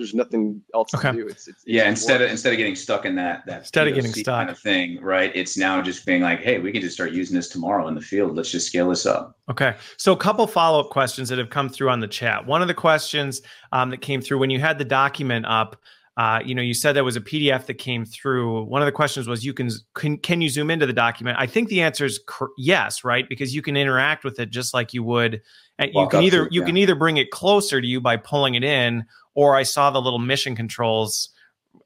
there's 0.00 0.14
nothing 0.14 0.62
else 0.74 0.94
okay. 0.94 1.12
to 1.12 1.16
do. 1.16 1.28
It's, 1.28 1.46
it's 1.46 1.62
yeah. 1.66 1.88
Instead 1.88 2.22
of 2.22 2.30
instead 2.30 2.52
of 2.52 2.56
getting 2.56 2.74
stuck 2.74 3.04
in 3.04 3.14
that 3.16 3.44
that 3.46 3.60
instead 3.60 3.86
of 3.86 3.94
getting 3.94 4.12
stuck 4.12 4.38
kind 4.38 4.50
of 4.50 4.58
thing, 4.58 5.00
right? 5.00 5.30
It's 5.34 5.56
now 5.56 5.80
just 5.82 6.04
being 6.06 6.22
like, 6.22 6.40
hey, 6.40 6.58
we 6.58 6.72
can 6.72 6.80
just 6.80 6.94
start 6.94 7.12
using 7.12 7.36
this 7.36 7.48
tomorrow 7.48 7.86
in 7.88 7.94
the 7.94 8.00
field. 8.00 8.36
Let's 8.36 8.50
just 8.50 8.66
scale 8.66 8.88
this 8.88 9.06
up. 9.06 9.36
Okay. 9.50 9.74
So 9.96 10.12
a 10.12 10.16
couple 10.16 10.46
follow 10.46 10.80
up 10.80 10.90
questions 10.90 11.28
that 11.28 11.38
have 11.38 11.50
come 11.50 11.68
through 11.68 11.90
on 11.90 12.00
the 12.00 12.08
chat. 12.08 12.46
One 12.46 12.62
of 12.62 12.68
the 12.68 12.74
questions 12.74 13.42
um, 13.72 13.90
that 13.90 14.00
came 14.00 14.20
through 14.20 14.38
when 14.38 14.50
you 14.50 14.60
had 14.60 14.78
the 14.78 14.84
document 14.84 15.46
up. 15.46 15.76
Uh, 16.16 16.40
you 16.44 16.54
know, 16.54 16.62
you 16.62 16.74
said 16.74 16.92
there 16.92 17.04
was 17.04 17.16
a 17.16 17.20
PDF 17.20 17.66
that 17.66 17.74
came 17.74 18.04
through. 18.04 18.64
One 18.64 18.82
of 18.82 18.86
the 18.86 18.92
questions 18.92 19.28
was, 19.28 19.44
you 19.44 19.54
can 19.54 19.70
can, 19.94 20.18
can 20.18 20.40
you 20.40 20.48
zoom 20.48 20.70
into 20.70 20.86
the 20.86 20.92
document? 20.92 21.36
I 21.38 21.46
think 21.46 21.68
the 21.68 21.80
answer 21.80 22.04
is 22.04 22.20
cr- 22.26 22.46
yes, 22.58 23.04
right? 23.04 23.28
Because 23.28 23.54
you 23.54 23.62
can 23.62 23.76
interact 23.76 24.24
with 24.24 24.38
it 24.38 24.50
just 24.50 24.74
like 24.74 24.92
you 24.92 25.02
would. 25.04 25.40
And 25.78 25.90
you 25.94 26.08
can 26.08 26.22
either 26.22 26.48
you 26.50 26.60
yeah. 26.60 26.66
can 26.66 26.76
either 26.76 26.94
bring 26.94 27.16
it 27.16 27.30
closer 27.30 27.80
to 27.80 27.86
you 27.86 28.00
by 28.00 28.16
pulling 28.16 28.54
it 28.54 28.64
in, 28.64 29.06
or 29.34 29.56
I 29.56 29.62
saw 29.62 29.90
the 29.90 30.00
little 30.00 30.18
mission 30.18 30.54
controls 30.54 31.30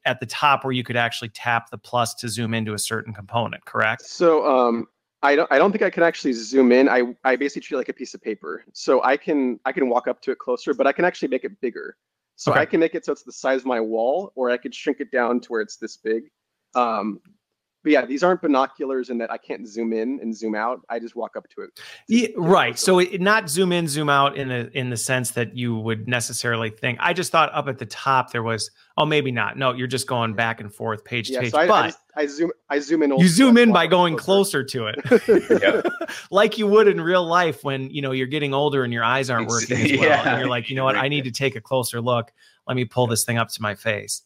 at 0.05 0.19
the 0.19 0.25
top 0.25 0.63
where 0.63 0.73
you 0.73 0.83
could 0.83 0.97
actually 0.97 1.29
tap 1.29 1.69
the 1.69 1.77
plus 1.77 2.13
to 2.15 2.29
zoom 2.29 2.53
into 2.53 2.73
a 2.73 2.79
certain 2.79 3.13
component, 3.13 3.65
correct? 3.65 4.03
So 4.03 4.45
um, 4.45 4.87
I 5.23 5.35
don't 5.35 5.51
I 5.51 5.57
don't 5.57 5.71
think 5.71 5.81
I 5.81 5.89
can 5.89 6.03
actually 6.03 6.33
zoom 6.33 6.71
in. 6.71 6.87
I, 6.87 7.15
I 7.23 7.35
basically 7.35 7.61
treat 7.61 7.75
it 7.75 7.79
like 7.79 7.89
a 7.89 7.93
piece 7.93 8.13
of 8.13 8.21
paper. 8.21 8.63
So 8.73 9.03
I 9.03 9.17
can 9.17 9.59
I 9.65 9.71
can 9.71 9.89
walk 9.89 10.07
up 10.07 10.21
to 10.21 10.31
it 10.31 10.39
closer, 10.39 10.73
but 10.73 10.87
I 10.87 10.91
can 10.91 11.05
actually 11.05 11.29
make 11.29 11.43
it 11.43 11.59
bigger. 11.61 11.97
So 12.35 12.51
okay. 12.51 12.61
I 12.61 12.65
can 12.65 12.79
make 12.79 12.95
it 12.95 13.05
so 13.05 13.11
it's 13.11 13.23
the 13.23 13.31
size 13.31 13.61
of 13.61 13.65
my 13.65 13.79
wall, 13.79 14.31
or 14.35 14.49
I 14.49 14.57
could 14.57 14.75
shrink 14.75 14.99
it 14.99 15.11
down 15.11 15.39
to 15.41 15.47
where 15.49 15.61
it's 15.61 15.77
this 15.77 15.97
big. 15.97 16.23
Um, 16.75 17.21
but 17.85 17.91
yeah, 17.91 18.03
these 18.03 18.23
aren't 18.23 18.41
binoculars 18.41 19.11
in 19.11 19.19
that 19.19 19.29
I 19.29 19.37
can't 19.37 19.67
zoom 19.67 19.93
in 19.93 20.19
and 20.19 20.35
zoom 20.35 20.55
out. 20.55 20.81
I 20.89 20.97
just 20.97 21.15
walk 21.15 21.35
up 21.37 21.47
to 21.49 21.61
it. 21.61 21.79
Yeah, 22.07 22.29
right. 22.35 22.79
So 22.79 22.97
it, 22.97 23.21
not 23.21 23.47
zoom 23.47 23.71
in, 23.71 23.87
zoom 23.87 24.09
out 24.09 24.35
in 24.35 24.47
the 24.49 24.75
in 24.75 24.89
the 24.89 24.97
sense 24.97 25.29
that 25.31 25.55
you 25.55 25.77
would 25.77 26.07
necessarily 26.07 26.71
think. 26.71 26.97
I 26.99 27.13
just 27.13 27.31
thought 27.31 27.53
up 27.53 27.67
at 27.67 27.77
the 27.77 27.85
top 27.85 28.31
there 28.31 28.41
was. 28.41 28.71
Oh, 28.97 29.05
maybe 29.05 29.29
not. 29.29 29.57
No, 29.57 29.73
you're 29.73 29.87
just 29.87 30.07
going 30.07 30.35
back 30.35 30.61
and 30.61 30.73
forth, 30.73 31.03
page 31.03 31.29
yeah, 31.29 31.39
to 31.39 31.43
page. 31.43 31.51
So 31.51 31.59
I, 31.59 31.67
but 31.67 31.73
I, 31.73 31.87
just, 31.87 31.99
I, 32.15 32.25
zoom. 32.25 32.51
I 32.69 32.79
zoom 32.79 33.03
in. 33.03 33.19
You 33.19 33.27
zoom 33.27 33.57
in 33.57 33.73
by 33.73 33.87
going 33.87 34.15
closer, 34.15 34.63
closer 34.63 34.93
to 34.95 35.83
it, 35.85 35.85
like 36.31 36.57
you 36.57 36.65
would 36.65 36.87
in 36.87 36.99
real 37.01 37.25
life 37.25 37.63
when 37.63 37.91
you 37.91 38.01
know 38.01 38.13
you're 38.13 38.25
getting 38.25 38.53
older 38.53 38.83
and 38.83 38.91
your 38.91 39.03
eyes 39.03 39.29
aren't 39.29 39.47
working 39.47 39.77
as 39.77 39.91
well. 39.99 40.09
Yeah. 40.09 40.29
And 40.29 40.39
you're 40.39 40.49
like, 40.49 40.71
you 40.71 40.75
know 40.75 40.85
what? 40.85 40.95
I 40.95 41.07
need 41.07 41.25
to 41.25 41.31
take 41.31 41.55
a 41.55 41.61
closer 41.61 42.01
look. 42.01 42.31
Let 42.67 42.75
me 42.75 42.85
pull 42.85 43.05
this 43.05 43.25
thing 43.25 43.37
up 43.37 43.49
to 43.49 43.61
my 43.61 43.75
face. 43.75 44.23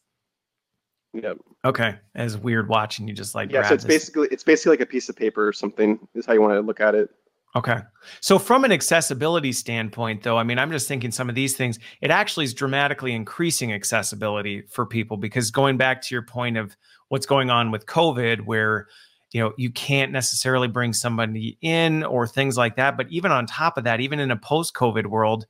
Yep. 1.13 1.37
Okay. 1.65 1.95
It's 2.15 2.35
weird 2.35 2.69
watching 2.69 3.07
you 3.07 3.13
just 3.13 3.33
like 3.33 3.51
yeah. 3.51 3.67
So 3.67 3.73
it's 3.73 3.83
this. 3.83 3.95
basically 3.95 4.27
it's 4.31 4.43
basically 4.43 4.71
like 4.71 4.81
a 4.81 4.85
piece 4.85 5.09
of 5.09 5.15
paper 5.15 5.47
or 5.47 5.53
something. 5.53 5.99
Is 6.13 6.25
how 6.25 6.33
you 6.33 6.41
want 6.41 6.53
to 6.53 6.61
look 6.61 6.79
at 6.79 6.95
it. 6.95 7.09
Okay. 7.55 7.79
So 8.21 8.37
from 8.37 8.63
an 8.63 8.71
accessibility 8.71 9.51
standpoint, 9.51 10.21
though, 10.21 10.37
I 10.37 10.43
mean, 10.43 10.59
I'm 10.59 10.71
just 10.71 10.87
thinking 10.87 11.11
some 11.11 11.29
of 11.29 11.35
these 11.35 11.55
things. 11.55 11.79
It 12.01 12.11
actually 12.11 12.45
is 12.45 12.53
dramatically 12.53 13.13
increasing 13.13 13.73
accessibility 13.73 14.61
for 14.69 14.85
people 14.85 15.17
because 15.17 15.49
going 15.49 15.75
back 15.75 16.01
to 16.03 16.15
your 16.15 16.21
point 16.21 16.57
of 16.57 16.75
what's 17.07 17.25
going 17.25 17.49
on 17.49 17.71
with 17.71 17.87
COVID, 17.87 18.41
where 18.41 18.87
you 19.31 19.41
know 19.41 19.53
you 19.57 19.71
can't 19.71 20.11
necessarily 20.11 20.67
bring 20.67 20.93
somebody 20.93 21.57
in 21.61 22.03
or 22.03 22.27
things 22.27 22.55
like 22.55 22.75
that. 22.75 22.97
But 22.97 23.09
even 23.09 23.31
on 23.31 23.47
top 23.47 23.79
of 23.79 23.83
that, 23.85 23.99
even 23.99 24.19
in 24.19 24.29
a 24.29 24.37
post-COVID 24.37 25.07
world, 25.07 25.47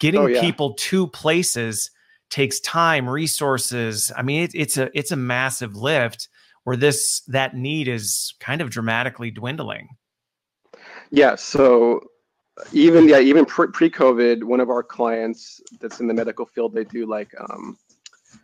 getting 0.00 0.20
oh, 0.20 0.26
yeah. 0.26 0.40
people 0.40 0.74
to 0.74 1.06
places 1.06 1.92
takes 2.30 2.60
time, 2.60 3.08
resources. 3.08 4.12
I 4.16 4.22
mean, 4.22 4.42
it, 4.42 4.50
it's 4.54 4.76
a 4.76 4.90
it's 4.98 5.12
a 5.12 5.16
massive 5.16 5.74
lift 5.74 6.28
where 6.64 6.76
this 6.76 7.22
that 7.28 7.56
need 7.56 7.88
is 7.88 8.34
kind 8.40 8.60
of 8.60 8.70
dramatically 8.70 9.30
dwindling. 9.30 9.88
Yeah. 11.10 11.36
So 11.36 12.00
even 12.72 13.08
yeah, 13.08 13.20
even 13.20 13.44
pre 13.46 13.90
COVID, 13.90 14.44
one 14.44 14.60
of 14.60 14.70
our 14.70 14.82
clients 14.82 15.60
that's 15.80 16.00
in 16.00 16.08
the 16.08 16.14
medical 16.14 16.46
field, 16.46 16.74
they 16.74 16.84
do 16.84 17.06
like 17.06 17.32
um, 17.40 17.78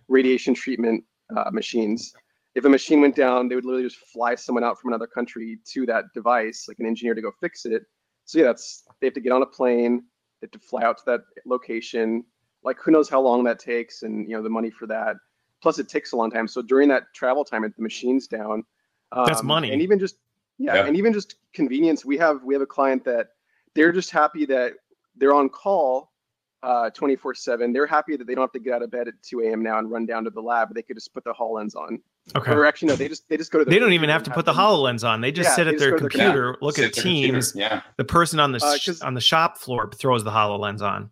radiation 0.08 0.54
treatment 0.54 1.04
uh, 1.36 1.50
machines. 1.52 2.14
If 2.54 2.64
a 2.64 2.68
machine 2.68 3.00
went 3.00 3.16
down, 3.16 3.48
they 3.48 3.56
would 3.56 3.64
literally 3.64 3.84
just 3.84 3.98
fly 4.12 4.36
someone 4.36 4.62
out 4.62 4.80
from 4.80 4.92
another 4.92 5.08
country 5.08 5.58
to 5.72 5.86
that 5.86 6.04
device, 6.14 6.66
like 6.68 6.78
an 6.78 6.86
engineer, 6.86 7.14
to 7.14 7.22
go 7.22 7.32
fix 7.40 7.66
it. 7.66 7.82
So 8.26 8.38
yeah, 8.38 8.44
that's 8.44 8.84
they 9.00 9.08
have 9.08 9.14
to 9.14 9.20
get 9.20 9.32
on 9.32 9.42
a 9.42 9.46
plane, 9.46 10.04
they 10.40 10.46
have 10.46 10.52
to 10.52 10.58
fly 10.60 10.82
out 10.82 10.98
to 10.98 11.02
that 11.06 11.20
location. 11.44 12.24
Like 12.64 12.78
who 12.82 12.90
knows 12.90 13.08
how 13.08 13.20
long 13.20 13.44
that 13.44 13.58
takes, 13.58 14.02
and 14.02 14.28
you 14.28 14.36
know 14.36 14.42
the 14.42 14.50
money 14.50 14.70
for 14.70 14.86
that. 14.86 15.16
Plus, 15.62 15.78
it 15.78 15.88
takes 15.88 16.12
a 16.12 16.16
long 16.16 16.30
time. 16.30 16.48
So 16.48 16.62
during 16.62 16.88
that 16.88 17.04
travel 17.14 17.44
time, 17.44 17.64
if 17.64 17.74
the 17.76 17.82
machine's 17.82 18.26
down, 18.26 18.64
um, 19.12 19.26
that's 19.26 19.42
money. 19.42 19.72
And 19.72 19.82
even 19.82 19.98
just 19.98 20.16
yeah, 20.58 20.74
yeah, 20.74 20.86
and 20.86 20.96
even 20.96 21.12
just 21.12 21.36
convenience. 21.52 22.04
We 22.04 22.16
have 22.18 22.42
we 22.42 22.54
have 22.54 22.62
a 22.62 22.66
client 22.66 23.04
that 23.04 23.28
they're 23.74 23.92
just 23.92 24.10
happy 24.10 24.46
that 24.46 24.74
they're 25.16 25.34
on 25.34 25.48
call 25.48 26.12
uh, 26.64 26.90
24 26.90 27.34
7. 27.34 27.72
They're 27.72 27.86
happy 27.86 28.16
that 28.16 28.26
they 28.26 28.34
don't 28.34 28.42
have 28.42 28.52
to 28.52 28.58
get 28.58 28.72
out 28.72 28.82
of 28.82 28.90
bed 28.90 29.06
at 29.06 29.14
2 29.22 29.40
a.m. 29.42 29.62
now 29.62 29.78
and 29.78 29.90
run 29.90 30.06
down 30.06 30.24
to 30.24 30.30
the 30.30 30.40
lab. 30.40 30.74
They 30.74 30.82
could 30.82 30.96
just 30.96 31.12
put 31.12 31.24
the 31.24 31.34
HoloLens 31.34 31.76
on. 31.76 32.00
Okay. 32.34 32.52
Or 32.52 32.64
actually, 32.64 32.88
no, 32.88 32.96
they 32.96 33.08
just 33.08 33.28
they 33.28 33.36
just 33.36 33.52
go 33.52 33.58
to. 33.62 33.64
They 33.66 33.78
don't 33.78 33.92
even 33.92 34.08
have 34.08 34.22
to 34.22 34.30
put 34.30 34.46
the 34.46 34.54
HoloLens 34.54 35.06
on. 35.06 35.20
They 35.20 35.30
just 35.30 35.50
yeah, 35.50 35.56
sit 35.56 35.66
at 35.66 35.78
their 35.78 35.98
computer, 35.98 36.52
their, 36.52 36.56
look 36.62 36.78
at 36.78 36.94
Teams. 36.94 37.52
Yeah. 37.54 37.82
The 37.98 38.04
person 38.04 38.40
on 38.40 38.52
the 38.52 38.64
uh, 38.64 39.06
on 39.06 39.12
the 39.12 39.20
shop 39.20 39.58
floor 39.58 39.90
throws 39.94 40.24
the 40.24 40.30
HoloLens 40.30 40.80
on. 40.80 41.10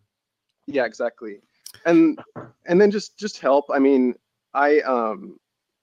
Yeah, 0.67 0.85
exactly. 0.85 1.39
And 1.85 2.19
and 2.65 2.79
then 2.79 2.91
just 2.91 3.17
just 3.17 3.39
help. 3.39 3.65
I 3.73 3.79
mean, 3.79 4.15
I 4.53 4.79
um 4.81 5.37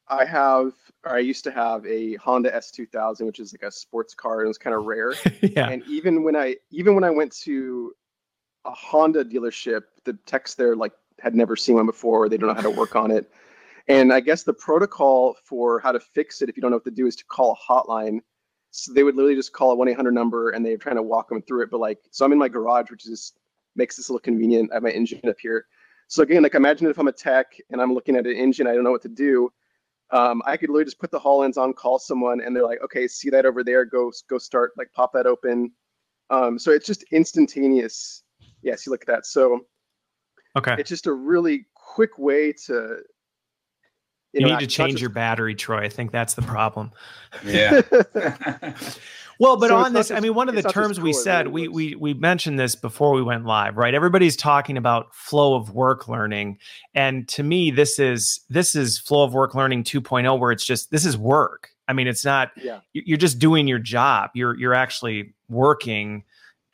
I 0.09 0.25
have 0.25 0.73
or 1.05 1.15
I 1.15 1.21
used 1.21 1.45
to 1.45 1.51
have 1.51 1.87
a 1.87 2.15
Honda 2.17 2.51
S2000, 2.51 3.27
which 3.27 3.41
is 3.41 3.53
like 3.53 3.63
a 3.63 3.71
sports 3.71 4.15
car. 4.15 4.41
And 4.41 4.47
it 4.47 4.49
was 4.49 4.59
kind 4.59 4.75
of 4.75 4.85
rare. 4.85 5.15
yeah. 5.43 5.69
And 5.69 5.83
even 5.87 6.23
when 6.23 6.37
I 6.37 6.57
even 6.71 6.95
when 6.95 7.05
I 7.05 7.11
went 7.11 7.33
to 7.43 7.93
a 8.65 8.71
Honda 8.71 9.25
dealership, 9.25 9.83
the 10.05 10.15
techs 10.27 10.55
there 10.55 10.77
like 10.77 10.93
had 11.21 11.35
never 11.35 11.57
seen 11.57 11.77
one 11.77 11.87
before. 11.87 12.29
They 12.29 12.37
don't 12.37 12.49
know 12.49 12.55
how 12.55 12.63
to 12.63 12.71
work 12.71 12.97
on 12.97 13.11
it. 13.11 13.31
And 13.89 14.13
I 14.13 14.21
guess 14.21 14.43
the 14.43 14.53
protocol 14.53 15.37
for 15.45 15.81
how 15.81 15.93
to 15.93 16.01
fix 16.01 16.43
it, 16.43 16.49
if 16.49 16.57
you 16.57 16.61
don't 16.61 16.71
know 16.71 16.77
what 16.77 16.85
to 16.85 16.91
do, 16.91 17.07
is 17.07 17.17
to 17.17 17.25
call 17.25 17.53
a 17.59 17.73
hotline. 17.73 18.21
So 18.71 18.93
they 18.93 19.03
would 19.03 19.17
literally 19.17 19.35
just 19.35 19.53
call 19.53 19.73
a 19.73 19.75
1 19.75 19.89
800 19.89 20.13
number 20.13 20.51
and 20.51 20.65
they're 20.65 20.77
trying 20.77 20.97
to 20.97 21.03
walk 21.03 21.29
them 21.29 21.43
through 21.43 21.65
it. 21.65 21.71
But 21.71 21.81
like, 21.81 21.99
so 22.11 22.25
I'm 22.25 22.33
in 22.33 22.39
my 22.39 22.49
garage, 22.49 22.91
which 22.91 23.07
is 23.07 23.33
makes 23.77 23.97
this 23.97 24.09
a 24.09 24.13
little 24.13 24.23
convenient. 24.23 24.71
I 24.73 24.77
have 24.77 24.83
my 24.83 24.91
engine 24.91 25.21
up 25.29 25.37
here. 25.41 25.67
So 26.09 26.23
again, 26.23 26.43
like 26.43 26.55
imagine 26.55 26.89
if 26.89 26.99
I'm 26.99 27.09
a 27.09 27.13
tech 27.13 27.57
and 27.71 27.81
I'm 27.81 27.95
looking 27.95 28.17
at 28.17 28.27
an 28.27 28.35
engine, 28.35 28.67
I 28.67 28.75
don't 28.75 28.85
know 28.85 28.91
what 28.91 29.03
to 29.03 29.09
do. 29.09 29.53
Um, 30.13 30.43
I 30.45 30.57
could 30.57 30.71
literally 30.71 30.87
just 30.87 30.99
put 30.99 31.13
the 31.13 31.21
HoloLens 31.21 31.57
on, 31.57 31.73
call 31.73 32.01
someone, 32.01 32.41
and 32.41 32.55
they're 32.55 32.67
like, 32.67 32.83
okay, 32.83 33.07
see 33.07 33.31
that 33.31 33.47
over 33.47 33.63
there, 33.63 33.85
go 33.85 34.11
go 34.29 34.39
start, 34.39 34.73
like 34.77 34.93
pop 34.93 35.13
that 35.13 35.27
open. 35.27 35.71
Um, 36.31 36.59
so 36.59 36.73
it's 36.73 36.87
just 36.87 37.05
instantaneous 37.13 38.25
yes, 38.63 38.87
you 38.87 38.91
look 38.93 39.03
at 39.03 39.09
that. 39.09 39.27
So 39.27 39.67
okay, 40.57 40.77
it's 40.79 40.89
just 40.89 41.07
a 41.07 41.13
really 41.13 41.67
quick 41.75 42.19
way 42.19 42.53
to. 42.67 42.99
You 44.33 44.47
need 44.47 44.61
to 44.61 44.67
change 44.69 44.93
just... 44.93 45.01
your 45.01 45.11
battery, 45.11 45.57
Troy. 45.57 45.79
I 45.79 45.89
think 45.89 46.13
that's 46.13 46.35
the 46.35 46.43
problem. 46.43 46.93
Yeah. 47.45 47.81
well, 49.41 49.57
but 49.57 49.69
so 49.69 49.77
on 49.77 49.95
this, 49.95 50.09
just, 50.09 50.19
I 50.19 50.21
mean, 50.21 50.35
one 50.35 50.51
of 50.51 50.55
the 50.55 50.63
terms 50.63 51.01
we 51.01 51.15
said, 51.15 51.49
we 51.49 51.67
we 51.67 51.95
we 51.95 52.13
mentioned 52.13 52.59
this 52.59 52.75
before 52.75 53.13
we 53.13 53.23
went 53.23 53.47
live, 53.47 53.79
right? 53.79 53.95
Everybody's 53.95 54.37
talking 54.37 54.77
about 54.77 55.15
flow 55.15 55.55
of 55.55 55.71
work 55.71 56.09
learning, 56.09 56.59
and 56.95 57.27
to 57.29 57.43
me, 57.43 57.71
this 57.71 57.99
is 57.99 58.41
this 58.51 58.75
is 58.75 58.99
flow 58.99 59.25
of 59.25 59.33
work 59.33 59.55
learning 59.55 59.85
2.0, 59.85 60.39
where 60.39 60.53
it's 60.53 60.65
just 60.65 60.91
this 60.91 61.07
is 61.07 61.17
work. 61.17 61.71
I 61.89 61.95
mean, 61.95 62.07
it's 62.07 62.25
not. 62.25 62.51
Yeah. 62.63 62.81
You're 62.93 63.17
just 63.17 63.39
doing 63.39 63.67
your 63.67 63.79
job. 63.79 64.31
You're 64.35 64.57
you're 64.59 64.75
actually 64.75 65.35
working 65.49 66.25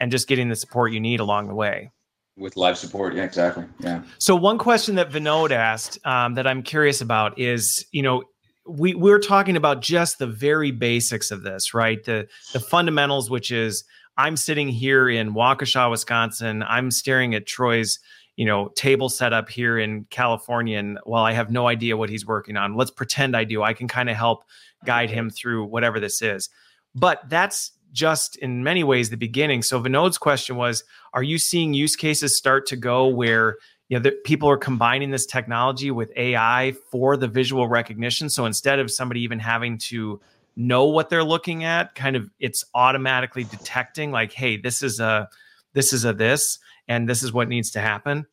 and 0.00 0.10
just 0.10 0.26
getting 0.26 0.48
the 0.48 0.56
support 0.56 0.92
you 0.92 0.98
need 1.00 1.20
along 1.20 1.46
the 1.46 1.54
way 1.54 1.92
with 2.36 2.54
live 2.56 2.76
support 2.76 3.14
yeah 3.14 3.22
exactly 3.22 3.64
yeah 3.80 4.02
so 4.18 4.36
one 4.36 4.58
question 4.58 4.94
that 4.94 5.10
vinod 5.10 5.50
asked 5.50 5.98
um, 6.06 6.34
that 6.34 6.46
i'm 6.46 6.62
curious 6.62 7.00
about 7.00 7.38
is 7.38 7.86
you 7.92 8.02
know 8.02 8.22
we 8.68 8.94
we're 8.94 9.18
talking 9.18 9.56
about 9.56 9.82
just 9.82 10.18
the 10.18 10.26
very 10.26 10.70
basics 10.70 11.30
of 11.30 11.42
this 11.42 11.74
right? 11.74 12.02
The 12.04 12.28
the 12.52 12.60
fundamentals 12.60 13.30
which 13.30 13.50
is 13.50 13.84
i'm 14.18 14.36
sitting 14.36 14.68
here 14.68 15.08
in 15.08 15.34
waukesha 15.34 15.90
wisconsin. 15.90 16.62
I'm 16.62 16.90
staring 16.90 17.34
at 17.34 17.46
troy's 17.46 17.98
you 18.36 18.44
know 18.44 18.68
table 18.76 19.08
setup 19.08 19.48
here 19.48 19.78
in 19.78 20.04
california 20.10 20.78
and 20.78 20.98
while 21.04 21.24
i 21.24 21.32
have 21.32 21.50
no 21.50 21.68
idea 21.68 21.96
what 21.96 22.10
he's 22.10 22.26
working 22.26 22.56
on 22.56 22.76
let's 22.76 22.90
pretend 22.90 23.36
i 23.36 23.44
do. 23.44 23.62
I 23.62 23.72
can 23.72 23.88
kind 23.88 24.10
of 24.10 24.16
help 24.16 24.44
guide 24.84 25.10
him 25.10 25.30
through 25.30 25.64
whatever 25.66 26.00
this 26.00 26.22
is. 26.22 26.48
But 26.94 27.28
that's 27.28 27.72
just 27.92 28.36
in 28.36 28.62
many 28.62 28.84
ways 28.84 29.10
the 29.10 29.16
beginning. 29.16 29.62
So 29.62 29.78
Vinod's 29.80 30.18
question 30.18 30.56
was, 30.56 30.84
are 31.12 31.22
you 31.22 31.38
seeing 31.38 31.74
use 31.74 31.96
cases 31.96 32.36
start 32.36 32.66
to 32.66 32.76
go 32.76 33.06
where 33.06 33.56
you 33.88 33.96
know 33.96 34.02
the, 34.02 34.12
people 34.24 34.48
are 34.48 34.56
combining 34.56 35.10
this 35.10 35.26
technology 35.26 35.90
with 35.90 36.10
AI 36.16 36.74
for 36.90 37.16
the 37.16 37.28
visual 37.28 37.68
recognition? 37.68 38.28
So 38.28 38.46
instead 38.46 38.78
of 38.78 38.90
somebody 38.90 39.20
even 39.20 39.38
having 39.38 39.78
to 39.78 40.20
know 40.56 40.86
what 40.86 41.10
they're 41.10 41.24
looking 41.24 41.64
at, 41.64 41.94
kind 41.94 42.16
of 42.16 42.30
it's 42.40 42.64
automatically 42.74 43.44
detecting 43.44 44.10
like, 44.10 44.32
hey, 44.32 44.56
this 44.56 44.82
is 44.82 45.00
a 45.00 45.28
this 45.72 45.92
is 45.92 46.04
a 46.04 46.12
this, 46.12 46.58
and 46.88 47.08
this 47.08 47.22
is 47.22 47.32
what 47.32 47.48
needs 47.48 47.70
to 47.72 47.80
happen. 47.80 48.26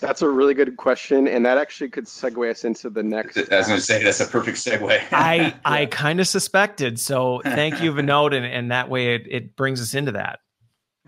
That's 0.00 0.20
a 0.20 0.28
really 0.28 0.54
good 0.54 0.76
question, 0.76 1.28
and 1.28 1.46
that 1.46 1.58
actually 1.58 1.88
could 1.88 2.06
segue 2.06 2.50
us 2.50 2.64
into 2.64 2.90
the 2.90 3.04
next. 3.04 3.38
I 3.38 3.58
was 3.58 3.68
going 3.68 3.78
to 3.78 3.80
say 3.80 4.02
that's 4.02 4.18
a 4.18 4.26
perfect 4.26 4.58
segue. 4.58 5.00
I 5.12 5.34
yeah. 5.36 5.54
I 5.64 5.86
kind 5.86 6.18
of 6.18 6.26
suspected, 6.26 6.98
so 6.98 7.40
thank 7.44 7.80
you, 7.80 7.92
Vinod, 7.92 8.34
and, 8.34 8.44
and 8.44 8.72
that 8.72 8.90
way 8.90 9.14
it, 9.14 9.26
it 9.30 9.56
brings 9.56 9.80
us 9.80 9.94
into 9.94 10.12
that. 10.12 10.40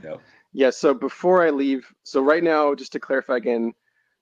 Yep. 0.02 0.20
Yeah. 0.54 0.70
So 0.70 0.94
before 0.94 1.44
I 1.44 1.50
leave, 1.50 1.92
so 2.04 2.22
right 2.22 2.42
now, 2.42 2.74
just 2.74 2.92
to 2.92 3.00
clarify 3.00 3.36
again, 3.36 3.74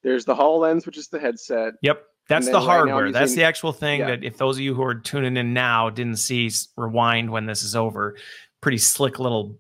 there's 0.03 0.25
the 0.25 0.35
Hololens, 0.35 0.85
which 0.87 0.99
is 0.99 1.09
the 1.09 1.21
headset. 1.21 1.75
Yep. 1.83 2.05
That's 2.29 2.49
the 2.49 2.61
hardware. 2.61 3.05
Right 3.05 3.13
That's 3.13 3.35
the 3.35 3.45
actual 3.45 3.73
thing 3.73 4.01
yeah. 4.01 4.07
that 4.09 4.25
if 4.25 4.39
those 4.39 4.57
of 4.57 4.63
you 4.63 4.75
who 4.75 4.83
are 4.83 4.95
tuning 4.95 5.37
in 5.37 5.53
now 5.53 5.91
didn't 5.91 6.17
see, 6.17 6.51
rewind 6.77 7.31
when 7.31 7.47
this 7.47 7.63
is 7.63 7.77
over. 7.77 8.17
Pretty 8.61 8.79
slick 8.79 9.19
little 9.19 9.59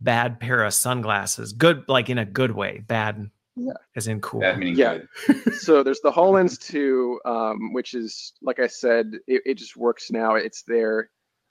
bad 0.00 0.40
pair 0.40 0.64
of 0.64 0.74
sunglasses. 0.74 1.52
Good, 1.52 1.84
like 1.88 2.10
in 2.10 2.18
a 2.18 2.24
good 2.24 2.52
way. 2.52 2.82
Bad 2.86 3.30
yeah. 3.56 3.72
As 3.96 4.06
in 4.06 4.20
cool. 4.20 4.40
That 4.40 4.58
meaning 4.58 4.76
yeah. 4.76 4.98
so 5.52 5.82
there's 5.82 6.00
the 6.00 6.10
HoloLens 6.10 6.58
2, 6.60 7.20
um, 7.24 7.72
which 7.72 7.94
is, 7.94 8.32
like 8.42 8.60
I 8.60 8.66
said, 8.66 9.18
it, 9.26 9.42
it 9.44 9.54
just 9.54 9.76
works 9.76 10.10
now. 10.10 10.36
It's 10.36 10.62
there. 10.62 11.10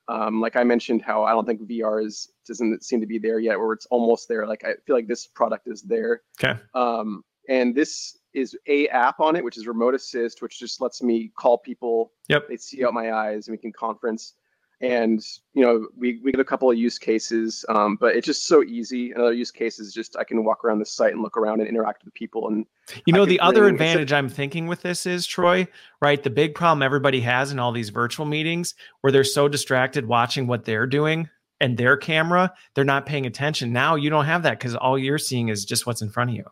Um, 0.10 0.41
like 0.41 0.56
I 0.56 0.63
mentioned, 0.63 1.04
how 1.04 1.24
I 1.24 1.32
don't 1.32 1.45
think 1.45 1.62
VR 1.62 2.04
is 2.04 2.32
doesn't 2.48 2.84
seem 2.84 3.00
to 3.00 3.06
be 3.06 3.19
there 3.19 3.39
yet, 3.39 3.60
where 3.60 3.74
it's 3.74 3.86
almost 3.91 4.28
there. 4.28 4.48
Like 4.48 4.65
I 4.65 4.74
feel 4.86 4.95
like 4.95 5.08
this 5.08 5.28
product 5.28 5.67
is 5.67 5.84
there. 5.84 6.24
Okay. 6.43 6.60
Um, 6.74 7.24
and 7.48 7.76
this 7.76 8.17
is 8.34 8.58
a 8.67 8.88
app 8.88 9.19
on 9.19 9.36
it, 9.36 9.43
which 9.43 9.58
is 9.58 9.67
Remote 9.67 9.93
Assist, 9.93 10.41
which 10.41 10.60
just 10.60 10.82
lets 10.82 11.04
me 11.04 11.32
call 11.38 11.60
people. 11.60 12.12
Yep. 12.28 12.48
They 12.50 12.58
see 12.58 12.84
out 12.84 12.93
my 12.93 13.13
eyes, 13.13 13.48
and 13.48 13.54
we 13.54 13.60
can 13.60 13.72
conference 13.72 14.34
and 14.81 15.21
you 15.53 15.63
know 15.63 15.87
we, 15.97 16.19
we 16.23 16.31
get 16.31 16.39
a 16.39 16.45
couple 16.45 16.71
of 16.71 16.77
use 16.77 16.97
cases 16.97 17.65
um, 17.69 17.97
but 17.99 18.15
it's 18.15 18.25
just 18.25 18.47
so 18.47 18.63
easy. 18.63 19.11
Another 19.11 19.33
use 19.33 19.51
case 19.51 19.79
is 19.79 19.93
just 19.93 20.15
i 20.17 20.23
can 20.23 20.43
walk 20.43 20.63
around 20.63 20.79
the 20.79 20.85
site 20.85 21.13
and 21.13 21.21
look 21.21 21.37
around 21.37 21.59
and 21.59 21.69
interact 21.69 22.05
with 22.05 22.13
people 22.13 22.47
and 22.47 22.65
you 23.05 23.13
know 23.13 23.25
the 23.25 23.39
other 23.39 23.67
advantage 23.67 24.13
i'm 24.13 24.29
thinking 24.29 24.67
with 24.67 24.81
this 24.81 25.05
is 25.05 25.27
troy 25.27 25.67
right? 26.01 26.23
The 26.23 26.29
big 26.29 26.55
problem 26.55 26.81
everybody 26.81 27.21
has 27.21 27.51
in 27.51 27.59
all 27.59 27.71
these 27.71 27.89
virtual 27.89 28.25
meetings 28.25 28.75
where 29.01 29.11
they're 29.11 29.23
so 29.23 29.47
distracted 29.47 30.07
watching 30.07 30.47
what 30.47 30.65
they're 30.65 30.87
doing 30.87 31.29
and 31.59 31.77
their 31.77 31.97
camera 31.97 32.53
they're 32.73 32.85
not 32.85 33.05
paying 33.05 33.25
attention. 33.25 33.73
Now 33.73 33.95
you 33.95 34.09
don't 34.09 34.25
have 34.25 34.43
that 34.43 34.59
because 34.59 34.75
all 34.75 34.97
you're 34.97 35.17
seeing 35.17 35.49
is 35.49 35.65
just 35.65 35.85
what's 35.85 36.01
in 36.01 36.09
front 36.09 36.31
of 36.31 36.35
you. 36.35 36.45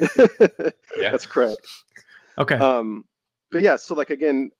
Yeah. 0.98 1.12
That's 1.12 1.24
correct. 1.24 1.60
Okay. 2.38 2.56
Um 2.56 3.04
but 3.52 3.62
yeah 3.62 3.76
so 3.76 3.94
like 3.94 4.10
again 4.10 4.50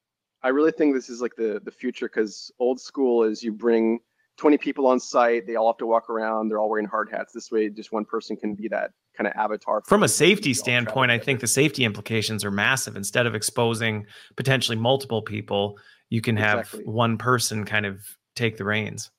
I 0.42 0.48
really 0.48 0.72
think 0.72 0.94
this 0.94 1.08
is 1.08 1.20
like 1.20 1.36
the 1.36 1.60
the 1.64 1.70
future 1.70 2.06
because 2.06 2.50
old 2.58 2.80
school 2.80 3.24
is 3.24 3.42
you 3.42 3.52
bring 3.52 4.00
20 4.40 4.56
people 4.56 4.86
on 4.86 4.98
site, 4.98 5.46
they 5.46 5.56
all 5.56 5.66
have 5.66 5.76
to 5.76 5.86
walk 5.86 6.08
around, 6.08 6.48
they're 6.48 6.58
all 6.58 6.70
wearing 6.70 6.86
hard 6.86 7.10
hats. 7.10 7.32
This 7.32 7.50
way, 7.50 7.68
just 7.68 7.92
one 7.92 8.06
person 8.06 8.36
can 8.36 8.54
be 8.54 8.68
that 8.68 8.92
kind 9.14 9.26
of 9.26 9.34
avatar. 9.36 9.82
From 9.86 10.02
a 10.02 10.08
safety 10.08 10.54
standpoint, 10.54 11.10
I 11.10 11.18
think 11.18 11.40
the 11.40 11.46
safety 11.46 11.84
implications 11.84 12.42
are 12.42 12.50
massive. 12.50 12.96
Instead 12.96 13.26
of 13.26 13.34
exposing 13.34 14.06
potentially 14.38 14.78
multiple 14.78 15.20
people, 15.20 15.78
you 16.08 16.22
can 16.22 16.38
have 16.38 16.60
exactly. 16.60 16.84
one 16.84 17.18
person 17.18 17.66
kind 17.66 17.84
of 17.84 18.00
take 18.34 18.56
the 18.56 18.64
reins. 18.64 19.10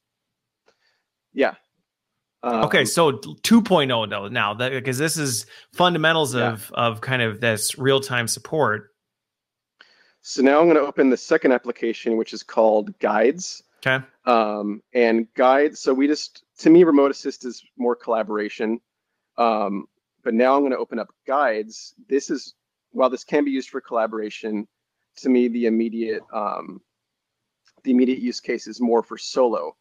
Yeah. 1.33 1.53
Um, 2.41 2.63
okay, 2.65 2.85
so 2.85 3.11
2.0 3.11 4.09
though 4.09 4.27
now 4.27 4.55
that, 4.55 4.71
because 4.71 4.97
this 4.97 5.17
is 5.17 5.45
fundamentals 5.73 6.33
yeah. 6.33 6.53
of 6.53 6.71
of 6.73 7.01
kind 7.01 7.21
of 7.21 7.39
this 7.39 7.77
real 7.77 7.99
time 7.99 8.27
support 8.27 8.90
so 10.21 10.41
now 10.41 10.59
I'm 10.59 10.65
going 10.65 10.77
to 10.77 10.83
open 10.83 11.09
the 11.09 11.17
second 11.17 11.51
application, 11.51 12.17
which 12.17 12.33
is 12.33 12.43
called 12.43 12.97
Guides. 12.99 13.63
Okay. 13.85 14.03
Um, 14.25 14.81
and 14.93 15.27
Guides, 15.33 15.79
so 15.79 15.93
we 15.93 16.07
just, 16.07 16.43
to 16.59 16.69
me, 16.69 16.83
Remote 16.83 17.11
Assist 17.11 17.45
is 17.45 17.63
more 17.77 17.95
collaboration. 17.95 18.79
Um, 19.37 19.87
but 20.23 20.33
now 20.33 20.55
I'm 20.55 20.61
going 20.61 20.71
to 20.71 20.77
open 20.77 20.99
up 20.99 21.09
Guides. 21.25 21.95
This 22.07 22.29
is, 22.29 22.53
while 22.91 23.09
this 23.09 23.23
can 23.23 23.43
be 23.43 23.51
used 23.51 23.69
for 23.69 23.81
collaboration, 23.81 24.67
to 25.17 25.29
me, 25.29 25.47
the 25.47 25.65
immediate, 25.65 26.21
um, 26.31 26.81
the 27.83 27.91
immediate 27.91 28.19
use 28.19 28.39
case 28.39 28.67
is 28.67 28.79
more 28.79 29.01
for 29.01 29.17
solo. 29.17 29.75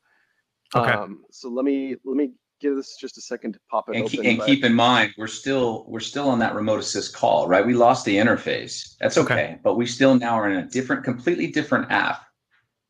Okay. 0.75 0.91
Um, 0.91 1.25
so 1.31 1.49
let 1.49 1.65
me 1.65 1.97
let 2.05 2.17
me 2.17 2.31
give 2.61 2.77
this 2.77 2.97
just 2.97 3.19
a 3.19 3.21
second 3.21 3.55
to 3.55 3.61
pop 3.71 3.89
it 3.89 3.97
and, 3.97 4.05
open. 4.05 4.11
Keep, 4.11 4.25
and 4.25 4.39
but... 4.39 4.47
keep 4.47 4.65
in 4.65 4.75
mind, 4.75 5.13
we're 5.19 5.27
still 5.27 5.85
we're 5.89 6.01
still 6.01 6.29
on 6.29 6.39
that 6.41 6.55
remote 6.55 6.79
assist 6.79 7.15
call, 7.15 7.49
right? 7.49 7.67
We 7.67 7.75
lost 7.75 8.05
the 8.05 8.17
interface. 8.17 8.97
That's 9.01 9.19
okay, 9.19 9.35
okay. 9.35 9.59
but 9.63 9.75
we 9.75 9.87
still 9.87 10.15
now 10.15 10.35
are 10.35 10.51
in 10.51 10.59
a 10.59 10.67
different, 10.67 11.05
completely 11.05 11.49
different 11.49 11.91
app 11.91 12.23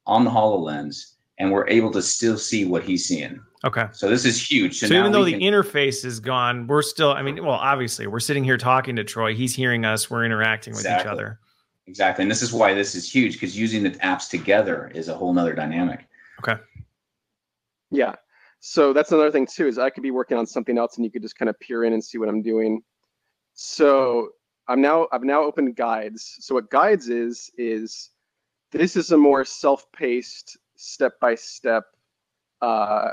on 0.06 0.24
the 0.24 0.30
Hololens, 0.30 1.14
and 1.38 1.50
we're 1.50 1.68
able 1.68 1.90
to 1.92 2.02
still 2.02 2.36
see 2.36 2.64
what 2.64 2.82
he's 2.82 3.06
seeing. 3.06 3.40
Okay. 3.62 3.86
So 3.92 4.08
this 4.08 4.24
is 4.24 4.50
huge. 4.50 4.78
So, 4.78 4.86
so 4.86 4.94
even 4.94 5.12
though 5.12 5.24
the 5.24 5.32
can... 5.32 5.40
interface 5.40 6.04
is 6.04 6.18
gone, 6.18 6.66
we're 6.66 6.82
still. 6.82 7.12
I 7.12 7.22
mean, 7.22 7.44
well, 7.44 7.54
obviously, 7.54 8.06
we're 8.06 8.20
sitting 8.20 8.44
here 8.44 8.56
talking 8.56 8.96
to 8.96 9.04
Troy. 9.04 9.34
He's 9.34 9.54
hearing 9.54 9.84
us. 9.84 10.10
We're 10.10 10.24
interacting 10.24 10.72
with 10.72 10.80
exactly. 10.80 11.08
each 11.08 11.12
other. 11.12 11.40
Exactly, 11.86 12.22
and 12.22 12.30
this 12.30 12.42
is 12.42 12.52
why 12.52 12.72
this 12.72 12.94
is 12.94 13.10
huge 13.12 13.32
because 13.34 13.58
using 13.58 13.82
the 13.82 13.90
apps 13.90 14.30
together 14.30 14.90
is 14.94 15.08
a 15.08 15.14
whole 15.14 15.32
nother 15.32 15.54
dynamic. 15.54 16.06
Okay. 16.38 16.60
Yeah. 17.90 18.14
So 18.60 18.92
that's 18.92 19.10
another 19.10 19.32
thing 19.32 19.46
too, 19.46 19.66
is 19.66 19.78
I 19.78 19.88
could 19.88 20.02
be 20.02 20.10
working 20.10 20.36
on 20.36 20.46
something 20.46 20.76
else 20.76 20.96
and 20.96 21.04
you 21.04 21.10
could 21.10 21.22
just 21.22 21.36
kind 21.36 21.48
of 21.48 21.58
peer 21.60 21.84
in 21.84 21.94
and 21.94 22.04
see 22.04 22.18
what 22.18 22.28
I'm 22.28 22.42
doing. 22.42 22.82
So 23.54 24.28
I'm 24.68 24.82
now 24.82 25.08
I've 25.12 25.24
now 25.24 25.42
opened 25.42 25.76
guides. 25.76 26.36
So 26.40 26.54
what 26.54 26.70
guides 26.70 27.08
is 27.08 27.50
is 27.56 28.10
this 28.70 28.96
is 28.96 29.10
a 29.12 29.16
more 29.16 29.44
self-paced, 29.44 30.58
step-by-step 30.76 31.84
uh 32.60 33.08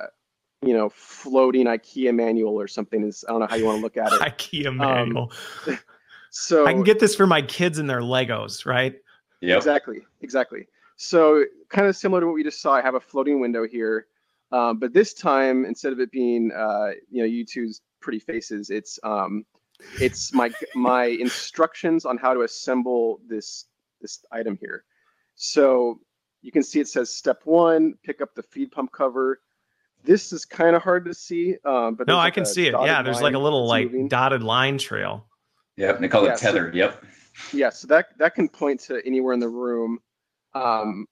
you 0.63 0.73
know, 0.73 0.89
floating 0.89 1.67
IKEA 1.67 2.13
manual 2.13 2.59
or 2.59 2.67
something 2.67 3.03
is 3.03 3.23
I 3.27 3.31
don't 3.31 3.39
know 3.39 3.47
how 3.47 3.55
you 3.55 3.65
want 3.65 3.77
to 3.77 3.83
look 3.83 3.95
at 3.95 4.11
it. 4.11 4.19
IKEA 4.37 4.67
um, 4.67 4.77
manual. 4.77 5.31
Um, 5.65 5.79
so 6.29 6.67
I 6.67 6.73
can 6.73 6.83
get 6.83 6.99
this 6.99 7.15
for 7.15 7.25
my 7.27 7.41
kids 7.41 7.77
and 7.77 7.89
their 7.89 8.01
Legos, 8.01 8.65
right? 8.65 8.95
Yeah. 9.39 9.55
Exactly. 9.55 10.01
Exactly. 10.21 10.67
So 10.97 11.45
kind 11.69 11.87
of 11.87 11.95
similar 11.95 12.21
to 12.21 12.27
what 12.27 12.33
we 12.33 12.43
just 12.43 12.59
saw, 12.59 12.73
I 12.73 12.81
have 12.81 12.95
a 12.95 12.99
floating 12.99 13.39
window 13.39 13.65
here 13.65 14.07
um, 14.51 14.79
but 14.79 14.93
this 14.93 15.13
time, 15.13 15.65
instead 15.65 15.93
of 15.93 15.99
it 15.99 16.11
being 16.11 16.51
uh, 16.55 16.91
you 17.09 17.21
know 17.21 17.25
you 17.25 17.45
two's 17.45 17.81
pretty 17.99 18.19
faces, 18.19 18.69
it's 18.69 18.99
um, 19.03 19.45
it's 19.99 20.33
my 20.33 20.51
my 20.75 21.05
instructions 21.05 22.05
on 22.05 22.17
how 22.17 22.33
to 22.33 22.41
assemble 22.41 23.19
this 23.27 23.65
this 24.01 24.23
item 24.31 24.57
here. 24.59 24.83
So 25.35 25.99
you 26.41 26.51
can 26.51 26.63
see 26.63 26.79
it 26.79 26.87
says 26.87 27.15
step 27.15 27.41
one, 27.43 27.95
pick 28.03 28.21
up 28.21 28.33
the 28.35 28.43
feed 28.43 28.71
pump 28.71 28.91
cover. 28.91 29.41
This 30.03 30.31
is 30.31 30.45
kind 30.45 30.75
of 30.75 30.81
hard 30.81 31.05
to 31.05 31.13
see, 31.13 31.57
um, 31.65 31.95
but 31.95 32.07
no, 32.07 32.15
like 32.15 32.27
I 32.27 32.31
can 32.33 32.45
see 32.45 32.67
it. 32.67 32.75
Yeah, 32.79 33.01
there's 33.01 33.21
like 33.21 33.33
a 33.33 33.39
little 33.39 33.67
like 33.67 33.85
moving. 33.85 34.07
dotted 34.07 34.43
line 34.43 34.77
trail. 34.77 35.25
Yep, 35.75 35.99
they 35.99 36.07
call 36.07 36.23
yeah, 36.23 36.33
it 36.33 36.39
tether. 36.39 36.71
So, 36.71 36.77
yep. 36.77 37.03
Yeah, 37.51 37.69
so 37.69 37.87
that 37.87 38.17
that 38.17 38.33
can 38.33 38.47
point 38.47 38.79
to 38.81 39.01
anywhere 39.05 39.33
in 39.33 39.39
the 39.39 39.49
room, 39.49 39.99
um, 40.53 41.05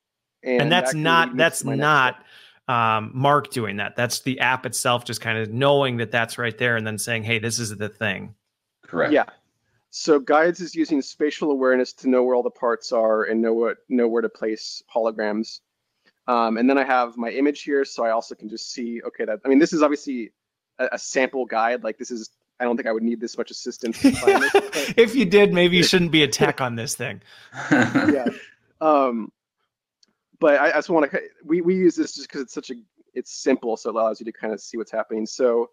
and, 0.43 0.63
and 0.63 0.71
that's 0.71 0.93
that 0.93 0.97
not 0.97 1.35
that's 1.35 1.63
not 1.63 2.23
um, 2.67 3.11
Mark 3.13 3.51
doing 3.51 3.77
that. 3.77 3.95
That's 3.95 4.21
the 4.21 4.39
app 4.39 4.65
itself, 4.65 5.05
just 5.05 5.21
kind 5.21 5.37
of 5.37 5.51
knowing 5.51 5.97
that 5.97 6.11
that's 6.11 6.37
right 6.37 6.57
there 6.57 6.75
and 6.75 6.85
then 6.85 6.97
saying, 6.97 7.23
hey, 7.23 7.39
this 7.39 7.59
is 7.59 7.75
the 7.75 7.89
thing. 7.89 8.35
Correct. 8.83 9.13
Yeah. 9.13 9.25
So 9.91 10.19
guides 10.19 10.59
is 10.59 10.75
using 10.75 11.01
spatial 11.01 11.51
awareness 11.51 11.93
to 11.93 12.09
know 12.09 12.23
where 12.23 12.35
all 12.35 12.43
the 12.43 12.49
parts 12.49 12.91
are 12.91 13.23
and 13.23 13.41
know 13.41 13.53
what 13.53 13.77
know 13.87 14.07
where 14.07 14.21
to 14.21 14.27
place 14.27 14.83
holograms. 14.93 15.61
Um, 16.27 16.57
and 16.57 16.69
then 16.69 16.77
I 16.77 16.83
have 16.83 17.17
my 17.17 17.29
image 17.29 17.61
here, 17.61 17.85
so 17.85 18.03
I 18.03 18.09
also 18.09 18.35
can 18.35 18.49
just 18.49 18.71
see. 18.71 19.01
Okay, 19.03 19.25
that 19.25 19.39
I 19.45 19.47
mean, 19.47 19.59
this 19.59 19.71
is 19.73 19.81
obviously 19.81 20.33
a, 20.79 20.89
a 20.93 20.99
sample 20.99 21.45
guide. 21.45 21.83
Like 21.83 21.97
this 21.97 22.11
is, 22.11 22.31
I 22.59 22.63
don't 22.65 22.75
think 22.75 22.87
I 22.87 22.91
would 22.91 23.03
need 23.03 23.21
this 23.21 23.37
much 23.37 23.51
assistance. 23.51 23.99
if 24.03 25.15
you 25.15 25.23
did, 25.23 25.53
maybe 25.53 25.77
you 25.77 25.83
shouldn't 25.91 26.11
be 26.11 26.23
a 26.23 26.27
tech 26.27 26.61
on 26.61 26.75
this 26.75 26.95
thing. 26.95 27.21
yeah. 27.71 28.25
Um, 28.81 29.31
but 30.39 30.55
I, 30.55 30.69
I 30.69 30.73
just 30.73 30.89
want 30.89 31.09
to 31.11 31.21
we, 31.43 31.61
we 31.61 31.75
use 31.75 31.95
this 31.95 32.13
just 32.13 32.27
because 32.27 32.41
it's 32.41 32.53
such 32.53 32.69
a 32.69 32.75
it's 33.13 33.31
simple 33.31 33.77
so 33.77 33.89
it 33.89 33.95
allows 33.95 34.19
you 34.19 34.25
to 34.25 34.31
kind 34.31 34.53
of 34.53 34.59
see 34.59 34.77
what's 34.77 34.91
happening. 34.91 35.25
So 35.25 35.69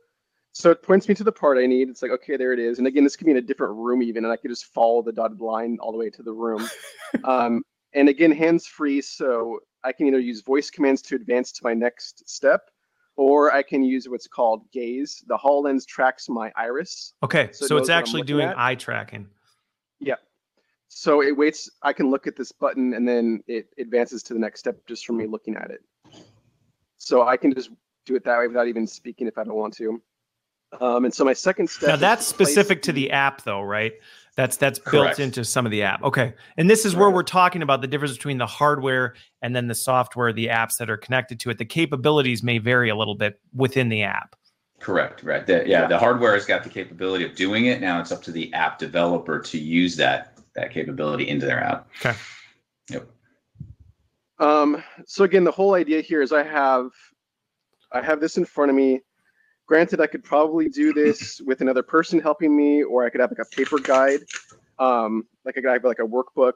so 0.55 0.71
it 0.71 0.83
points 0.83 1.09
me 1.09 1.15
to 1.15 1.25
the 1.25 1.33
part 1.33 1.57
i 1.57 1.65
need. 1.67 1.89
It's 1.89 2.03
like 2.03 2.11
okay 2.13 2.37
there 2.37 2.53
it 2.53 2.59
is. 2.59 2.79
And 2.79 2.87
again 2.87 3.05
this 3.05 3.17
could 3.17 3.25
be 3.25 3.31
in 3.31 3.39
a 3.39 3.43
different 3.43 3.75
room 3.75 4.03
even 4.03 4.25
and 4.25 4.33
i 4.33 4.37
could 4.37 4.51
just 4.51 4.67
follow 4.67 5.03
the 5.03 5.13
dotted 5.13 5.41
line 5.41 5.79
all 5.81 5.93
the 5.93 5.99
way 5.99 6.11
to 6.11 6.23
the 6.23 6.33
room. 6.33 6.67
Um, 7.25 7.63
and 7.93 8.09
again 8.09 8.33
hands 8.33 8.67
free 8.67 9.03
so 9.03 9.61
i 9.85 9.93
can 9.93 10.07
either 10.07 10.19
use 10.19 10.41
voice 10.41 10.71
commands 10.71 11.03
to 11.03 11.15
advance 11.15 11.53
to 11.53 11.61
my 11.63 11.75
next 11.75 12.27
step 12.27 12.71
or 13.17 13.53
i 13.53 13.63
can 13.63 13.83
use 13.83 14.09
what's 14.09 14.27
called 14.27 14.63
gaze. 14.73 15.23
The 15.27 15.37
hololens 15.37 15.87
tracks 15.87 16.31
my 16.31 16.51
iris. 16.57 17.13
Okay 17.23 17.51
so, 17.53 17.67
so 17.67 17.77
it's 17.77 17.91
actually 17.91 18.23
doing 18.23 18.49
at. 18.49 18.59
eye 18.59 18.77
tracking. 18.77 19.29
Yeah 20.01 20.15
so 20.95 21.23
it 21.23 21.35
waits. 21.37 21.71
I 21.83 21.95
can 21.95 22.11
look 22.11 22.27
at 22.27 22.37
this 22.37 22.53
button 22.53 22.93
and 22.93 23.09
then 23.09 23.43
it 23.47 23.69
advances 23.79 24.23
to 24.25 24.35
the 24.35 24.39
next 24.39 24.61
step 24.61 24.77
just 24.87 25.07
from 25.07 25.17
me 25.17 25.27
looking 25.27 25.57
at 25.57 25.71
it. 25.71 25.81
So 26.99 27.27
I 27.27 27.37
can 27.37 27.53
just 27.55 27.71
do 28.05 28.15
it 28.15 28.25
that 28.25 28.39
way 28.39 28.47
without 28.47 28.69
even 28.69 28.87
speaking 28.87 29.27
if 29.27 29.39
I 29.39 29.45
don't 29.45 29.55
want 29.55 29.75
to. 29.79 30.03
Um, 30.81 31.05
and 31.05 31.13
so 31.13 31.25
my 31.25 31.33
second 31.33 31.69
step. 31.69 31.89
Now 31.89 31.97
that's 31.97 32.27
specific 32.27 32.83
to 32.83 32.93
the 32.93 33.11
app, 33.11 33.43
though, 33.43 33.63
right? 33.63 33.95
That's 34.37 34.57
that's 34.57 34.79
Correct. 34.79 35.17
built 35.17 35.19
into 35.19 35.45
some 35.45 35.67
of 35.67 35.73
the 35.73 35.83
app. 35.83 36.03
Okay, 36.03 36.35
and 36.57 36.69
this 36.69 36.85
is 36.87 36.95
where 36.95 37.11
we're 37.11 37.23
talking 37.23 37.63
about 37.63 37.81
the 37.81 37.87
difference 37.87 38.15
between 38.15 38.39
the 38.39 38.47
hardware 38.47 39.15
and 39.43 39.57
then 39.57 39.69
the 39.69 39.75
software, 39.75 40.33
the 40.33 40.47
apps 40.47 40.77
that 40.79 40.89
are 40.89 40.97
connected 40.97 41.41
to 41.41 41.51
it. 41.51 41.59
The 41.59 41.67
capabilities 41.67 42.43
may 42.43 42.59
vary 42.59 42.89
a 42.89 42.97
little 42.97 43.15
bit 43.15 43.41
within 43.55 43.89
the 43.89 44.03
app. 44.03 44.37
Correct. 44.79 45.23
Right. 45.23 45.47
The, 45.47 45.65
yeah, 45.67 45.83
yeah, 45.83 45.87
the 45.87 45.99
hardware 45.99 46.35
has 46.35 46.45
got 46.45 46.65
the 46.65 46.71
capability 46.71 47.25
of 47.25 47.35
doing 47.35 47.67
it. 47.67 47.81
Now 47.81 48.01
it's 48.01 48.11
up 48.11 48.23
to 48.25 48.33
the 48.33 48.53
app 48.55 48.79
developer 48.79 49.39
to 49.39 49.59
use 49.59 49.97
that 49.97 50.32
that 50.55 50.73
capability 50.73 51.29
into 51.29 51.47
their 51.47 51.63
app. 51.63 51.89
Okay. 52.01 52.17
Yep. 52.91 53.09
Um, 54.39 54.83
so 55.07 55.25
again, 55.25 55.45
the 55.45 55.53
whole 55.53 55.75
idea 55.75 56.01
here 56.01 56.23
is 56.23 56.33
I 56.33 56.43
have 56.43 56.91
I 57.93 58.01
have 58.01 58.21
this 58.21 58.37
in 58.39 58.45
front 58.45 58.71
of 58.71 58.77
me. 58.77 59.01
Granted, 59.67 60.01
I 60.01 60.07
could 60.07 60.25
probably 60.25 60.69
do 60.69 60.93
this 60.93 61.41
with 61.47 61.61
another 61.61 61.83
person 61.83 62.21
helping 62.21 62.57
me, 62.57 62.83
or 62.83 63.05
I 63.05 63.11
could 63.11 63.21
have 63.21 63.31
like 63.31 63.47
a 63.47 63.57
paper 63.57 63.79
guide, 63.79 64.21
um, 64.79 65.25
like 65.45 65.57
a 65.57 65.63
guide 65.63 65.85
like 65.85 66.01
a 66.01 66.03
workbook. 66.03 66.55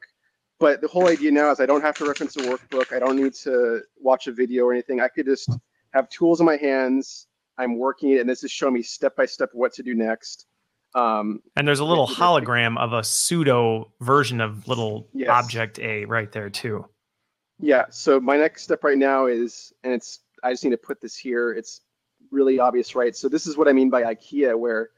But 0.59 0.80
the 0.80 0.88
whole 0.88 1.09
idea 1.09 1.30
now 1.30 1.51
is 1.51 1.61
I 1.61 1.66
don't 1.66 1.82
have 1.82 1.97
to 1.97 2.07
reference 2.07 2.36
a 2.36 2.40
workbook. 2.40 2.94
I 2.94 2.99
don't 2.99 3.16
need 3.16 3.34
to 3.34 3.82
watch 3.99 4.26
a 4.26 4.32
video 4.32 4.64
or 4.64 4.72
anything. 4.72 5.01
I 5.01 5.09
could 5.09 5.26
just 5.26 5.51
have 5.92 6.09
tools 6.09 6.40
in 6.40 6.47
my 6.47 6.57
hands. 6.57 7.26
I'm 7.59 7.78
working, 7.78 8.18
and 8.18 8.28
this 8.28 8.42
is 8.42 8.51
showing 8.51 8.74
me 8.74 8.82
step 8.82 9.16
by 9.16 9.26
step 9.26 9.51
what 9.53 9.72
to 9.74 9.82
do 9.82 9.94
next. 9.94 10.47
Um, 10.95 11.43
and 11.57 11.68
there's 11.68 11.80
a 11.80 11.84
little 11.84 12.07
hologram 12.07 12.78
of 12.78 12.93
a 12.93 13.05
pseudo 13.05 13.93
version 14.01 14.41
of 14.41 14.66
little 14.66 15.09
yes. 15.12 15.28
object 15.28 15.78
A 15.78 16.05
right 16.07 16.30
there 16.32 16.49
too. 16.49 16.87
Yeah. 17.59 17.84
So 17.91 18.20
my 18.20 18.37
next 18.37 18.62
step 18.62 18.82
right 18.82 18.99
now 18.99 19.26
is, 19.26 19.72
and 19.84 19.93
it's 19.93 20.20
I 20.43 20.53
just 20.53 20.64
need 20.64 20.70
to 20.70 20.78
put 20.78 21.01
this 21.01 21.16
here. 21.16 21.53
It's 21.53 21.82
really 22.30 22.59
obvious, 22.59 22.95
right? 22.95 23.14
So 23.14 23.28
this 23.28 23.47
is 23.47 23.57
what 23.57 23.68
I 23.68 23.72
mean 23.72 23.91
by 23.91 24.03
IKEA, 24.03 24.59
where 24.59 24.91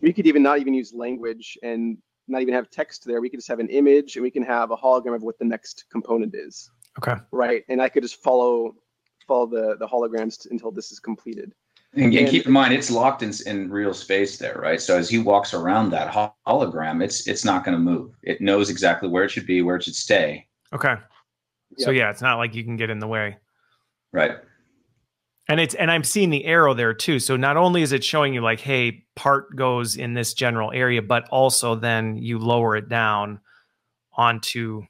we 0.00 0.12
could 0.12 0.26
even 0.26 0.42
not 0.42 0.58
even 0.58 0.74
use 0.74 0.92
language 0.92 1.58
and 1.62 1.98
not 2.28 2.42
even 2.42 2.54
have 2.54 2.70
text 2.70 3.06
there. 3.06 3.20
We 3.20 3.30
could 3.30 3.38
just 3.38 3.48
have 3.48 3.60
an 3.60 3.68
image, 3.68 4.16
and 4.16 4.22
we 4.22 4.30
can 4.30 4.42
have 4.42 4.70
a 4.70 4.76
hologram 4.76 5.14
of 5.14 5.22
what 5.22 5.38
the 5.38 5.44
next 5.44 5.86
component 5.90 6.34
is. 6.34 6.70
Okay. 6.98 7.20
Right, 7.30 7.64
and 7.68 7.80
I 7.80 7.88
could 7.88 8.02
just 8.02 8.22
follow 8.22 8.74
follow 9.26 9.46
the 9.46 9.76
the 9.78 9.86
holograms 9.86 10.42
t- 10.42 10.48
until 10.50 10.70
this 10.70 10.90
is 10.90 10.98
completed. 10.98 11.54
And, 11.94 12.14
and, 12.14 12.28
keep 12.28 12.46
in 12.46 12.52
mind, 12.52 12.74
it's 12.74 12.90
locked 12.90 13.22
in, 13.22 13.32
in 13.46 13.70
real 13.70 13.94
space 13.94 14.36
there, 14.36 14.56
right? 14.60 14.80
So 14.80 14.96
as 14.96 15.08
he 15.08 15.18
walks 15.18 15.54
around 15.54 15.90
that 15.90 16.12
hologram, 16.46 17.02
it's 17.02 17.26
it's 17.26 17.44
not 17.44 17.64
going 17.64 17.76
to 17.76 17.80
move. 17.80 18.14
It 18.22 18.40
knows 18.40 18.68
exactly 18.68 19.08
where 19.08 19.24
it 19.24 19.30
should 19.30 19.46
be, 19.46 19.62
where 19.62 19.76
it 19.76 19.84
should 19.84 19.94
stay. 19.94 20.46
Okay. 20.72 20.96
So 21.78 21.90
yeah, 21.90 22.10
it's 22.10 22.22
not 22.22 22.36
like 22.38 22.54
you 22.54 22.62
can 22.62 22.76
get 22.76 22.90
in 22.90 22.98
the 22.98 23.06
way. 23.06 23.36
Right. 24.12 24.32
And 25.48 25.60
it's 25.60 25.74
and 25.74 25.90
I'm 25.90 26.04
seeing 26.04 26.28
the 26.28 26.44
arrow 26.44 26.74
there 26.74 26.92
too. 26.92 27.18
So 27.18 27.36
not 27.36 27.56
only 27.56 27.80
is 27.80 27.92
it 27.92 28.04
showing 28.04 28.34
you 28.34 28.42
like, 28.42 28.60
hey, 28.60 29.04
part 29.16 29.56
goes 29.56 29.96
in 29.96 30.12
this 30.12 30.34
general 30.34 30.70
area, 30.72 31.00
but 31.00 31.26
also 31.30 31.74
then 31.74 32.16
you 32.16 32.38
lower 32.38 32.76
it 32.76 32.90
down 32.90 33.40
onto 34.12 34.82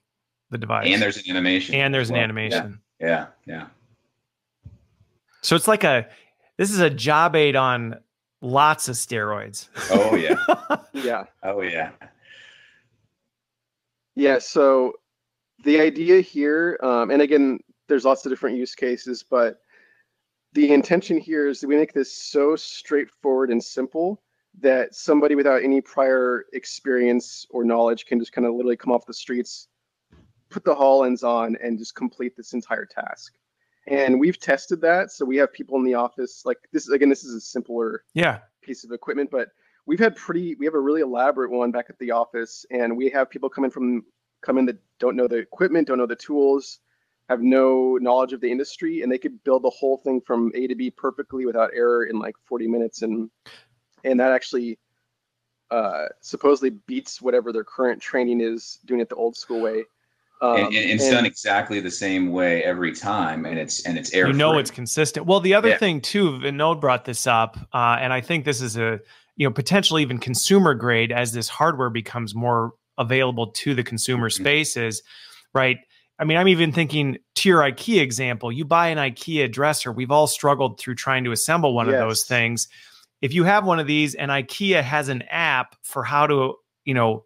the 0.51 0.59
device. 0.59 0.89
And 0.89 1.01
there's 1.01 1.17
an 1.17 1.31
animation. 1.31 1.77
And 1.77 1.95
there's 1.95 2.11
well. 2.11 2.19
an 2.19 2.25
animation. 2.25 2.81
Yeah. 2.99 3.27
yeah. 3.47 3.55
Yeah. 3.55 3.67
So 5.43 5.55
it's 5.55 5.69
like 5.69 5.85
a 5.85 6.09
this 6.59 6.73
is 6.73 6.81
a 6.81 6.91
job 6.91 7.35
aid 7.37 7.57
on 7.57 7.97
lots 8.43 8.89
of 8.89 8.97
steroids. 8.97 9.69
Oh 9.91 10.15
yeah. 10.17 10.37
yeah. 10.93 11.25
Oh 11.43 11.63
yeah. 11.63 11.93
Yeah. 14.15 14.39
So 14.39 14.95
the 15.65 15.81
idea 15.81 16.21
here, 16.21 16.79
um, 16.83 17.11
and 17.11 17.23
again, 17.23 17.61
there's 17.89 18.05
lots 18.05 18.27
of 18.27 18.31
different 18.31 18.57
use 18.57 18.75
cases, 18.75 19.25
but 19.29 19.61
the 20.53 20.73
intention 20.73 21.19
here 21.19 21.49
is 21.49 21.61
that 21.61 21.69
we 21.69 21.77
make 21.77 21.93
this 21.93 22.13
so 22.13 22.57
straightforward 22.57 23.51
and 23.51 23.63
simple 23.63 24.21
that 24.61 24.95
somebody 24.95 25.37
without 25.37 25.63
any 25.63 25.81
prior 25.81 26.47
experience 26.53 27.47
or 27.51 27.65
knowledge 27.65 28.07
can 28.07 28.19
just 28.19 28.33
kind 28.33 28.47
of 28.47 28.55
literally 28.55 28.77
come 28.77 28.93
off 28.93 29.07
the 29.07 29.15
streets, 29.15 29.69
put 30.51 30.65
the 30.65 30.75
HoloLens 30.75 31.23
on, 31.23 31.57
and 31.63 31.79
just 31.79 31.95
complete 31.95 32.37
this 32.37 32.55
entire 32.55 32.87
task 32.87 33.35
and 33.89 34.21
we've 34.21 34.39
tested 34.39 34.81
that. 34.83 35.11
So 35.11 35.25
we 35.25 35.37
have 35.37 35.53
people 35.53 35.77
in 35.79 35.85
the 35.85 35.95
office 35.95 36.43
like 36.45 36.59
this 36.73 36.89
again 36.89 37.09
this 37.09 37.25
is 37.25 37.35
a 37.35 37.41
simpler 37.41 38.05
yeah. 38.15 38.41
piece 38.63 38.85
of 38.85 38.93
equipment 38.93 39.31
but 39.31 39.49
we've 39.87 39.99
had 39.99 40.17
pretty 40.17 40.55
we 40.57 40.67
have 40.67 40.75
a 40.75 40.81
really 40.81 41.01
elaborate 41.01 41.51
one 41.51 41.71
back 41.71 41.87
at 41.89 41.99
the 41.99 42.11
office 42.11 42.65
and 42.71 42.97
we 42.97 43.11
have 43.11 43.31
people 43.31 43.49
coming 43.49 43.71
from 43.71 44.05
come 44.43 44.59
in 44.59 44.67
that 44.67 44.79
don't 45.01 45.17
know 45.17 45.27
the 45.27 45.37
equipment 45.37 45.89
don't 45.89 45.99
know 45.99 46.07
the 46.07 46.17
tools 46.17 46.81
have 47.29 47.43
no 47.43 47.99
knowledge 48.01 48.33
of 48.33 48.41
the 48.41 48.51
industry, 48.51 49.03
and 49.03 49.13
they 49.13 49.19
could 49.19 49.43
build 49.45 49.63
the 49.63 49.71
whole 49.71 49.99
thing 49.99 50.21
from 50.21 50.51
A 50.55 50.67
to 50.67 50.75
B 50.75 50.91
perfectly 50.91 51.45
without 51.45 51.71
error 51.75 52.05
in 52.05 52.19
like 52.19 52.35
40 52.47 52.67
minutes, 52.67 53.03
and 53.03 53.31
and 54.05 54.19
that 54.21 54.33
actually 54.33 54.79
uh, 55.71 56.07
supposedly 56.21 56.71
beats 56.71 57.21
whatever 57.21 57.53
their 57.53 57.65
current 57.65 58.01
training 58.01 58.41
is 58.41 58.79
doing 58.87 59.01
it 59.01 59.09
the 59.09 59.17
old 59.17 59.37
school 59.37 59.61
way. 59.61 59.85
Um, 60.41 60.57
and, 60.57 60.67
and, 60.67 60.77
and, 60.77 60.91
it's 60.93 61.11
done 61.11 61.27
exactly 61.27 61.81
the 61.81 61.91
same 61.91 62.31
way 62.31 62.63
every 62.63 62.95
time, 62.95 63.45
and 63.45 63.59
it's 63.59 63.85
and 63.85 63.99
it's 63.99 64.13
air. 64.13 64.29
You 64.29 64.33
know, 64.33 64.59
it's 64.59 64.71
consistent. 64.71 65.27
Well, 65.27 65.41
the 65.41 65.55
other 65.55 65.71
yeah. 65.71 65.79
thing 65.79 66.01
too, 66.01 66.31
Vinod 66.33 66.81
brought 66.81 67.05
this 67.05 67.27
up, 67.27 67.59
uh, 67.73 67.97
and 68.01 68.13
I 68.13 68.21
think 68.21 68.45
this 68.45 68.61
is 68.61 68.77
a 68.77 69.01
you 69.37 69.49
know 69.49 69.53
potentially 69.53 70.03
even 70.03 70.19
consumer 70.19 70.75
grade 70.75 71.11
as 71.11 71.33
this 71.33 71.49
hardware 71.49 71.91
becomes 71.91 72.35
more 72.35 72.73
available 72.99 73.49
to 73.49 73.75
the 73.75 73.83
consumer 73.83 74.29
mm-hmm. 74.29 74.43
spaces, 74.43 75.03
right? 75.55 75.79
I 76.21 76.25
mean, 76.25 76.37
I'm 76.37 76.49
even 76.49 76.73
thinking 76.73 77.19
to 77.37 77.49
your 77.49 77.61
IKEA 77.61 78.01
example. 78.01 78.51
You 78.51 78.65
buy 78.65 78.89
an 78.89 78.99
IKEA 78.99 79.51
dresser. 79.51 79.93
We've 79.93 80.11
all 80.11 80.27
struggled 80.27 80.81
through 80.81 80.97
trying 80.97 81.25
to 81.25 81.33
assemble 81.33 81.75
one 81.75 81.87
yes. 81.87 81.95
of 81.95 82.01
those 82.01 82.25
things. 82.25 82.69
If 83.23 83.35
you 83.35 83.45
have 83.45 83.65
one 83.65 83.81
of 83.81 83.89
these, 83.89 84.15
and 84.15 84.31
IKEA 84.31 84.83
has 84.83 85.09
an 85.09 85.23
app 85.31 85.77
for 85.83 86.05
how 86.05 86.29
to 86.29 86.55
you 86.85 86.95
know 86.95 87.25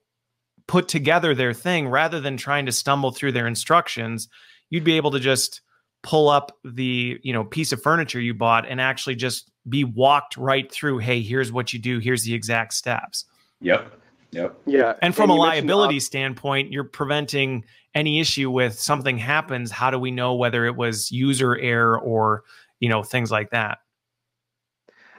put 0.73 0.89
together 0.89 1.35
their 1.35 1.53
thing 1.53 1.87
rather 1.87 2.19
than 2.19 2.39
trying 2.39 2.65
to 2.65 2.73
stumble 2.73 3.11
through 3.11 3.31
their 3.31 3.47
instructions 3.47 4.27
you'd 4.71 4.85
be 4.85 4.97
able 4.97 5.11
to 5.11 5.21
just 5.21 5.61
pull 6.03 6.31
up 6.31 6.57
the 6.65 7.21
you 7.23 7.31
know 7.31 7.45
piece 7.45 7.73
of 7.73 7.83
furniture 7.83 8.19
you 8.19 8.33
bought 8.33 8.67
and 8.67 8.81
actually 8.81 9.15
just 9.15 9.51
be 9.69 9.85
walked 9.85 10.35
right 10.39 10.73
through 10.73 10.97
hey 10.97 11.21
here's 11.21 11.53
what 11.53 11.75
you 11.75 11.79
do. 11.79 11.99
Here's 11.99 12.25
the 12.25 12.33
exact 12.33 12.73
steps. 12.73 13.27
Yep. 13.61 14.01
Yep. 14.31 14.61
Yeah. 14.65 14.95
And 15.03 15.15
from 15.15 15.31
and 15.31 15.39
a 15.39 15.43
liability 15.43 15.97
op- 15.97 16.03
standpoint 16.03 16.73
you're 16.73 16.85
preventing 16.85 17.67
any 17.95 18.19
issue 18.19 18.51
with 18.51 18.81
something 18.81 19.19
happens 19.19 19.71
how 19.71 19.91
do 19.91 19.99
we 19.99 20.11
know 20.11 20.35
whether 20.35 20.65
it 20.65 20.75
was 20.75 21.13
user 21.13 21.55
error 21.59 22.01
or 22.01 22.45
you 22.81 22.89
know 22.89 23.03
things 23.03 23.31
like 23.31 23.51
that? 23.51 23.77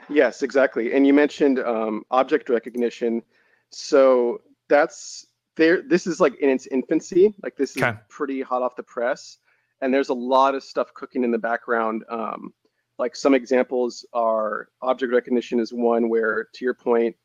Yes 0.08 0.42
exactly. 0.42 0.92
And 0.92 1.06
you 1.06 1.14
mentioned 1.14 1.60
um, 1.60 2.02
object 2.10 2.48
recognition. 2.48 3.22
So 3.70 4.40
that's 4.68 5.28
there 5.56 5.82
this 5.82 6.06
is 6.06 6.20
like 6.20 6.34
in 6.36 6.50
its 6.50 6.66
infancy. 6.66 7.34
Like 7.42 7.56
this 7.56 7.76
is 7.76 7.82
okay. 7.82 7.98
pretty 8.08 8.42
hot 8.42 8.62
off 8.62 8.76
the 8.76 8.82
press. 8.82 9.38
And 9.80 9.92
there's 9.92 10.08
a 10.08 10.14
lot 10.14 10.54
of 10.54 10.62
stuff 10.62 10.94
cooking 10.94 11.24
in 11.24 11.30
the 11.30 11.38
background. 11.38 12.04
Um, 12.08 12.54
like 12.98 13.16
some 13.16 13.34
examples 13.34 14.06
are 14.12 14.68
object 14.82 15.12
recognition 15.12 15.58
is 15.58 15.72
one 15.72 16.08
where 16.08 16.48
to 16.54 16.64
your 16.64 16.74
point 16.74 17.16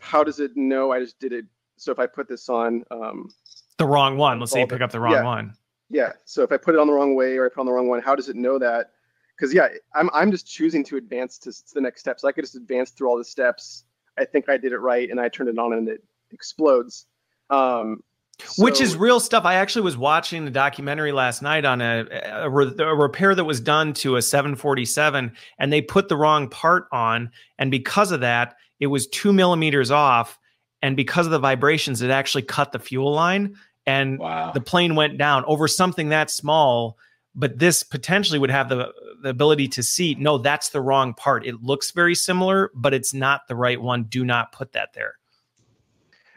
how 0.00 0.24
does 0.24 0.40
it 0.40 0.56
know 0.56 0.90
i 0.90 0.98
just 0.98 1.18
did 1.20 1.32
it? 1.32 1.44
So 1.76 1.92
if 1.92 1.98
i 1.98 2.06
put 2.06 2.28
this 2.28 2.48
on 2.48 2.84
um, 2.90 3.30
the 3.78 3.86
wrong 3.86 4.16
one. 4.16 4.38
Let's 4.38 4.52
say 4.52 4.60
you 4.60 4.66
pick 4.66 4.80
up 4.80 4.90
the 4.90 5.00
wrong 5.00 5.12
yeah. 5.12 5.24
one. 5.24 5.54
Yeah. 5.90 6.12
So 6.24 6.42
if 6.42 6.52
i 6.52 6.56
put 6.56 6.74
it 6.74 6.80
on 6.80 6.86
the 6.86 6.92
wrong 6.92 7.14
way 7.14 7.36
or 7.36 7.46
i 7.46 7.48
put 7.48 7.60
on 7.60 7.66
the 7.66 7.72
wrong 7.72 7.88
one 7.88 8.00
how 8.00 8.14
does 8.14 8.28
it 8.28 8.36
know 8.36 8.58
that? 8.58 8.90
Because 9.36 9.54
yeah 9.54 9.68
I'm, 9.94 10.10
I'm 10.12 10.30
just 10.30 10.46
choosing 10.46 10.84
to 10.84 10.96
advance 10.96 11.38
to, 11.38 11.52
to 11.52 11.74
the 11.74 11.80
next 11.80 12.00
step 12.00 12.20
so 12.20 12.28
i 12.28 12.32
could 12.32 12.44
just 12.44 12.56
advance 12.56 12.90
through 12.90 13.08
all 13.08 13.18
the 13.18 13.24
steps. 13.24 13.84
I 14.18 14.24
think 14.24 14.48
i 14.48 14.56
did 14.56 14.72
it 14.72 14.78
right 14.78 15.10
and 15.10 15.20
i 15.20 15.28
turned 15.28 15.48
it 15.48 15.58
on 15.58 15.72
and 15.72 15.88
it 15.88 16.02
explodes 16.32 17.06
um, 17.52 18.02
so, 18.44 18.64
Which 18.64 18.80
is 18.80 18.96
real 18.96 19.20
stuff. 19.20 19.44
I 19.44 19.54
actually 19.54 19.82
was 19.82 19.96
watching 19.96 20.44
the 20.44 20.50
documentary 20.50 21.12
last 21.12 21.42
night 21.42 21.64
on 21.64 21.80
a, 21.80 22.06
a, 22.10 22.50
a, 22.50 22.96
repair 22.96 23.34
that 23.34 23.44
was 23.44 23.60
done 23.60 23.92
to 23.94 24.16
a 24.16 24.22
747, 24.22 25.32
and 25.58 25.72
they 25.72 25.80
put 25.80 26.08
the 26.08 26.16
wrong 26.16 26.48
part 26.48 26.86
on. 26.90 27.30
And 27.58 27.70
because 27.70 28.10
of 28.10 28.20
that, 28.20 28.56
it 28.80 28.86
was 28.88 29.06
two 29.06 29.32
millimeters 29.32 29.90
off. 29.90 30.38
And 30.80 30.96
because 30.96 31.26
of 31.26 31.32
the 31.32 31.38
vibrations, 31.38 32.02
it 32.02 32.10
actually 32.10 32.42
cut 32.42 32.72
the 32.72 32.80
fuel 32.80 33.12
line, 33.12 33.54
and 33.86 34.18
wow. 34.18 34.50
the 34.52 34.60
plane 34.60 34.96
went 34.96 35.18
down 35.18 35.44
over 35.46 35.68
something 35.68 36.08
that 36.08 36.30
small. 36.30 36.98
But 37.34 37.58
this 37.58 37.82
potentially 37.82 38.38
would 38.38 38.50
have 38.50 38.68
the, 38.68 38.92
the 39.22 39.28
ability 39.28 39.68
to 39.68 39.82
see 39.82 40.16
no, 40.16 40.38
that's 40.38 40.70
the 40.70 40.80
wrong 40.80 41.14
part. 41.14 41.46
It 41.46 41.62
looks 41.62 41.92
very 41.92 42.14
similar, 42.14 42.70
but 42.74 42.92
it's 42.92 43.14
not 43.14 43.46
the 43.46 43.54
right 43.54 43.80
one. 43.80 44.04
Do 44.04 44.24
not 44.24 44.52
put 44.52 44.72
that 44.72 44.92
there. 44.94 45.14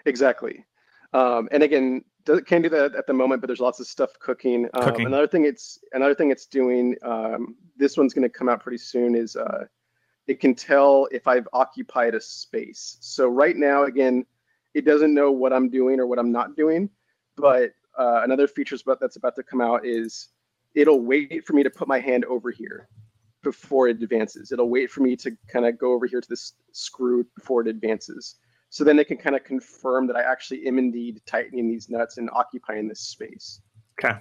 Exactly. 0.06 0.64
Um, 1.16 1.48
and 1.52 1.64
again, 1.64 2.04
can't 2.46 2.62
do 2.64 2.70
that 2.70 2.94
at 2.94 3.08
the 3.08 3.14
moment, 3.14 3.42
but 3.42 3.48
there's 3.48 3.62
lots 3.62 3.80
of 3.80 3.88
stuff 3.88 4.10
cooking. 4.20 4.68
Um, 4.74 4.84
cooking. 4.84 5.06
Another 5.06 5.28
thing 5.28 5.46
it's 5.46 5.80
another 5.94 6.14
thing 6.14 6.30
it's 6.30 6.46
doing. 6.46 6.96
Um, 7.04 7.56
this 7.78 7.96
one's 7.96 8.14
going 8.14 8.24
to 8.24 8.30
come 8.30 8.50
out 8.50 8.62
pretty 8.62 8.80
soon. 8.80 9.16
Is 9.16 9.38
uh, 9.38 9.66
it 10.28 10.42
can 10.42 10.54
tell 10.54 11.08
if 11.12 11.26
I've 11.26 11.48
occupied 11.54 12.16
a 12.16 12.22
space. 12.22 12.98
So 13.00 13.30
right 13.30 13.56
now, 13.56 13.84
again, 13.86 14.26
it 14.74 14.84
doesn't 14.84 15.14
know 15.14 15.32
what 15.32 15.54
I'm 15.54 15.70
doing 15.70 16.02
or 16.02 16.08
what 16.08 16.20
I'm 16.20 16.34
not 16.34 16.58
doing. 16.58 16.90
But 17.38 17.72
uh, 17.98 18.22
another 18.24 18.48
feature 18.48 18.76
that's 19.00 19.16
about 19.16 19.36
to 19.36 19.44
come 19.44 19.62
out 19.62 19.86
is 19.86 20.30
it'll 20.74 21.02
wait 21.02 21.46
for 21.46 21.54
me 21.54 21.64
to 21.64 21.70
put 21.70 21.88
my 21.88 22.00
hand 22.00 22.26
over 22.26 22.52
here 22.52 22.90
before 23.42 23.88
it 23.88 24.02
advances. 24.02 24.52
It'll 24.52 24.70
wait 24.70 24.92
for 24.92 25.02
me 25.02 25.16
to 25.18 25.32
kind 25.48 25.66
of 25.66 25.78
go 25.78 25.94
over 25.94 26.08
here 26.08 26.20
to 26.20 26.28
this 26.28 26.54
screw 26.74 27.26
before 27.36 27.62
it 27.62 27.68
advances. 27.68 28.36
So 28.76 28.84
then 28.84 28.98
they 28.98 29.06
can 29.06 29.16
kind 29.16 29.38
of 29.38 29.46
confirm 29.46 30.06
that 30.08 30.18
I 30.18 30.24
actually 30.24 30.68
am 30.68 30.78
indeed 30.78 31.22
tightening 31.26 31.70
these 31.70 31.90
nuts 31.90 32.18
and 32.18 32.30
occupying 32.34 32.90
this 32.90 33.00
space. 33.00 33.62
Okay. 33.98 34.18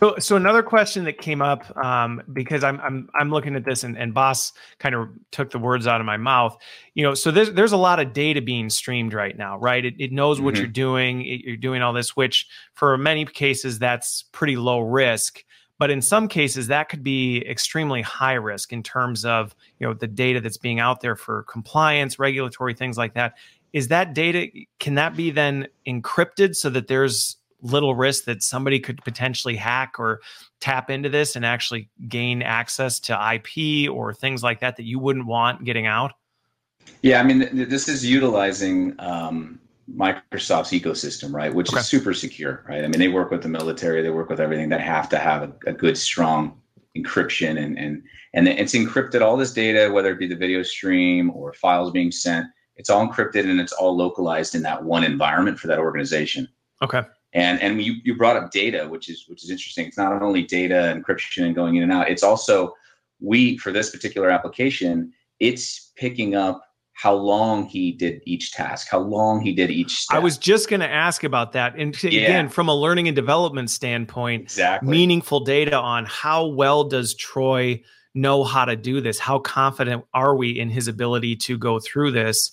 So, 0.00 0.14
so 0.18 0.36
another 0.36 0.62
question 0.62 1.04
that 1.04 1.18
came 1.18 1.42
up 1.42 1.76
um, 1.76 2.22
because 2.32 2.64
I'm 2.64 2.80
I'm 2.80 3.10
I'm 3.14 3.30
looking 3.30 3.56
at 3.56 3.66
this 3.66 3.84
and, 3.84 3.98
and 3.98 4.14
Boss 4.14 4.54
kind 4.78 4.94
of 4.94 5.10
took 5.32 5.50
the 5.50 5.58
words 5.58 5.86
out 5.86 6.00
of 6.00 6.06
my 6.06 6.16
mouth. 6.16 6.56
You 6.94 7.02
know, 7.02 7.12
so 7.12 7.30
there's 7.30 7.52
there's 7.52 7.72
a 7.72 7.76
lot 7.76 8.00
of 8.00 8.14
data 8.14 8.40
being 8.40 8.70
streamed 8.70 9.12
right 9.12 9.36
now, 9.36 9.58
right? 9.58 9.84
It, 9.84 9.96
it 9.98 10.12
knows 10.12 10.40
what 10.40 10.54
mm-hmm. 10.54 10.62
you're 10.62 10.72
doing. 10.72 11.26
It, 11.26 11.42
you're 11.44 11.56
doing 11.58 11.82
all 11.82 11.92
this, 11.92 12.16
which 12.16 12.48
for 12.72 12.96
many 12.96 13.26
cases 13.26 13.78
that's 13.78 14.22
pretty 14.32 14.56
low 14.56 14.80
risk. 14.80 15.44
But 15.78 15.92
in 15.92 16.02
some 16.02 16.26
cases, 16.26 16.66
that 16.68 16.88
could 16.88 17.04
be 17.04 17.46
extremely 17.48 18.02
high 18.02 18.32
risk 18.32 18.72
in 18.72 18.82
terms 18.82 19.24
of 19.24 19.54
you 19.78 19.86
know 19.86 19.94
the 19.94 20.08
data 20.08 20.40
that's 20.40 20.56
being 20.56 20.80
out 20.80 21.00
there 21.00 21.14
for 21.16 21.44
compliance, 21.44 22.18
regulatory 22.18 22.74
things 22.74 22.96
like 22.96 23.14
that 23.14 23.34
is 23.72 23.88
that 23.88 24.14
data 24.14 24.48
can 24.80 24.94
that 24.94 25.16
be 25.16 25.30
then 25.30 25.66
encrypted 25.86 26.56
so 26.56 26.70
that 26.70 26.88
there's 26.88 27.36
little 27.62 27.94
risk 27.94 28.24
that 28.24 28.42
somebody 28.42 28.78
could 28.78 29.02
potentially 29.04 29.56
hack 29.56 29.94
or 29.98 30.20
tap 30.60 30.90
into 30.90 31.08
this 31.08 31.36
and 31.36 31.44
actually 31.44 31.88
gain 32.08 32.42
access 32.42 33.00
to 33.00 33.34
IP 33.34 33.90
or 33.90 34.14
things 34.14 34.42
like 34.42 34.60
that 34.60 34.76
that 34.76 34.84
you 34.84 34.98
wouldn't 34.98 35.26
want 35.26 35.64
getting 35.64 35.86
out? 35.86 36.12
Yeah, 37.02 37.20
I 37.20 37.22
mean, 37.22 37.40
th- 37.40 37.68
this 37.68 37.88
is 37.88 38.04
utilizing 38.04 38.94
um, 38.98 39.60
Microsoft's 39.94 40.70
ecosystem, 40.70 41.32
right? 41.32 41.52
Which 41.52 41.70
okay. 41.70 41.80
is 41.80 41.86
super 41.86 42.14
secure, 42.14 42.64
right? 42.68 42.84
I 42.84 42.88
mean, 42.88 42.98
they 42.98 43.08
work 43.08 43.30
with 43.30 43.42
the 43.42 43.48
military, 43.48 44.02
they 44.02 44.10
work 44.10 44.28
with 44.28 44.40
everything 44.40 44.68
that 44.70 44.80
have 44.80 45.08
to 45.10 45.18
have 45.18 45.42
a, 45.42 45.52
a 45.66 45.72
good, 45.72 45.98
strong 45.98 46.60
encryption, 46.96 47.62
and 47.62 47.78
and 47.78 48.02
and 48.34 48.48
it's 48.48 48.74
encrypted 48.74 49.20
all 49.20 49.36
this 49.36 49.52
data, 49.52 49.90
whether 49.92 50.10
it 50.10 50.18
be 50.18 50.26
the 50.26 50.36
video 50.36 50.62
stream 50.62 51.30
or 51.30 51.52
files 51.52 51.90
being 51.90 52.10
sent 52.10 52.46
it's 52.78 52.88
all 52.88 53.06
encrypted 53.06 53.50
and 53.50 53.60
it's 53.60 53.72
all 53.72 53.96
localized 53.96 54.54
in 54.54 54.62
that 54.62 54.82
one 54.82 55.04
environment 55.04 55.58
for 55.58 55.66
that 55.66 55.78
organization. 55.78 56.48
Okay. 56.82 57.02
And 57.34 57.60
and 57.60 57.82
you 57.82 57.96
you 58.04 58.16
brought 58.16 58.36
up 58.36 58.50
data, 58.50 58.88
which 58.88 59.10
is 59.10 59.26
which 59.28 59.44
is 59.44 59.50
interesting. 59.50 59.86
It's 59.86 59.98
not 59.98 60.22
only 60.22 60.44
data 60.44 60.96
encryption 60.96 61.44
and 61.44 61.54
going 61.54 61.76
in 61.76 61.82
and 61.82 61.92
out. 61.92 62.08
It's 62.08 62.22
also 62.22 62.72
we 63.20 63.58
for 63.58 63.70
this 63.70 63.90
particular 63.90 64.30
application, 64.30 65.12
it's 65.40 65.92
picking 65.96 66.34
up 66.34 66.64
how 66.94 67.14
long 67.14 67.66
he 67.66 67.92
did 67.92 68.20
each 68.24 68.52
task, 68.52 68.88
how 68.90 68.98
long 68.98 69.40
he 69.40 69.52
did 69.52 69.70
each 69.70 69.98
step. 69.98 70.16
I 70.16 70.20
was 70.20 70.36
just 70.36 70.68
going 70.68 70.80
to 70.80 70.88
ask 70.88 71.22
about 71.22 71.52
that. 71.52 71.76
And 71.76 72.02
yeah. 72.02 72.22
again, 72.22 72.48
from 72.48 72.68
a 72.68 72.74
learning 72.74 73.06
and 73.06 73.14
development 73.14 73.70
standpoint, 73.70 74.42
exactly. 74.42 74.88
meaningful 74.88 75.40
data 75.40 75.76
on 75.76 76.06
how 76.06 76.46
well 76.46 76.82
does 76.82 77.14
Troy 77.14 77.80
know 78.14 78.44
how 78.44 78.64
to 78.64 78.76
do 78.76 79.00
this? 79.00 79.18
How 79.18 79.38
confident 79.38 80.04
are 80.14 80.34
we 80.34 80.58
in 80.58 80.70
his 80.70 80.88
ability 80.88 81.36
to 81.36 81.58
go 81.58 81.78
through 81.78 82.12
this? 82.12 82.52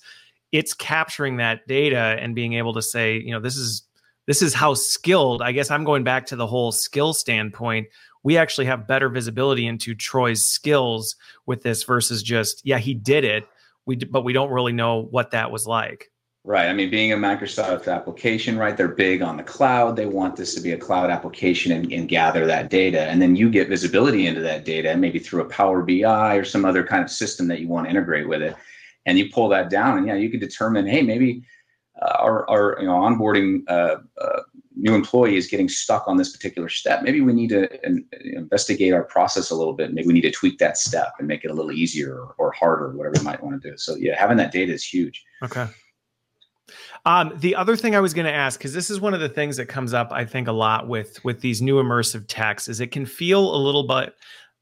It's 0.52 0.74
capturing 0.74 1.38
that 1.38 1.68
data 1.68 2.18
and 2.20 2.36
being 2.36 2.54
able 2.54 2.74
to 2.74 2.82
say, 2.82 3.18
you 3.18 3.32
know, 3.32 3.40
this 3.40 3.58
is 3.58 3.84
this 4.28 4.42
is 4.42 4.54
how 4.54 4.74
skilled. 4.74 5.42
I 5.42 5.52
guess 5.52 5.70
I'm 5.70 5.84
going 5.84 6.04
back 6.04 6.26
to 6.28 6.36
the 6.36 6.48
whole 6.48 6.72
skill 6.72 7.14
standpoint. 7.14 7.88
We 8.24 8.38
actually 8.38 8.66
have 8.66 8.88
better 8.88 9.08
visibility 9.10 9.68
into 9.68 9.94
Troy's 9.94 10.44
skills 10.44 11.16
with 11.46 11.62
this 11.62 11.84
versus 11.84 12.24
just, 12.24 12.66
yeah, 12.66 12.80
he 12.80 12.96
did 12.96 13.24
it. 13.24 13.48
We 13.86 13.98
but 13.98 14.24
we 14.24 14.34
don't 14.34 14.50
really 14.50 14.74
know 14.74 15.04
what 15.12 15.32
that 15.32 15.52
was 15.52 15.68
like. 15.68 16.12
Right. 16.48 16.70
I 16.70 16.74
mean, 16.74 16.92
being 16.92 17.12
a 17.12 17.18
Microsoft 17.18 17.92
application, 17.92 18.56
right? 18.56 18.78
They're 18.78 18.88
big 18.88 19.24
on 19.24 19.38
the 19.38 19.44
cloud. 19.44 19.96
They 19.96 20.06
want 20.06 20.36
this 20.36 20.54
to 20.54 20.62
be 20.62 20.74
a 20.74 20.78
cloud 20.78 21.10
application 21.10 21.72
and, 21.72 21.92
and, 21.92 22.08
gather 22.08 22.46
that 22.46 22.70
data. 22.70 23.02
And 23.02 23.20
then 23.20 23.36
you 23.36 23.50
get 23.50 23.68
visibility 23.68 24.28
into 24.28 24.42
that 24.42 24.64
data, 24.64 24.96
maybe 24.96 25.18
through 25.18 25.42
a 25.42 25.50
Power 25.50 25.82
BI 25.82 26.36
or 26.36 26.46
some 26.46 26.64
other 26.64 26.84
kind 26.84 27.04
of 27.04 27.10
system 27.10 27.48
that 27.48 27.62
you 27.62 27.68
want 27.68 27.88
to 27.88 27.90
integrate 27.90 28.30
with 28.30 28.44
it. 28.44 28.56
And 29.08 29.18
you 29.18 29.32
pull 29.32 29.50
that 29.50 29.72
down, 29.72 29.98
and 29.98 30.06
yeah, 30.06 30.14
you 30.14 30.30
can 30.30 30.40
determine, 30.40 30.86
hey, 30.86 31.02
maybe 31.02 31.42
uh, 32.00 32.18
our, 32.20 32.48
our 32.48 32.78
you 32.80 32.86
know 32.86 32.94
onboarding 32.94 33.62
uh, 33.68 33.98
uh, 34.22 34.42
new 34.76 34.94
employee 34.94 35.38
is 35.38 35.48
getting 35.48 35.70
stuck 35.70 36.08
on 36.08 36.18
this 36.18 36.32
particular 36.32 36.70
step. 36.70 37.02
Maybe 37.02 37.22
we 37.22 37.34
need 37.34 37.50
to 37.50 37.86
in, 37.86 38.06
investigate 38.22 38.94
our 38.94 39.04
process 39.04 39.50
a 39.50 39.56
little 39.56 39.74
bit. 39.74 39.94
Maybe 39.94 40.08
we 40.08 40.14
need 40.14 40.22
to 40.22 40.32
tweak 40.32 40.60
that 40.60 40.78
step 40.78 41.14
and 41.18 41.28
make 41.28 41.44
it 41.44 41.50
a 41.50 41.54
little 41.54 41.72
easier 41.72 42.20
or, 42.20 42.36
or 42.38 42.52
harder, 42.52 42.92
whatever 42.92 43.16
you 43.18 43.24
might 43.24 43.44
want 43.44 43.62
to 43.62 43.72
do. 43.72 43.78
So 43.78 43.96
yeah, 43.96 44.20
having 44.20 44.38
that 44.38 44.52
data 44.52 44.74
is 44.74 44.84
huge. 44.84 45.24
Okay. 45.44 45.68
Um, 47.06 47.34
the 47.38 47.56
other 47.56 47.76
thing 47.76 47.96
I 47.96 48.00
was 48.00 48.14
going 48.14 48.26
to 48.26 48.34
ask, 48.34 48.60
because 48.60 48.74
this 48.74 48.90
is 48.90 49.00
one 49.00 49.14
of 49.14 49.20
the 49.20 49.30
things 49.30 49.58
that 49.58 49.68
comes 49.68 49.94
up, 49.94 50.12
I 50.12 50.26
think, 50.26 50.48
a 50.48 50.52
lot 50.52 50.88
with 50.88 51.24
with 51.24 51.42
these 51.42 51.62
new 51.62 51.76
immersive 51.76 52.26
techs, 52.28 52.68
is 52.68 52.80
it 52.80 52.92
can 52.92 53.06
feel 53.06 53.56
a 53.56 53.58
little 53.58 53.88
bit 53.88 54.14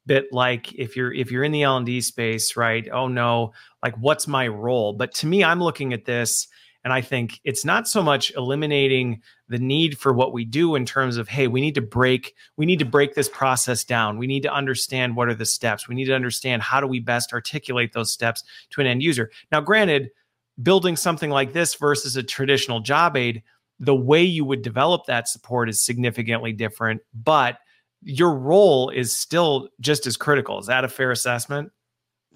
bit 0.05 0.25
like 0.33 0.73
if 0.73 0.97
you're 0.97 1.13
if 1.13 1.31
you're 1.31 1.45
in 1.45 1.53
the 1.53 1.63
L&D 1.63 2.01
space, 2.01 2.57
right? 2.57 2.87
Oh 2.91 3.07
no, 3.07 3.53
like 3.81 3.95
what's 3.97 4.27
my 4.27 4.47
role? 4.47 4.93
But 4.93 5.13
to 5.15 5.27
me, 5.27 5.43
I'm 5.43 5.63
looking 5.63 5.93
at 5.93 6.05
this 6.05 6.47
and 6.83 6.91
I 6.91 7.01
think 7.01 7.39
it's 7.45 7.63
not 7.63 7.87
so 7.87 8.03
much 8.03 8.31
eliminating 8.35 9.21
the 9.47 9.57
need 9.57 9.97
for 9.97 10.11
what 10.11 10.33
we 10.33 10.43
do 10.43 10.75
in 10.75 10.85
terms 10.85 11.15
of, 11.15 11.29
hey, 11.29 11.47
we 11.47 11.61
need 11.61 11.75
to 11.75 11.81
break, 11.81 12.33
we 12.57 12.65
need 12.65 12.79
to 12.79 12.85
break 12.85 13.15
this 13.15 13.29
process 13.29 13.85
down. 13.85 14.17
We 14.17 14.27
need 14.27 14.43
to 14.43 14.53
understand 14.53 15.15
what 15.15 15.29
are 15.29 15.33
the 15.33 15.45
steps. 15.45 15.87
We 15.87 15.95
need 15.95 16.05
to 16.05 16.15
understand 16.15 16.61
how 16.61 16.81
do 16.81 16.87
we 16.87 16.99
best 16.99 17.31
articulate 17.31 17.93
those 17.93 18.11
steps 18.11 18.43
to 18.71 18.81
an 18.81 18.87
end 18.87 19.01
user. 19.01 19.31
Now, 19.51 19.61
granted, 19.61 20.09
building 20.61 20.95
something 20.95 21.29
like 21.29 21.53
this 21.53 21.75
versus 21.75 22.15
a 22.15 22.23
traditional 22.23 22.79
job 22.79 23.17
aid, 23.17 23.41
the 23.79 23.95
way 23.95 24.23
you 24.23 24.45
would 24.45 24.61
develop 24.61 25.05
that 25.07 25.27
support 25.27 25.69
is 25.69 25.83
significantly 25.83 26.53
different, 26.53 27.01
but 27.13 27.57
your 28.01 28.35
role 28.35 28.89
is 28.89 29.15
still 29.15 29.69
just 29.79 30.05
as 30.05 30.17
critical. 30.17 30.59
Is 30.59 30.67
that 30.67 30.83
a 30.83 30.89
fair 30.89 31.11
assessment? 31.11 31.71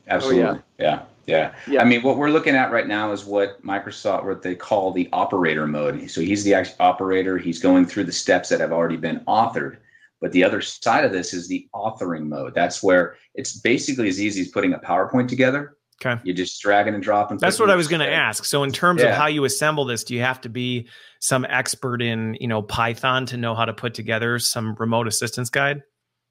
Absolutely. 0.08 0.44
Oh, 0.44 0.54
yeah. 0.54 0.60
yeah. 0.80 1.02
Yeah. 1.28 1.54
Yeah. 1.68 1.82
I 1.82 1.86
mean, 1.86 2.04
what 2.04 2.18
we're 2.18 2.30
looking 2.30 2.56
at 2.56 2.72
right 2.72 2.88
now 2.88 3.12
is 3.12 3.26
what 3.26 3.62
Microsoft, 3.62 4.24
what 4.24 4.42
they 4.42 4.56
call 4.56 4.94
the 4.94 5.10
operator 5.12 5.68
mode. 5.68 6.10
So 6.10 6.22
he's 6.22 6.46
the 6.46 6.56
operator. 6.80 7.38
He's 7.38 7.60
going 7.60 7.86
through 7.86 8.06
the 8.06 8.14
steps 8.14 8.48
that 8.50 8.62
have 8.62 8.72
already 8.72 8.96
been 8.96 9.20
authored. 9.28 9.78
But 10.22 10.32
the 10.32 10.44
other 10.44 10.62
side 10.62 11.04
of 11.04 11.12
this 11.12 11.34
is 11.34 11.48
the 11.48 11.68
authoring 11.76 12.28
mode. 12.28 12.56
That's 12.56 12.82
where 12.82 13.18
it's 13.36 13.60
basically 13.60 14.08
as 14.08 14.22
easy 14.22 14.42
as 14.42 14.48
putting 14.48 14.74
a 14.74 14.80
PowerPoint 14.80 15.28
together. 15.28 15.77
Okay. 16.06 16.22
You're 16.24 16.36
just 16.36 16.62
dragging 16.62 16.94
and 16.94 17.02
dropping. 17.02 17.38
That's 17.38 17.60
what 17.60 17.72
I 17.72 17.76
was 17.76 17.88
going 17.88 18.02
to 18.02 18.12
ask. 18.12 18.46
So 18.46 18.64
in 18.64 18.72
terms 18.72 19.02
yeah. 19.02 19.10
of 19.10 19.16
how 19.16 19.28
you 19.28 19.46
assemble 19.46 19.84
this, 19.84 20.04
do 20.04 20.14
you 20.14 20.22
have 20.22 20.40
to 20.42 20.50
be 20.50 20.88
some 21.22 21.46
expert 21.50 22.02
in, 22.02 22.38
you 22.40 22.48
know, 22.48 22.62
Python 22.62 23.26
to 23.28 23.38
know 23.38 23.56
how 23.56 23.66
to 23.66 23.74
put 23.74 23.96
together 23.96 24.38
some 24.38 24.76
remote 24.76 25.08
assistance 25.08 25.50
guide? 25.50 25.82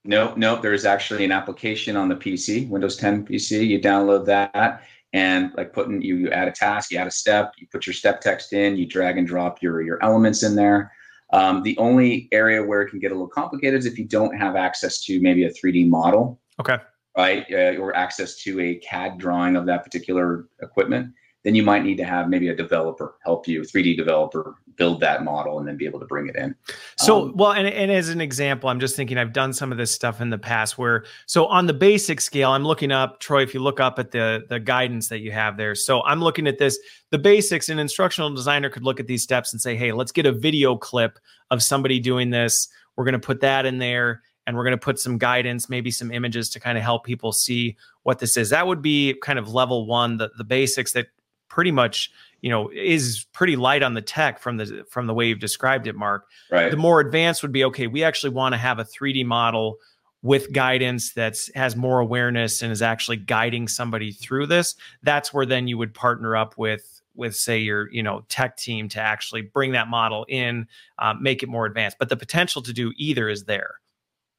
No, 0.04 0.32
no, 0.36 0.60
there's 0.60 0.84
actually 0.84 1.24
an 1.24 1.32
application 1.32 1.96
on 1.96 2.08
the 2.08 2.14
PC, 2.14 2.68
Windows 2.68 2.96
10 2.96 3.26
PC. 3.26 3.66
You 3.66 3.80
download 3.80 4.24
that 4.26 4.82
and 5.12 5.50
like 5.56 5.72
putting 5.72 6.00
you, 6.00 6.16
you 6.16 6.30
add 6.30 6.46
a 6.46 6.52
task, 6.52 6.92
you 6.92 6.98
add 6.98 7.08
a 7.08 7.10
step, 7.10 7.52
you 7.58 7.66
put 7.72 7.86
your 7.86 7.94
step 7.94 8.20
text 8.20 8.52
in, 8.52 8.76
you 8.76 8.86
drag 8.86 9.18
and 9.18 9.26
drop 9.26 9.62
your 9.62 9.80
your 9.82 10.02
elements 10.02 10.44
in 10.44 10.54
there. 10.54 10.92
Um, 11.32 11.62
the 11.64 11.76
only 11.78 12.28
area 12.30 12.62
where 12.62 12.82
it 12.82 12.90
can 12.90 13.00
get 13.00 13.10
a 13.10 13.14
little 13.14 13.26
complicated 13.26 13.80
is 13.80 13.86
if 13.86 13.98
you 13.98 14.04
don't 14.04 14.36
have 14.36 14.54
access 14.54 15.02
to 15.04 15.20
maybe 15.20 15.44
a 15.44 15.50
3D 15.50 15.88
model. 15.88 16.40
Okay. 16.60 16.78
Right, 17.16 17.46
uh, 17.50 17.80
or 17.80 17.96
access 17.96 18.36
to 18.42 18.60
a 18.60 18.74
CAD 18.76 19.18
drawing 19.18 19.56
of 19.56 19.64
that 19.66 19.84
particular 19.84 20.48
equipment 20.60 21.14
then 21.46 21.54
you 21.54 21.62
might 21.62 21.84
need 21.84 21.96
to 21.96 22.04
have 22.04 22.28
maybe 22.28 22.48
a 22.48 22.56
developer 22.56 23.18
help 23.24 23.46
you, 23.46 23.60
3D 23.60 23.96
developer, 23.96 24.56
build 24.74 25.00
that 25.00 25.22
model 25.22 25.60
and 25.60 25.68
then 25.68 25.76
be 25.76 25.86
able 25.86 26.00
to 26.00 26.06
bring 26.06 26.26
it 26.26 26.34
in. 26.34 26.52
So, 26.98 27.22
um, 27.22 27.36
well, 27.36 27.52
and, 27.52 27.68
and 27.68 27.92
as 27.92 28.08
an 28.08 28.20
example, 28.20 28.68
I'm 28.68 28.80
just 28.80 28.96
thinking 28.96 29.16
I've 29.16 29.32
done 29.32 29.52
some 29.52 29.70
of 29.70 29.78
this 29.78 29.92
stuff 29.92 30.20
in 30.20 30.28
the 30.28 30.38
past 30.38 30.76
where, 30.76 31.04
so 31.26 31.46
on 31.46 31.66
the 31.66 31.72
basic 31.72 32.20
scale, 32.20 32.50
I'm 32.50 32.64
looking 32.64 32.90
up, 32.90 33.20
Troy, 33.20 33.42
if 33.42 33.54
you 33.54 33.60
look 33.60 33.78
up 33.78 34.00
at 34.00 34.10
the, 34.10 34.44
the 34.48 34.58
guidance 34.58 35.08
that 35.08 35.20
you 35.20 35.30
have 35.30 35.56
there. 35.56 35.76
So 35.76 36.02
I'm 36.02 36.18
looking 36.18 36.48
at 36.48 36.58
this, 36.58 36.80
the 37.12 37.18
basics, 37.18 37.68
an 37.68 37.78
instructional 37.78 38.34
designer 38.34 38.68
could 38.68 38.82
look 38.82 38.98
at 38.98 39.06
these 39.06 39.22
steps 39.22 39.52
and 39.52 39.62
say, 39.62 39.76
hey, 39.76 39.92
let's 39.92 40.10
get 40.10 40.26
a 40.26 40.32
video 40.32 40.74
clip 40.74 41.16
of 41.52 41.62
somebody 41.62 42.00
doing 42.00 42.30
this. 42.30 42.66
We're 42.96 43.04
going 43.04 43.12
to 43.12 43.20
put 43.20 43.42
that 43.42 43.66
in 43.66 43.78
there 43.78 44.22
and 44.47 44.57
we're 44.57 44.64
going 44.64 44.72
to 44.72 44.78
put 44.78 44.99
some 44.99 45.18
guidance, 45.18 45.68
maybe 45.68 45.90
some 45.90 46.12
images 46.12 46.49
to 46.51 46.61
kind 46.61 46.78
of 46.78 46.84
help 46.84 47.05
people 47.05 47.32
see 47.32 47.76
what 48.05 48.18
this 48.18 48.36
is. 48.36 48.51
That 48.51 48.66
would 48.66 48.82
be 48.82 49.14
kind 49.22 49.38
of 49.38 49.53
level 49.53 49.86
one, 49.86 50.18
the, 50.18 50.30
the 50.38 50.44
basics 50.44 50.92
that 50.92 51.09
pretty 51.49 51.72
much 51.72 52.11
you 52.42 52.51
know 52.51 52.70
is 52.70 53.26
pretty 53.32 53.57
light 53.57 53.82
on 53.82 53.94
the 53.94 54.03
tech 54.03 54.38
from 54.38 54.57
the 54.57 54.84
from 54.90 55.07
the 55.07 55.14
way 55.14 55.28
you've 55.28 55.40
described 55.40 55.86
it 55.86 55.94
mark. 55.94 56.26
Right. 56.51 56.70
The 56.70 56.76
more 56.76 57.01
advanced 57.01 57.42
would 57.42 57.53
be 57.53 57.64
okay 57.64 57.86
we 57.86 58.05
actually 58.05 58.30
want 58.30 58.53
to 58.53 58.59
have 58.59 58.78
a 58.78 58.84
3d 58.84 59.24
model 59.24 59.78
with 60.22 60.53
guidance 60.53 61.12
that's 61.12 61.55
has 61.55 61.76
more 61.76 62.01
awareness 62.01 62.62
and 62.62 62.72
is 62.72 62.82
actually 62.82 63.16
guiding 63.16 63.68
somebody 63.68 64.12
through 64.12 64.47
this. 64.47 64.74
That's 65.03 65.32
where 65.32 65.47
then 65.47 65.68
you 65.68 65.78
would 65.78 65.94
partner 65.94 66.36
up 66.36 66.59
with 66.59 67.01
with 67.14 67.34
say 67.34 67.59
your 67.59 67.90
you 67.90 68.03
know 68.03 68.24
tech 68.28 68.57
team 68.57 68.88
to 68.90 69.01
actually 69.01 69.42
bring 69.42 69.72
that 69.72 69.88
model 69.88 70.26
in 70.28 70.66
uh, 70.99 71.14
make 71.20 71.42
it 71.42 71.49
more 71.49 71.66
advanced. 71.66 71.99
But 71.99 72.09
the 72.09 72.16
potential 72.16 72.61
to 72.62 72.72
do 72.72 72.92
either 72.97 73.28
is 73.28 73.44
there 73.44 73.76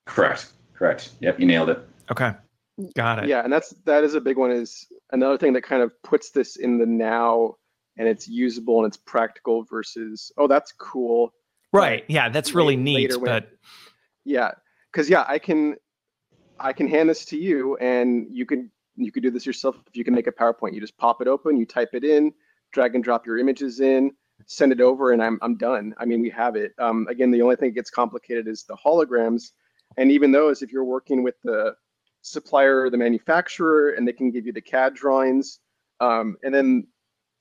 correct. 0.07 0.53
Correct. 0.73 1.11
Yep 1.19 1.39
you 1.39 1.45
nailed 1.45 1.69
it. 1.69 1.87
Okay. 2.11 2.33
Got 2.95 3.23
it. 3.23 3.29
Yeah 3.29 3.43
and 3.43 3.51
that's 3.51 3.69
that 3.85 4.03
is 4.03 4.15
a 4.15 4.21
big 4.21 4.37
one 4.37 4.51
is 4.51 4.87
another 5.11 5.37
thing 5.37 5.53
that 5.53 5.61
kind 5.61 5.81
of 5.81 5.91
puts 6.03 6.31
this 6.31 6.55
in 6.55 6.77
the 6.77 6.85
now 6.85 7.55
and 7.97 8.07
it's 8.07 8.27
usable 8.27 8.83
and 8.83 8.87
it's 8.87 8.97
practical 8.97 9.63
versus 9.63 10.31
oh 10.37 10.47
that's 10.47 10.71
cool. 10.71 11.31
Right. 11.73 12.03
Yeah 12.07 12.29
that's 12.29 12.53
really 12.53 12.75
neat 12.75 13.13
but 13.23 13.49
yeah 14.25 14.51
because 14.91 15.09
yeah 15.09 15.23
i 15.27 15.39
can 15.39 15.75
i 16.59 16.73
can 16.73 16.87
hand 16.87 17.09
this 17.09 17.23
to 17.25 17.37
you 17.37 17.77
and 17.77 18.27
you 18.31 18.45
can 18.45 18.69
you 18.95 19.11
can 19.11 19.21
do 19.21 19.29
this 19.29 19.45
yourself. 19.45 19.75
If 19.87 19.95
you 19.95 20.03
can 20.03 20.13
make 20.13 20.27
a 20.27 20.31
powerpoint 20.31 20.73
you 20.73 20.81
just 20.81 20.97
pop 20.97 21.21
it 21.21 21.27
open 21.27 21.57
you 21.57 21.65
type 21.65 21.89
it 21.93 22.03
in 22.03 22.33
drag 22.73 22.95
and 22.95 23.03
drop 23.03 23.25
your 23.25 23.37
images 23.37 23.79
in 23.79 24.11
send 24.45 24.71
it 24.71 24.81
over 24.81 25.13
and 25.13 25.23
i'm, 25.23 25.39
I'm 25.41 25.57
done. 25.57 25.95
I 25.97 26.05
mean 26.05 26.21
we 26.21 26.29
have 26.31 26.55
it. 26.55 26.73
Um, 26.77 27.07
again 27.09 27.31
the 27.31 27.41
only 27.41 27.55
thing 27.55 27.69
that 27.69 27.75
gets 27.75 27.89
complicated 27.89 28.47
is 28.47 28.63
the 28.63 28.75
holograms 28.75 29.51
and 29.95 30.11
even 30.11 30.31
those 30.31 30.61
if 30.61 30.71
you're 30.71 30.83
working 30.83 31.23
with 31.23 31.35
the 31.43 31.75
supplier 32.21 32.81
or 32.81 32.89
the 32.89 32.97
manufacturer, 32.97 33.91
and 33.91 34.07
they 34.07 34.13
can 34.13 34.31
give 34.31 34.45
you 34.45 34.53
the 34.53 34.61
CAD 34.61 34.93
drawings. 34.93 35.59
Um, 35.99 36.37
and 36.43 36.53
then 36.53 36.87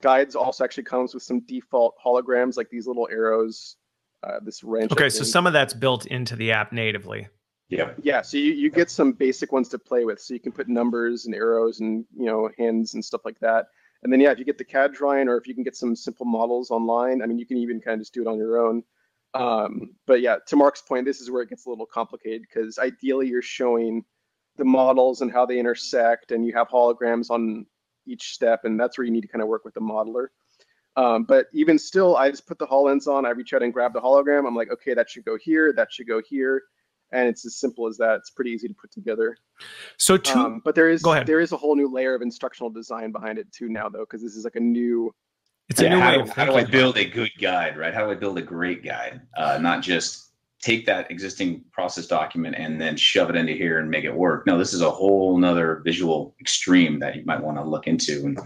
guides 0.01 0.35
also 0.35 0.63
actually 0.63 0.83
comes 0.83 1.13
with 1.13 1.23
some 1.23 1.41
default 1.41 1.95
holograms, 2.03 2.57
like 2.57 2.69
these 2.69 2.87
little 2.87 3.07
arrows. 3.11 3.75
Uh, 4.23 4.39
this 4.43 4.63
wrench. 4.63 4.91
Okay, 4.91 5.09
so 5.09 5.23
some 5.23 5.45
of 5.45 5.53
that's 5.53 5.75
built 5.75 6.07
into 6.07 6.35
the 6.35 6.51
app 6.51 6.71
natively. 6.71 7.27
Yeah. 7.69 7.91
Yeah. 8.01 8.21
So 8.21 8.37
you, 8.37 8.53
you 8.53 8.69
get 8.69 8.89
some 8.89 9.11
basic 9.11 9.51
ones 9.51 9.69
to 9.69 9.79
play 9.79 10.05
with. 10.05 10.21
So 10.21 10.33
you 10.33 10.39
can 10.39 10.51
put 10.51 10.67
numbers 10.67 11.25
and 11.25 11.35
arrows 11.35 11.81
and 11.81 12.05
you 12.17 12.25
know 12.25 12.49
hands 12.57 12.93
and 12.93 13.03
stuff 13.03 13.21
like 13.25 13.39
that. 13.39 13.67
And 14.03 14.13
then 14.13 14.19
yeah, 14.19 14.31
if 14.31 14.39
you 14.39 14.45
get 14.45 14.57
the 14.57 14.63
CAD 14.63 14.93
drawing 14.93 15.27
or 15.27 15.37
if 15.37 15.47
you 15.47 15.53
can 15.53 15.63
get 15.63 15.75
some 15.75 15.95
simple 15.95 16.25
models 16.25 16.71
online, 16.71 17.21
I 17.21 17.25
mean 17.25 17.37
you 17.37 17.45
can 17.45 17.57
even 17.57 17.81
kind 17.81 17.95
of 17.95 18.01
just 18.01 18.13
do 18.13 18.21
it 18.21 18.27
on 18.27 18.37
your 18.37 18.65
own. 18.65 18.83
Um, 19.33 19.95
but 20.05 20.21
yeah, 20.21 20.37
to 20.47 20.55
Mark's 20.55 20.81
point, 20.81 21.05
this 21.05 21.21
is 21.21 21.29
where 21.29 21.43
it 21.43 21.49
gets 21.49 21.65
a 21.65 21.69
little 21.69 21.85
complicated 21.85 22.41
because 22.41 22.79
ideally 22.79 23.27
you're 23.27 23.41
showing 23.41 24.03
the 24.57 24.65
models 24.65 25.21
and 25.21 25.31
how 25.31 25.45
they 25.45 25.59
intersect, 25.59 26.31
and 26.31 26.45
you 26.45 26.53
have 26.53 26.67
holograms 26.69 27.29
on 27.29 27.65
each 28.07 28.33
step, 28.33 28.61
and 28.63 28.79
that's 28.79 28.97
where 28.97 29.05
you 29.05 29.11
need 29.11 29.21
to 29.21 29.27
kind 29.27 29.41
of 29.41 29.47
work 29.47 29.63
with 29.65 29.73
the 29.73 29.81
modeler. 29.81 30.27
Um, 30.95 31.23
but 31.23 31.45
even 31.53 31.77
still, 31.77 32.17
I 32.17 32.31
just 32.31 32.47
put 32.47 32.57
the 32.57 32.65
HoloLens 32.65 33.07
on. 33.07 33.25
I 33.25 33.29
reach 33.29 33.53
out 33.53 33.61
and 33.61 33.71
grab 33.71 33.93
the 33.93 34.01
hologram. 34.01 34.47
I'm 34.47 34.55
like, 34.55 34.71
okay, 34.71 34.95
that 34.95 35.09
should 35.09 35.25
go 35.25 35.37
here. 35.37 35.71
That 35.71 35.93
should 35.93 36.07
go 36.07 36.23
here, 36.27 36.63
and 37.11 37.29
it's 37.29 37.45
as 37.45 37.59
simple 37.59 37.85
as 37.85 37.97
that. 37.97 38.15
It's 38.15 38.31
pretty 38.31 38.49
easy 38.49 38.67
to 38.67 38.73
put 38.73 38.91
together. 38.91 39.37
So, 39.97 40.17
two, 40.17 40.39
um, 40.39 40.61
but 40.65 40.73
there 40.73 40.89
is 40.89 41.03
there 41.03 41.39
is 41.39 41.51
a 41.51 41.57
whole 41.57 41.75
new 41.75 41.91
layer 41.91 42.15
of 42.15 42.23
instructional 42.23 42.71
design 42.71 43.11
behind 43.11 43.37
it 43.37 43.51
too 43.51 43.69
now, 43.69 43.89
though, 43.89 43.99
because 44.09 44.23
this 44.23 44.35
is 44.35 44.43
like 44.43 44.55
a 44.55 44.59
new. 44.59 45.13
It's 45.69 45.81
yeah, 45.81 45.87
a 45.87 45.89
new 45.91 45.99
how, 45.99 46.19
way. 46.23 46.29
How 46.35 46.45
do 46.45 46.53
I 46.53 46.63
build 46.63 46.97
a 46.97 47.05
good 47.05 47.31
guide, 47.39 47.77
right? 47.77 47.93
How 47.93 48.05
do 48.05 48.11
I 48.11 48.15
build 48.15 48.37
a 48.37 48.41
great 48.41 48.83
guide, 48.83 49.21
uh, 49.35 49.57
not 49.61 49.81
just 49.81 50.27
take 50.61 50.85
that 50.85 51.09
existing 51.11 51.63
process 51.71 52.07
document 52.07 52.55
and 52.57 52.81
then 52.81 52.97
shove 52.97 53.29
it 53.29 53.35
into 53.35 53.53
here 53.53 53.79
and 53.79 53.89
make 53.89 54.05
it 54.05 54.13
work. 54.13 54.47
No, 54.47 54.57
this 54.57 54.73
is 54.73 54.81
a 54.81 54.89
whole 54.89 55.37
nother 55.37 55.81
visual 55.85 56.35
extreme 56.41 56.99
that 56.99 57.15
you 57.15 57.23
might 57.25 57.41
want 57.41 57.57
to 57.57 57.63
look 57.63 57.87
into. 57.87 58.25
And, 58.25 58.39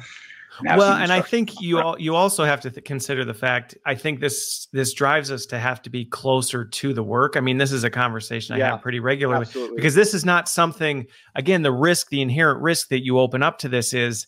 well, 0.64 0.94
and 0.94 1.12
I 1.12 1.22
think 1.22 1.62
you 1.62 1.80
all, 1.80 2.00
you 2.00 2.16
also 2.16 2.44
have 2.44 2.62
to 2.62 2.72
th- 2.72 2.86
consider 2.86 3.26
the 3.26 3.34
fact. 3.34 3.78
I 3.86 3.96
think 3.96 4.20
this 4.20 4.68
this 4.72 4.94
drives 4.94 5.32
us 5.32 5.46
to 5.48 5.60
have 5.60 5.82
to 5.84 5.90
be 5.90 6.06
closer 6.06 6.66
to 6.66 6.94
the 6.94 7.04
work. 7.04 7.38
I 7.38 7.40
mean, 7.40 7.58
this 7.58 7.72
is 7.72 7.84
a 7.84 7.90
conversation 7.90 8.56
I 8.56 8.60
yeah, 8.60 8.72
have 8.72 8.82
pretty 8.82 9.00
regularly 9.00 9.42
absolutely. 9.42 9.76
because 9.76 9.96
this 9.96 10.14
is 10.14 10.26
not 10.26 10.48
something. 10.48 11.08
Again, 11.36 11.62
the 11.62 11.72
risk, 11.72 12.10
the 12.10 12.22
inherent 12.22 12.62
risk 12.62 12.90
that 12.90 13.04
you 13.04 13.20
open 13.20 13.44
up 13.44 13.60
to 13.60 13.70
this 13.70 13.94
is 13.94 14.28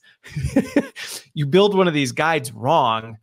you 1.34 1.46
build 1.46 1.76
one 1.76 1.88
of 1.88 1.94
these 1.94 2.12
guides 2.12 2.52
wrong. 2.52 3.18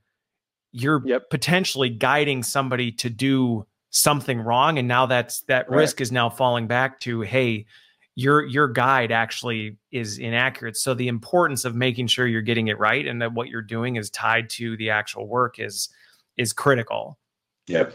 You're 0.72 1.02
yep. 1.04 1.30
potentially 1.30 1.90
guiding 1.90 2.42
somebody 2.42 2.92
to 2.92 3.10
do 3.10 3.66
something 3.90 4.40
wrong 4.40 4.78
and 4.78 4.86
now 4.86 5.04
that's 5.04 5.40
that 5.42 5.68
right. 5.68 5.78
risk 5.78 6.00
is 6.00 6.12
now 6.12 6.30
falling 6.30 6.68
back 6.68 7.00
to 7.00 7.22
hey 7.22 7.66
your 8.14 8.44
your 8.44 8.68
guide 8.68 9.12
actually 9.12 9.78
is 9.92 10.18
inaccurate. 10.18 10.76
So 10.76 10.94
the 10.94 11.08
importance 11.08 11.64
of 11.64 11.74
making 11.74 12.08
sure 12.08 12.26
you're 12.26 12.42
getting 12.42 12.68
it 12.68 12.78
right 12.78 13.06
and 13.06 13.22
that 13.22 13.32
what 13.32 13.48
you're 13.48 13.62
doing 13.62 13.96
is 13.96 14.10
tied 14.10 14.50
to 14.50 14.76
the 14.76 14.90
actual 14.90 15.26
work 15.26 15.58
is 15.58 15.88
is 16.36 16.52
critical. 16.52 17.18
Yep. 17.66 17.94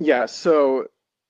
Yeah 0.00 0.26
so 0.26 0.86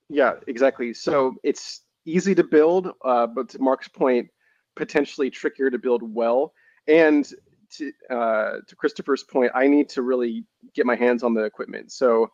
yeah 0.08 0.34
exactly. 0.46 0.94
So 0.94 1.34
it's 1.42 1.82
easy 2.06 2.34
to 2.34 2.44
build 2.44 2.90
uh, 3.04 3.26
but 3.26 3.48
to 3.50 3.58
mark's 3.58 3.88
point 3.88 4.28
potentially 4.76 5.30
trickier 5.30 5.70
to 5.70 5.78
build 5.78 6.02
well. 6.02 6.52
And 6.86 7.26
to, 7.70 7.92
uh, 8.08 8.52
to 8.68 8.76
christopher's 8.76 9.24
point 9.24 9.50
i 9.54 9.66
need 9.66 9.88
to 9.88 10.02
really 10.02 10.44
get 10.74 10.86
my 10.86 10.94
hands 10.94 11.22
on 11.22 11.34
the 11.34 11.42
equipment. 11.42 11.92
So 11.92 12.30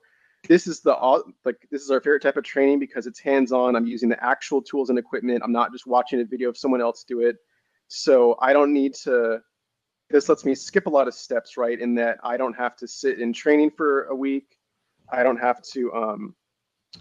this 0.49 0.67
is 0.67 0.81
the 0.81 0.93
like 1.45 1.67
this 1.71 1.83
is 1.83 1.91
our 1.91 2.01
favorite 2.01 2.23
type 2.23 2.37
of 2.37 2.45
training 2.45 2.79
because 2.79 3.07
it's 3.07 3.21
hands-on 3.21 3.77
i'm 3.77 3.87
using 3.87 4.09
the 4.09 4.25
actual 4.25 4.63
tools 4.63 4.89
and 4.91 4.99
equipment 4.99 5.43
i'm 5.45 5.53
not 5.53 5.73
just 5.73 5.87
watching 5.87 6.21
a 6.21 6.25
video 6.25 6.49
of 6.49 6.57
someone 6.57 6.81
else 6.81 7.05
do 7.05 7.21
it 7.21 7.37
so 7.89 8.37
i 8.41 8.53
don't 8.53 8.73
need 8.73 8.95
to 8.95 9.41
this 10.11 10.29
lets 10.29 10.45
me 10.45 10.55
skip 10.55 10.87
a 10.87 10.91
lot 10.91 11.09
of 11.09 11.15
steps, 11.15 11.57
right? 11.57 11.81
In 11.81 11.95
that 11.95 12.19
I 12.23 12.37
don't 12.37 12.55
have 12.55 12.77
to 12.77 12.89
sit 12.89 13.21
in 13.21 13.33
training 13.33 13.71
for 13.71 14.05
a 14.05 14.15
week. 14.15 14.59
I 15.11 15.23
don't 15.23 15.39
have 15.39 15.63
to 15.73 15.93
um, 15.95 16.35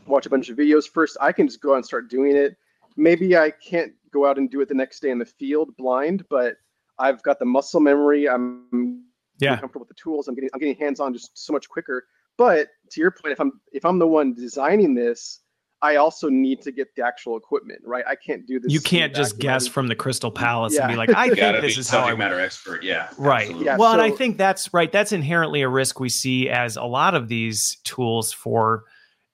watch 0.05 0.27
a 0.27 0.29
bunch 0.29 0.49
of 0.49 0.57
videos 0.57 0.87
first. 0.87 1.17
I 1.19 1.31
can 1.31 1.47
just 1.47 1.61
go 1.61 1.73
out 1.73 1.77
and 1.77 1.85
start 1.85 2.09
doing 2.09 2.35
it. 2.35 2.55
Maybe 2.95 3.35
I 3.35 3.51
can't 3.51 3.93
go 4.11 4.27
out 4.27 4.37
and 4.37 4.49
do 4.49 4.61
it 4.61 4.67
the 4.67 4.75
next 4.75 4.99
day 4.99 5.09
in 5.09 5.17
the 5.17 5.25
field 5.25 5.75
blind, 5.77 6.23
but 6.29 6.55
I've 6.99 7.21
got 7.23 7.39
the 7.39 7.45
muscle 7.45 7.79
memory. 7.79 8.29
I'm 8.29 9.03
yeah. 9.39 9.57
comfortable 9.57 9.85
with 9.87 9.95
the 9.95 10.01
tools. 10.01 10.27
I'm 10.27 10.35
getting 10.35 10.49
I'm 10.53 10.59
getting 10.59 10.75
hands 10.75 10.99
on 10.99 11.13
just 11.13 11.31
so 11.33 11.51
much 11.51 11.67
quicker. 11.67 12.05
But 12.39 12.69
to 12.91 13.01
your 13.01 13.11
point, 13.11 13.33
if 13.33 13.41
I'm 13.41 13.59
if 13.73 13.85
I'm 13.85 13.99
the 13.99 14.07
one 14.07 14.33
designing 14.33 14.95
this, 14.95 15.41
I 15.81 15.97
also 15.97 16.29
need 16.29 16.61
to 16.61 16.71
get 16.71 16.87
the 16.95 17.05
actual 17.05 17.35
equipment, 17.35 17.81
right? 17.83 18.05
I 18.07 18.15
can't 18.15 18.47
do 18.47 18.61
this. 18.61 18.71
You 18.71 18.79
can't 18.79 19.13
just 19.13 19.39
guess 19.39 19.67
from 19.67 19.89
the 19.89 19.95
Crystal 19.95 20.31
Palace 20.31 20.73
yeah. 20.73 20.83
and 20.83 20.91
be 20.91 20.95
like, 20.95 21.09
I 21.09 21.29
think 21.35 21.61
this 21.61 21.77
is 21.77 21.89
how 21.89 22.05
I 22.05 22.15
matter 22.15 22.39
expert. 22.39 22.81
Yeah. 22.81 23.09
Right. 23.17 23.53
Yeah, 23.57 23.75
well, 23.75 23.91
so, 23.91 23.99
and 23.99 24.01
I 24.01 24.15
think 24.15 24.37
that's 24.37 24.73
right. 24.73 24.89
That's 24.89 25.11
inherently 25.11 25.63
a 25.63 25.67
risk 25.67 25.99
we 25.99 26.07
see 26.07 26.47
as 26.47 26.77
a 26.77 26.85
lot 26.85 27.13
of 27.13 27.27
these 27.27 27.75
tools 27.83 28.31
for 28.31 28.85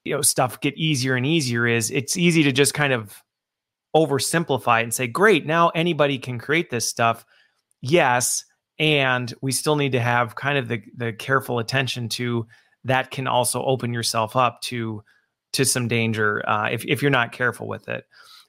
you 0.03 0.15
know 0.15 0.23
stuff 0.23 0.59
get 0.59 0.75
easier 0.75 1.13
and 1.13 1.27
easier 1.27 1.67
is 1.67 1.91
it's 1.91 2.17
easy 2.17 2.41
to 2.41 2.51
just 2.51 2.73
kind 2.73 2.91
of 2.91 3.21
oversimplify 3.95 4.81
and 4.81 4.91
say, 4.91 5.05
great, 5.05 5.45
now 5.45 5.69
anybody 5.69 6.17
can 6.17 6.39
create 6.39 6.71
this 6.71 6.87
stuff. 6.87 7.23
Yes. 7.81 8.45
And 8.79 9.31
we 9.41 9.51
still 9.51 9.75
need 9.75 9.91
to 9.91 10.01
have 10.01 10.33
kind 10.33 10.57
of 10.57 10.69
the 10.69 10.81
the 10.97 11.13
careful 11.13 11.59
attention 11.59 12.09
to 12.09 12.47
that 12.85 13.11
can 13.11 13.27
also 13.27 13.63
open 13.63 13.93
yourself 13.93 14.35
up 14.35 14.61
to 14.61 15.03
to 15.53 15.65
some 15.65 15.87
danger 15.87 16.47
uh, 16.47 16.69
if 16.69 16.85
if 16.85 17.01
you're 17.01 17.11
not 17.11 17.31
careful 17.31 17.67
with 17.67 17.89
it. 17.89 18.05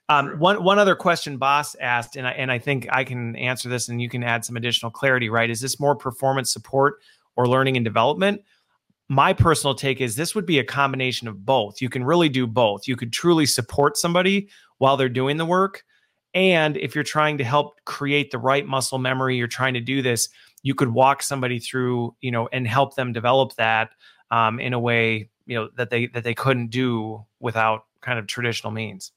Um, 0.09 0.39
one 0.39 0.63
one 0.63 0.79
other 0.79 0.95
question 0.95 1.37
Boss 1.37 1.75
asked, 1.77 2.17
and 2.17 2.27
I 2.27 2.33
and 2.33 2.53
I 2.53 2.59
think 2.59 2.87
I 2.93 3.03
can 3.03 3.35
answer 3.37 3.69
this, 3.69 3.89
and 3.89 4.01
you 4.01 4.09
can 4.09 4.23
add 4.23 4.45
some 4.45 4.57
additional 4.57 4.91
clarity. 4.91 5.29
Right? 5.29 5.51
Is 5.51 5.61
this 5.61 5.81
more 5.81 5.97
performance 5.97 6.53
support 6.53 7.01
or 7.35 7.49
learning 7.49 7.77
and 7.77 7.85
development? 7.85 8.43
My 9.09 9.33
personal 9.33 9.75
take 9.75 10.01
is 10.01 10.17
this 10.17 10.35
would 10.35 10.47
be 10.47 10.59
a 10.59 10.65
combination 10.65 11.29
of 11.29 11.45
both. 11.45 11.81
You 11.81 11.89
can 11.89 12.05
really 12.05 12.29
do 12.29 12.47
both. 12.47 12.89
You 12.89 12.97
could 12.97 13.13
truly 13.13 13.47
support 13.47 13.97
somebody 13.97 14.49
while 14.79 14.97
they're 14.97 15.09
doing 15.09 15.37
the 15.39 15.47
work, 15.47 15.85
and 16.35 16.77
if 16.77 16.95
you're 16.95 17.05
trying 17.05 17.39
to 17.39 17.45
help 17.45 17.83
create 17.85 18.31
the 18.31 18.39
right 18.39 18.67
muscle 18.67 18.99
memory, 18.99 19.37
you're 19.37 19.47
trying 19.47 19.75
to 19.75 19.81
do 19.81 20.03
this. 20.03 20.29
You 20.63 20.75
could 20.75 20.93
walk 20.93 21.23
somebody 21.23 21.61
through, 21.61 22.15
you 22.21 22.31
know, 22.31 22.49
and 22.53 22.67
help 22.67 22.97
them 22.97 23.13
develop 23.13 23.55
that 23.55 23.91
um, 24.31 24.61
in 24.61 24.73
a 24.73 24.81
way 24.81 25.31
you 25.47 25.57
know 25.57 25.69
that 25.77 25.91
they 25.91 26.07
that 26.09 26.25
they 26.25 26.35
couldn't 26.35 26.69
do 26.69 27.25
without 27.41 27.85
kind 28.01 28.19
of 28.19 28.27
traditional 28.27 28.73
means. 28.73 29.13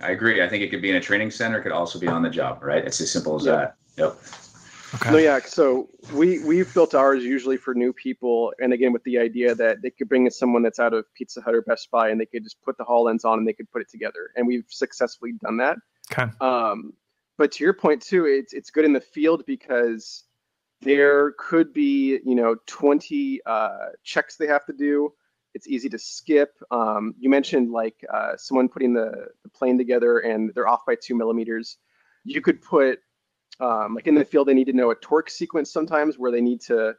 I 0.00 0.10
agree. 0.10 0.42
I 0.42 0.48
think 0.48 0.62
it 0.64 0.70
could 0.70 0.82
be 0.82 0.90
in 0.90 0.96
a 0.96 1.00
training 1.00 1.30
center. 1.30 1.58
It 1.58 1.62
could 1.62 1.72
also 1.72 2.00
be 2.00 2.08
on 2.08 2.22
the 2.22 2.30
job, 2.30 2.62
right? 2.62 2.84
It's 2.84 3.00
as 3.00 3.10
simple 3.10 3.36
as 3.36 3.46
yeah. 3.46 3.52
that. 3.52 3.76
Yep. 3.96 4.16
Okay. 4.96 5.10
No, 5.10 5.18
yeah. 5.18 5.40
So 5.40 5.88
we 6.12 6.40
we've 6.44 6.72
built 6.72 6.94
ours 6.94 7.24
usually 7.24 7.56
for 7.56 7.74
new 7.74 7.92
people, 7.92 8.52
and 8.58 8.72
again 8.72 8.92
with 8.92 9.02
the 9.04 9.18
idea 9.18 9.54
that 9.54 9.82
they 9.82 9.90
could 9.90 10.08
bring 10.08 10.24
in 10.24 10.30
someone 10.30 10.62
that's 10.62 10.78
out 10.78 10.94
of 10.94 11.04
Pizza 11.14 11.40
Hut 11.40 11.54
or 11.54 11.62
Best 11.62 11.90
Buy, 11.90 12.10
and 12.10 12.20
they 12.20 12.26
could 12.26 12.44
just 12.44 12.60
put 12.62 12.76
the 12.78 12.84
HoloLens 12.84 13.24
on 13.24 13.38
and 13.38 13.46
they 13.46 13.52
could 13.52 13.70
put 13.70 13.82
it 13.82 13.88
together, 13.90 14.30
and 14.36 14.46
we've 14.46 14.66
successfully 14.68 15.32
done 15.42 15.56
that. 15.58 15.78
Okay. 16.12 16.30
Um, 16.40 16.92
but 17.36 17.50
to 17.52 17.64
your 17.64 17.72
point 17.72 18.02
too, 18.02 18.26
it's 18.26 18.52
it's 18.52 18.70
good 18.70 18.84
in 18.84 18.92
the 18.92 19.00
field 19.00 19.44
because 19.46 20.24
there 20.84 21.32
could 21.38 21.72
be 21.72 22.20
you 22.24 22.34
know 22.34 22.56
20 22.66 23.40
uh, 23.46 23.70
checks 24.04 24.36
they 24.36 24.46
have 24.46 24.64
to 24.66 24.72
do 24.72 25.12
it's 25.54 25.68
easy 25.68 25.88
to 25.88 25.98
skip. 25.98 26.52
Um, 26.70 27.14
you 27.18 27.30
mentioned 27.30 27.70
like 27.70 28.04
uh, 28.12 28.36
someone 28.36 28.68
putting 28.68 28.92
the, 28.92 29.28
the, 29.44 29.48
plane 29.48 29.78
together 29.78 30.18
and 30.18 30.52
they're 30.52 30.66
off 30.66 30.84
by 30.84 30.96
two 31.00 31.14
millimeters. 31.14 31.78
You 32.24 32.40
could 32.40 32.60
put 32.60 32.98
um, 33.60 33.94
like 33.94 34.08
in 34.08 34.16
the 34.16 34.24
field, 34.24 34.48
they 34.48 34.54
need 34.54 34.66
to 34.66 34.72
know 34.72 34.90
a 34.90 34.96
torque 34.96 35.30
sequence 35.30 35.72
sometimes 35.72 36.18
where 36.18 36.32
they 36.32 36.40
need 36.40 36.60
to 36.62 36.94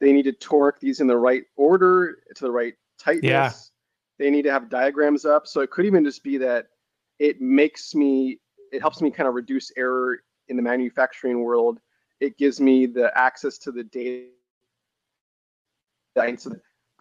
they 0.00 0.12
need 0.12 0.24
to 0.24 0.32
torque 0.32 0.80
these 0.80 0.98
in 0.98 1.06
the 1.06 1.16
right 1.16 1.44
order 1.56 2.18
to 2.34 2.44
the 2.44 2.50
right 2.50 2.74
tightness. 2.98 3.22
Yeah. 3.22 3.52
They 4.18 4.30
need 4.30 4.42
to 4.42 4.50
have 4.50 4.68
diagrams 4.68 5.24
up. 5.24 5.46
So 5.46 5.60
it 5.60 5.70
could 5.70 5.86
even 5.86 6.04
just 6.04 6.24
be 6.24 6.38
that 6.38 6.66
it 7.20 7.40
makes 7.40 7.94
me 7.94 8.40
it 8.72 8.80
helps 8.80 9.00
me 9.00 9.12
kind 9.12 9.28
of 9.28 9.34
reduce 9.34 9.70
error 9.76 10.18
in 10.48 10.56
the 10.56 10.62
manufacturing 10.62 11.44
world. 11.44 11.78
It 12.22 12.38
gives 12.38 12.60
me 12.60 12.86
the 12.86 13.10
access 13.18 13.58
to 13.58 13.72
the 13.72 13.82
data 13.82 14.26
so 16.36 16.54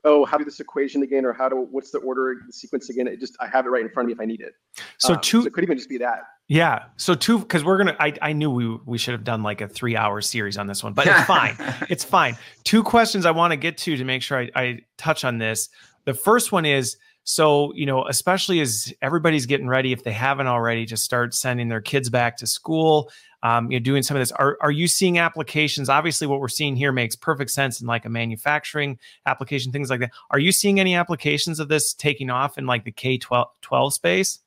oh, 0.04 0.26
how 0.26 0.38
do 0.38 0.46
this 0.46 0.60
equation 0.60 1.04
again, 1.04 1.26
or 1.26 1.34
how 1.34 1.50
do 1.50 1.68
what's 1.70 1.92
the 1.92 2.00
order, 2.00 2.38
the 2.48 2.54
sequence 2.54 2.90
again? 2.90 3.08
It 3.08 3.20
just 3.20 3.36
I 3.40 3.48
have 3.48 3.66
it 3.66 3.70
right 3.70 3.84
in 3.84 3.90
front 3.90 4.06
of 4.06 4.08
me 4.08 4.14
if 4.14 4.20
I 4.20 4.26
need 4.26 4.42
it. 4.42 4.54
So 4.98 5.14
um, 5.14 5.20
two, 5.22 5.42
so 5.42 5.48
it 5.48 5.54
could 5.54 5.64
even 5.64 5.78
just 5.78 5.90
be 5.90 5.98
that. 6.00 6.24
Yeah. 6.48 6.86
So 6.98 7.14
two, 7.14 7.40
because 7.40 7.64
we're 7.64 7.78
gonna. 7.78 7.96
I 8.00 8.14
I 8.22 8.34
knew 8.34 8.50
we 8.50 8.78
we 8.86 8.98
should 8.98 9.12
have 9.14 9.24
done 9.24 9.44
like 9.44 9.62
a 9.62 9.68
three 9.68 9.96
hour 9.96 10.22
series 10.22 10.58
on 10.58 10.68
this 10.68 10.84
one, 10.84 10.94
but 10.94 11.08
it's 11.08 11.26
fine. 11.26 11.56
it's 11.90 12.04
fine. 12.04 12.38
Two 12.64 12.84
questions 12.84 13.26
I 13.26 13.32
want 13.32 13.52
to 13.52 13.58
get 13.58 13.78
to 13.80 13.96
to 13.98 14.04
make 14.04 14.22
sure 14.24 14.40
I, 14.40 14.50
I 14.56 14.80
touch 14.98 15.24
on 15.24 15.38
this. 15.38 15.70
The 16.06 16.14
first 16.14 16.52
one 16.52 16.66
is 16.66 16.98
so, 17.24 17.74
you 17.74 17.86
know, 17.86 18.08
especially 18.08 18.60
as 18.62 18.94
everybody's 19.02 19.46
getting 19.46 19.68
ready, 19.68 19.92
if 19.92 20.04
they 20.04 20.12
haven't 20.12 20.48
already, 20.48 20.86
to 20.88 20.98
start 20.98 21.34
sending 21.34 21.70
their 21.70 21.82
kids 21.82 22.10
back 22.10 22.38
to 22.38 22.48
school 22.48 23.12
um, 23.44 23.72
you 23.72 23.80
know, 23.80 23.84
doing 23.84 24.04
some 24.04 24.16
of 24.16 24.22
this. 24.22 24.32
Are 24.32 24.58
are 24.62 24.72
you 24.72 24.88
seeing 24.88 25.18
applications? 25.18 25.90
Obviously, 25.90 26.28
what 26.28 26.40
we're 26.40 26.48
seeing 26.48 26.76
here 26.76 26.92
makes 26.92 27.16
perfect 27.16 27.52
sense 27.52 27.82
in 27.82 27.88
like 27.88 28.06
a 28.06 28.10
manufacturing 28.10 29.00
application, 29.26 29.72
things 29.72 29.90
like 29.90 30.00
that. 30.02 30.12
Are 30.30 30.40
you 30.40 30.52
seeing 30.52 30.80
any 30.80 30.96
applications 30.96 31.60
of 31.60 31.68
this 31.68 31.94
taking 31.94 32.30
off 32.30 32.58
in 32.58 32.66
like 32.66 32.86
the 32.86 32.92
K 32.92 33.18
12 33.18 33.94
space? 33.94 34.40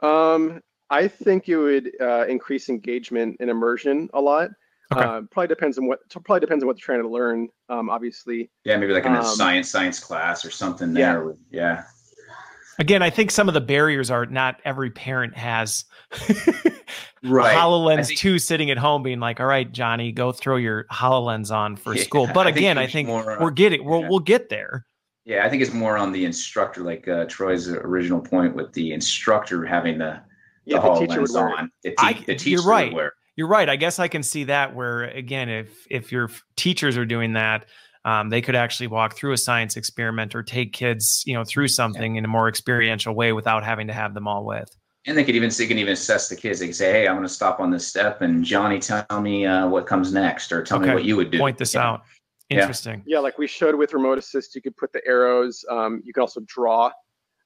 Um, 0.00 0.60
I 0.90 1.08
think 1.08 1.48
it 1.48 1.56
would 1.56 1.90
uh, 2.00 2.26
increase 2.28 2.68
engagement 2.68 3.36
and 3.40 3.50
immersion 3.50 4.08
a 4.14 4.20
lot. 4.20 4.50
Okay. 4.92 5.02
Uh, 5.02 5.22
probably 5.32 5.48
depends 5.48 5.78
on 5.78 5.86
what 5.86 5.98
probably 6.10 6.40
depends 6.40 6.62
on 6.62 6.68
what 6.68 6.76
they're 6.76 6.84
trying 6.84 7.02
to 7.02 7.08
learn. 7.08 7.48
Um, 7.68 7.90
obviously. 7.90 8.50
Yeah, 8.64 8.76
maybe 8.76 8.92
like 8.92 9.04
in 9.04 9.14
a 9.14 9.18
um, 9.18 9.24
science 9.24 9.68
science 9.68 9.98
class 9.98 10.44
or 10.44 10.50
something 10.50 10.92
there. 10.94 11.34
Yeah. 11.50 11.60
yeah. 11.60 11.84
Again, 12.78 13.02
I 13.02 13.10
think 13.10 13.30
some 13.30 13.48
of 13.48 13.54
the 13.54 13.60
barriers 13.60 14.10
are 14.10 14.26
not 14.26 14.60
every 14.64 14.90
parent 14.90 15.34
has 15.36 15.86
right. 17.22 17.56
HoloLens 17.56 18.08
think, 18.08 18.18
2 18.18 18.38
sitting 18.38 18.70
at 18.70 18.76
home 18.76 19.02
being 19.02 19.18
like, 19.18 19.40
all 19.40 19.46
right, 19.46 19.70
Johnny, 19.72 20.12
go 20.12 20.30
throw 20.30 20.56
your 20.56 20.84
HoloLens 20.92 21.50
on 21.50 21.76
for 21.76 21.94
yeah, 21.94 22.02
school. 22.02 22.28
But 22.32 22.46
again, 22.46 22.76
I 22.76 22.86
think, 22.86 23.08
I 23.08 23.22
think 23.22 23.40
we're 23.40 23.50
getting, 23.50 23.84
we'll, 23.84 24.02
yeah. 24.02 24.08
we'll 24.08 24.18
get 24.18 24.50
there. 24.50 24.84
Yeah, 25.24 25.44
I 25.44 25.48
think 25.48 25.62
it's 25.62 25.72
more 25.72 25.96
on 25.96 26.12
the 26.12 26.24
instructor, 26.24 26.82
like 26.82 27.08
uh, 27.08 27.24
Troy's 27.24 27.68
original 27.68 28.20
point 28.20 28.54
with 28.54 28.72
the 28.74 28.92
instructor 28.92 29.64
having 29.64 29.98
the, 29.98 30.20
the 30.66 30.74
yeah, 30.74 30.78
HoloLens 30.78 31.32
the 31.32 31.38
on. 31.40 31.70
The, 31.82 31.90
te- 31.90 31.96
I, 31.98 32.12
the 32.12 32.34
teacher 32.34 32.50
you're 32.50 32.62
right. 32.62 32.94
You're 33.36 33.48
right. 33.48 33.68
I 33.68 33.76
guess 33.76 33.98
I 33.98 34.08
can 34.08 34.22
see 34.22 34.44
that 34.44 34.74
where, 34.74 35.04
again, 35.04 35.48
if 35.48 35.86
if 35.90 36.10
your 36.10 36.30
teachers 36.56 36.96
are 36.96 37.04
doing 37.04 37.34
that, 37.34 37.66
um, 38.04 38.30
they 38.30 38.40
could 38.40 38.56
actually 38.56 38.86
walk 38.86 39.14
through 39.14 39.32
a 39.32 39.38
science 39.38 39.76
experiment 39.76 40.34
or 40.34 40.42
take 40.42 40.72
kids, 40.72 41.22
you 41.26 41.34
know, 41.34 41.44
through 41.44 41.68
something 41.68 42.14
yeah. 42.14 42.18
in 42.18 42.24
a 42.24 42.28
more 42.28 42.48
experiential 42.48 43.14
way 43.14 43.32
without 43.32 43.64
having 43.64 43.86
to 43.88 43.92
have 43.92 44.14
them 44.14 44.26
all 44.26 44.44
with 44.44 44.74
and 45.06 45.16
they 45.16 45.24
could 45.24 45.36
even 45.36 45.50
they 45.56 45.66
can 45.66 45.78
even 45.78 45.92
assess 45.92 46.28
the 46.28 46.36
kids. 46.36 46.58
They 46.58 46.66
can 46.66 46.74
say, 46.74 46.90
"Hey, 46.90 47.08
I'm 47.08 47.14
going 47.14 47.26
to 47.26 47.32
stop 47.32 47.60
on 47.60 47.70
this 47.70 47.86
step, 47.86 48.22
and 48.22 48.44
Johnny, 48.44 48.78
tell 48.78 49.20
me 49.20 49.46
uh, 49.46 49.68
what 49.68 49.86
comes 49.86 50.12
next, 50.12 50.52
or 50.52 50.62
tell 50.62 50.78
okay. 50.78 50.88
me 50.88 50.94
what 50.94 51.04
you 51.04 51.16
would 51.16 51.30
do." 51.30 51.38
Point 51.38 51.58
this 51.58 51.74
yeah. 51.74 51.88
out. 51.88 52.02
Interesting. 52.50 53.02
Yeah. 53.06 53.16
yeah, 53.16 53.20
like 53.20 53.38
we 53.38 53.46
showed 53.46 53.74
with 53.74 53.92
remote 53.92 54.18
assist, 54.18 54.54
you 54.54 54.62
could 54.62 54.76
put 54.76 54.92
the 54.92 55.04
arrows. 55.06 55.64
Um, 55.70 56.02
you 56.04 56.12
can 56.12 56.20
also 56.20 56.40
draw. 56.46 56.90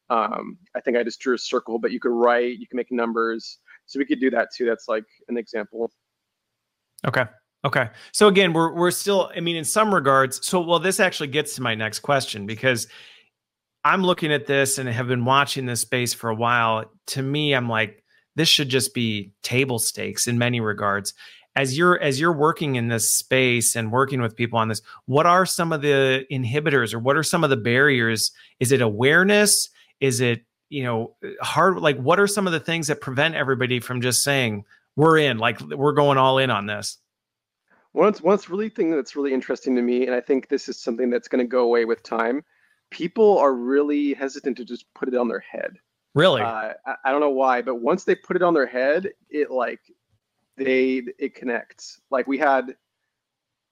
Um, 0.08 0.58
I 0.74 0.80
think 0.80 0.96
I 0.96 1.02
just 1.04 1.20
drew 1.20 1.34
a 1.34 1.38
circle, 1.38 1.78
but 1.78 1.90
you 1.90 2.00
could 2.00 2.12
write. 2.12 2.58
You 2.58 2.66
can 2.66 2.76
make 2.76 2.90
numbers. 2.90 3.58
So 3.90 3.98
we 3.98 4.04
could 4.04 4.20
do 4.20 4.30
that 4.30 4.54
too. 4.54 4.66
That's 4.66 4.86
like 4.86 5.04
an 5.28 5.36
example. 5.36 5.90
Okay. 7.04 7.24
Okay. 7.64 7.88
So 8.12 8.28
again, 8.28 8.52
we're 8.52 8.72
we're 8.72 8.92
still. 8.92 9.32
I 9.34 9.40
mean, 9.40 9.56
in 9.56 9.64
some 9.64 9.92
regards. 9.92 10.46
So 10.46 10.60
well, 10.60 10.78
this 10.78 11.00
actually 11.00 11.26
gets 11.26 11.56
to 11.56 11.62
my 11.62 11.74
next 11.74 11.98
question 11.98 12.46
because 12.46 12.86
I'm 13.84 14.04
looking 14.04 14.32
at 14.32 14.46
this 14.46 14.78
and 14.78 14.88
have 14.88 15.08
been 15.08 15.24
watching 15.24 15.66
this 15.66 15.80
space 15.80 16.14
for 16.14 16.30
a 16.30 16.34
while. 16.34 16.84
To 17.08 17.22
me, 17.22 17.52
I'm 17.52 17.68
like, 17.68 18.04
this 18.36 18.48
should 18.48 18.68
just 18.68 18.94
be 18.94 19.32
table 19.42 19.80
stakes 19.80 20.28
in 20.28 20.38
many 20.38 20.60
regards. 20.60 21.12
As 21.56 21.76
you're 21.76 22.00
as 22.00 22.20
you're 22.20 22.32
working 22.32 22.76
in 22.76 22.86
this 22.86 23.12
space 23.12 23.74
and 23.74 23.90
working 23.90 24.22
with 24.22 24.36
people 24.36 24.60
on 24.60 24.68
this, 24.68 24.82
what 25.06 25.26
are 25.26 25.44
some 25.44 25.72
of 25.72 25.82
the 25.82 26.24
inhibitors 26.30 26.94
or 26.94 27.00
what 27.00 27.16
are 27.16 27.24
some 27.24 27.42
of 27.42 27.50
the 27.50 27.56
barriers? 27.56 28.30
Is 28.60 28.70
it 28.70 28.80
awareness? 28.80 29.68
Is 29.98 30.20
it 30.20 30.44
you 30.70 30.84
know 30.84 31.14
hard? 31.42 31.76
Like, 31.76 31.98
what 31.98 32.18
are 32.18 32.26
some 32.26 32.46
of 32.46 32.52
the 32.52 32.60
things 32.60 32.86
that 32.86 33.00
prevent 33.00 33.34
everybody 33.34 33.80
from 33.80 34.00
just 34.00 34.22
saying 34.22 34.64
we're 34.96 35.18
in, 35.18 35.38
like 35.38 35.60
we're 35.60 35.92
going 35.92 36.16
all 36.16 36.38
in 36.38 36.50
on 36.50 36.66
this? 36.66 36.98
One, 37.92 38.14
one 38.14 38.38
really 38.48 38.68
thing 38.68 38.90
that's 38.90 39.16
really 39.16 39.34
interesting 39.34 39.74
to 39.76 39.82
me, 39.82 40.06
and 40.06 40.14
I 40.14 40.20
think 40.20 40.48
this 40.48 40.68
is 40.68 40.80
something 40.80 41.10
that's 41.10 41.28
going 41.28 41.44
to 41.44 41.48
go 41.48 41.64
away 41.64 41.84
with 41.84 42.02
time, 42.02 42.44
people 42.90 43.38
are 43.38 43.52
really 43.52 44.14
hesitant 44.14 44.56
to 44.58 44.64
just 44.64 44.86
put 44.94 45.08
it 45.08 45.16
on 45.16 45.28
their 45.28 45.40
head. 45.40 45.76
Really? 46.14 46.42
Uh, 46.42 46.74
I, 46.86 46.94
I, 47.04 47.10
don't 47.10 47.20
know 47.20 47.30
why, 47.30 47.62
but 47.62 47.76
once 47.76 48.04
they 48.04 48.14
put 48.14 48.36
it 48.36 48.42
on 48.42 48.54
their 48.54 48.66
head, 48.66 49.10
it 49.28 49.50
like 49.50 49.80
they 50.56 51.02
it 51.18 51.34
connects. 51.34 52.00
Like 52.10 52.26
we 52.26 52.38
had, 52.38 52.76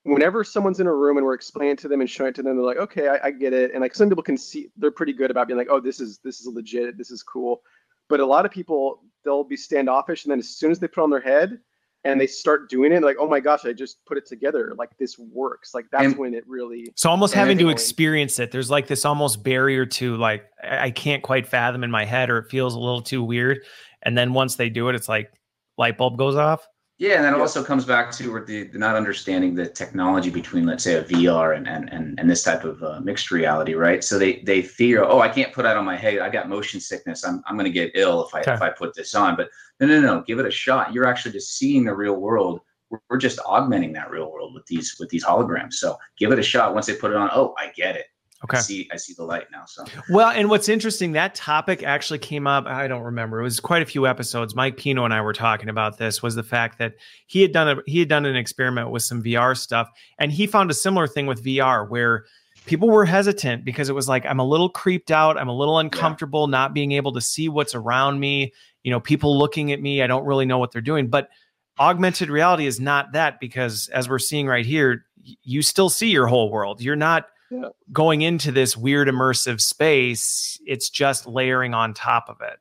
whenever 0.08 0.44
someone's 0.44 0.80
in 0.80 0.86
a 0.86 0.94
room 0.94 1.16
and 1.16 1.26
we're 1.26 1.34
explaining 1.34 1.76
to 1.76 1.88
them 1.88 2.00
and 2.00 2.08
showing 2.08 2.30
it 2.30 2.34
to 2.36 2.42
them, 2.42 2.56
they're 2.56 2.64
like, 2.64 2.78
okay, 2.78 3.08
I, 3.08 3.26
I 3.26 3.30
get 3.30 3.52
it. 3.52 3.72
And 3.72 3.80
like 3.80 3.94
some 3.94 4.08
people 4.08 4.22
can 4.22 4.38
see, 4.38 4.70
they're 4.76 4.90
pretty 4.90 5.12
good 5.12 5.30
about 5.30 5.48
being 5.48 5.58
like, 5.58 5.68
oh, 5.70 5.80
this 5.80 6.00
is 6.00 6.18
this 6.18 6.40
is 6.40 6.46
legit, 6.46 6.96
this 6.96 7.10
is 7.10 7.22
cool. 7.22 7.62
But 8.08 8.20
a 8.20 8.26
lot 8.26 8.46
of 8.46 8.50
people, 8.50 9.02
they'll 9.24 9.44
be 9.44 9.56
standoffish, 9.56 10.24
and 10.24 10.32
then 10.32 10.38
as 10.38 10.48
soon 10.48 10.70
as 10.70 10.78
they 10.78 10.88
put 10.88 11.02
on 11.02 11.10
their 11.10 11.20
head, 11.20 11.58
and 12.04 12.20
they 12.20 12.26
start 12.26 12.70
doing 12.70 12.92
it 12.92 13.02
like 13.02 13.16
oh 13.18 13.28
my 13.28 13.40
gosh 13.40 13.64
i 13.64 13.72
just 13.72 14.04
put 14.06 14.16
it 14.16 14.24
together 14.24 14.72
like 14.78 14.96
this 14.98 15.18
works 15.18 15.74
like 15.74 15.86
that's 15.90 16.04
and, 16.04 16.16
when 16.16 16.32
it 16.32 16.44
really 16.46 16.92
so 16.94 17.10
almost 17.10 17.34
having 17.34 17.58
to 17.58 17.68
experience 17.68 18.38
it 18.38 18.50
there's 18.50 18.70
like 18.70 18.86
this 18.86 19.04
almost 19.04 19.42
barrier 19.42 19.84
to 19.84 20.16
like 20.16 20.44
i 20.62 20.90
can't 20.90 21.22
quite 21.22 21.46
fathom 21.46 21.82
in 21.82 21.90
my 21.90 22.04
head 22.04 22.30
or 22.30 22.38
it 22.38 22.50
feels 22.50 22.74
a 22.74 22.78
little 22.78 23.02
too 23.02 23.22
weird 23.22 23.58
and 24.02 24.16
then 24.16 24.32
once 24.32 24.56
they 24.56 24.68
do 24.68 24.88
it 24.88 24.94
it's 24.94 25.08
like 25.08 25.32
light 25.76 25.98
bulb 25.98 26.16
goes 26.16 26.36
off 26.36 26.66
yeah, 26.98 27.14
and 27.14 27.24
that 27.24 27.34
yeah. 27.36 27.40
also 27.40 27.62
comes 27.62 27.84
back 27.84 28.10
to 28.10 28.44
the, 28.44 28.64
the, 28.64 28.78
not 28.78 28.96
understanding 28.96 29.54
the 29.54 29.68
technology 29.68 30.30
between, 30.30 30.66
let's 30.66 30.82
say, 30.82 30.94
a 30.94 31.04
VR 31.04 31.56
and 31.56 31.68
and 31.68 31.88
and, 31.92 32.18
and 32.18 32.28
this 32.28 32.42
type 32.42 32.64
of 32.64 32.82
uh, 32.82 32.98
mixed 33.00 33.30
reality, 33.30 33.74
right? 33.74 34.02
So 34.02 34.18
they 34.18 34.40
they 34.40 34.62
fear, 34.62 35.04
oh, 35.04 35.20
I 35.20 35.28
can't 35.28 35.52
put 35.52 35.62
that 35.62 35.76
on 35.76 35.84
my 35.84 35.96
head. 35.96 36.18
I 36.18 36.28
got 36.28 36.48
motion 36.48 36.80
sickness. 36.80 37.24
I'm 37.24 37.40
I'm 37.46 37.56
going 37.56 37.66
to 37.66 37.70
get 37.70 37.92
ill 37.94 38.26
if 38.26 38.34
I 38.34 38.40
okay. 38.40 38.52
if 38.52 38.62
I 38.62 38.70
put 38.70 38.94
this 38.94 39.14
on. 39.14 39.36
But 39.36 39.48
no, 39.78 39.86
no, 39.86 40.00
no, 40.00 40.22
give 40.22 40.40
it 40.40 40.46
a 40.46 40.50
shot. 40.50 40.92
You're 40.92 41.06
actually 41.06 41.32
just 41.32 41.56
seeing 41.56 41.84
the 41.84 41.94
real 41.94 42.16
world. 42.16 42.60
We're, 42.90 42.98
we're 43.08 43.18
just 43.18 43.38
augmenting 43.46 43.92
that 43.92 44.10
real 44.10 44.32
world 44.32 44.54
with 44.54 44.66
these 44.66 44.96
with 44.98 45.08
these 45.08 45.24
holograms. 45.24 45.74
So 45.74 45.96
give 46.18 46.32
it 46.32 46.38
a 46.40 46.42
shot. 46.42 46.74
Once 46.74 46.86
they 46.86 46.96
put 46.96 47.12
it 47.12 47.16
on, 47.16 47.30
oh, 47.32 47.54
I 47.58 47.70
get 47.76 47.94
it. 47.94 48.06
Okay. 48.44 48.58
I 48.58 48.60
see 48.60 48.88
I 48.92 48.96
see 48.96 49.14
the 49.14 49.24
light 49.24 49.46
now. 49.50 49.64
So 49.66 49.84
well, 50.10 50.30
and 50.30 50.48
what's 50.48 50.68
interesting, 50.68 51.12
that 51.12 51.34
topic 51.34 51.82
actually 51.82 52.20
came 52.20 52.46
up. 52.46 52.66
I 52.66 52.86
don't 52.86 53.02
remember. 53.02 53.40
It 53.40 53.42
was 53.42 53.58
quite 53.58 53.82
a 53.82 53.86
few 53.86 54.06
episodes. 54.06 54.54
Mike 54.54 54.76
Pino 54.76 55.04
and 55.04 55.12
I 55.12 55.20
were 55.22 55.32
talking 55.32 55.68
about 55.68 55.98
this. 55.98 56.22
Was 56.22 56.36
the 56.36 56.44
fact 56.44 56.78
that 56.78 56.94
he 57.26 57.42
had 57.42 57.52
done 57.52 57.68
a 57.68 57.76
he 57.86 57.98
had 57.98 58.08
done 58.08 58.26
an 58.26 58.36
experiment 58.36 58.90
with 58.90 59.02
some 59.02 59.24
VR 59.24 59.56
stuff, 59.56 59.90
and 60.18 60.30
he 60.30 60.46
found 60.46 60.70
a 60.70 60.74
similar 60.74 61.08
thing 61.08 61.26
with 61.26 61.44
VR 61.44 61.88
where 61.88 62.26
people 62.66 62.88
were 62.88 63.04
hesitant 63.04 63.64
because 63.64 63.88
it 63.88 63.94
was 63.94 64.08
like 64.08 64.24
I'm 64.24 64.38
a 64.38 64.46
little 64.46 64.68
creeped 64.68 65.10
out. 65.10 65.36
I'm 65.36 65.48
a 65.48 65.56
little 65.56 65.78
uncomfortable 65.78 66.46
yeah. 66.46 66.52
not 66.52 66.74
being 66.74 66.92
able 66.92 67.12
to 67.14 67.20
see 67.20 67.48
what's 67.48 67.74
around 67.74 68.20
me. 68.20 68.52
You 68.84 68.92
know, 68.92 69.00
people 69.00 69.36
looking 69.36 69.72
at 69.72 69.82
me. 69.82 70.00
I 70.00 70.06
don't 70.06 70.24
really 70.24 70.46
know 70.46 70.58
what 70.58 70.70
they're 70.70 70.80
doing, 70.80 71.08
but 71.08 71.28
augmented 71.80 72.30
reality 72.30 72.66
is 72.66 72.78
not 72.78 73.12
that 73.12 73.40
because 73.40 73.88
as 73.88 74.08
we're 74.08 74.20
seeing 74.20 74.46
right 74.46 74.64
here, 74.66 75.06
you 75.42 75.62
still 75.62 75.88
see 75.90 76.10
your 76.10 76.28
whole 76.28 76.52
world. 76.52 76.80
You're 76.80 76.96
not 76.96 77.26
yeah. 77.50 77.68
going 77.92 78.22
into 78.22 78.52
this 78.52 78.76
weird 78.76 79.08
immersive 79.08 79.60
space. 79.60 80.60
It's 80.66 80.90
just 80.90 81.26
layering 81.26 81.74
on 81.74 81.94
top 81.94 82.28
of 82.28 82.40
it. 82.40 82.58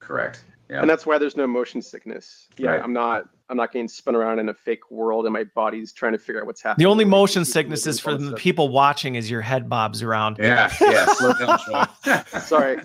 Correct. 0.00 0.44
Yeah. 0.70 0.80
And 0.80 0.88
that's 0.88 1.04
why 1.04 1.18
there's 1.18 1.36
no 1.36 1.48
motion 1.48 1.82
sickness. 1.82 2.46
Yeah, 2.56 2.70
right. 2.70 2.82
I'm 2.82 2.92
not 2.92 3.28
I'm 3.48 3.56
not 3.56 3.72
getting 3.72 3.88
spun 3.88 4.14
around 4.14 4.38
in 4.38 4.48
a 4.48 4.54
fake 4.54 4.88
world 4.90 5.26
and 5.26 5.32
my 5.32 5.42
body's 5.42 5.92
trying 5.92 6.12
to 6.12 6.18
figure 6.18 6.40
out 6.40 6.46
what's 6.46 6.62
happening. 6.62 6.84
The 6.84 6.90
only 6.90 7.04
motion 7.04 7.44
sickness 7.44 7.88
is 7.88 7.98
for 7.98 8.16
the 8.16 8.34
people 8.34 8.68
watching 8.68 9.16
as 9.16 9.28
your 9.28 9.40
head 9.40 9.68
bobs 9.68 10.00
around. 10.00 10.38
Yeah, 10.38 10.72
yeah, 10.80 11.06
slow 11.14 11.32
down, 11.32 12.24
Sorry. 12.42 12.80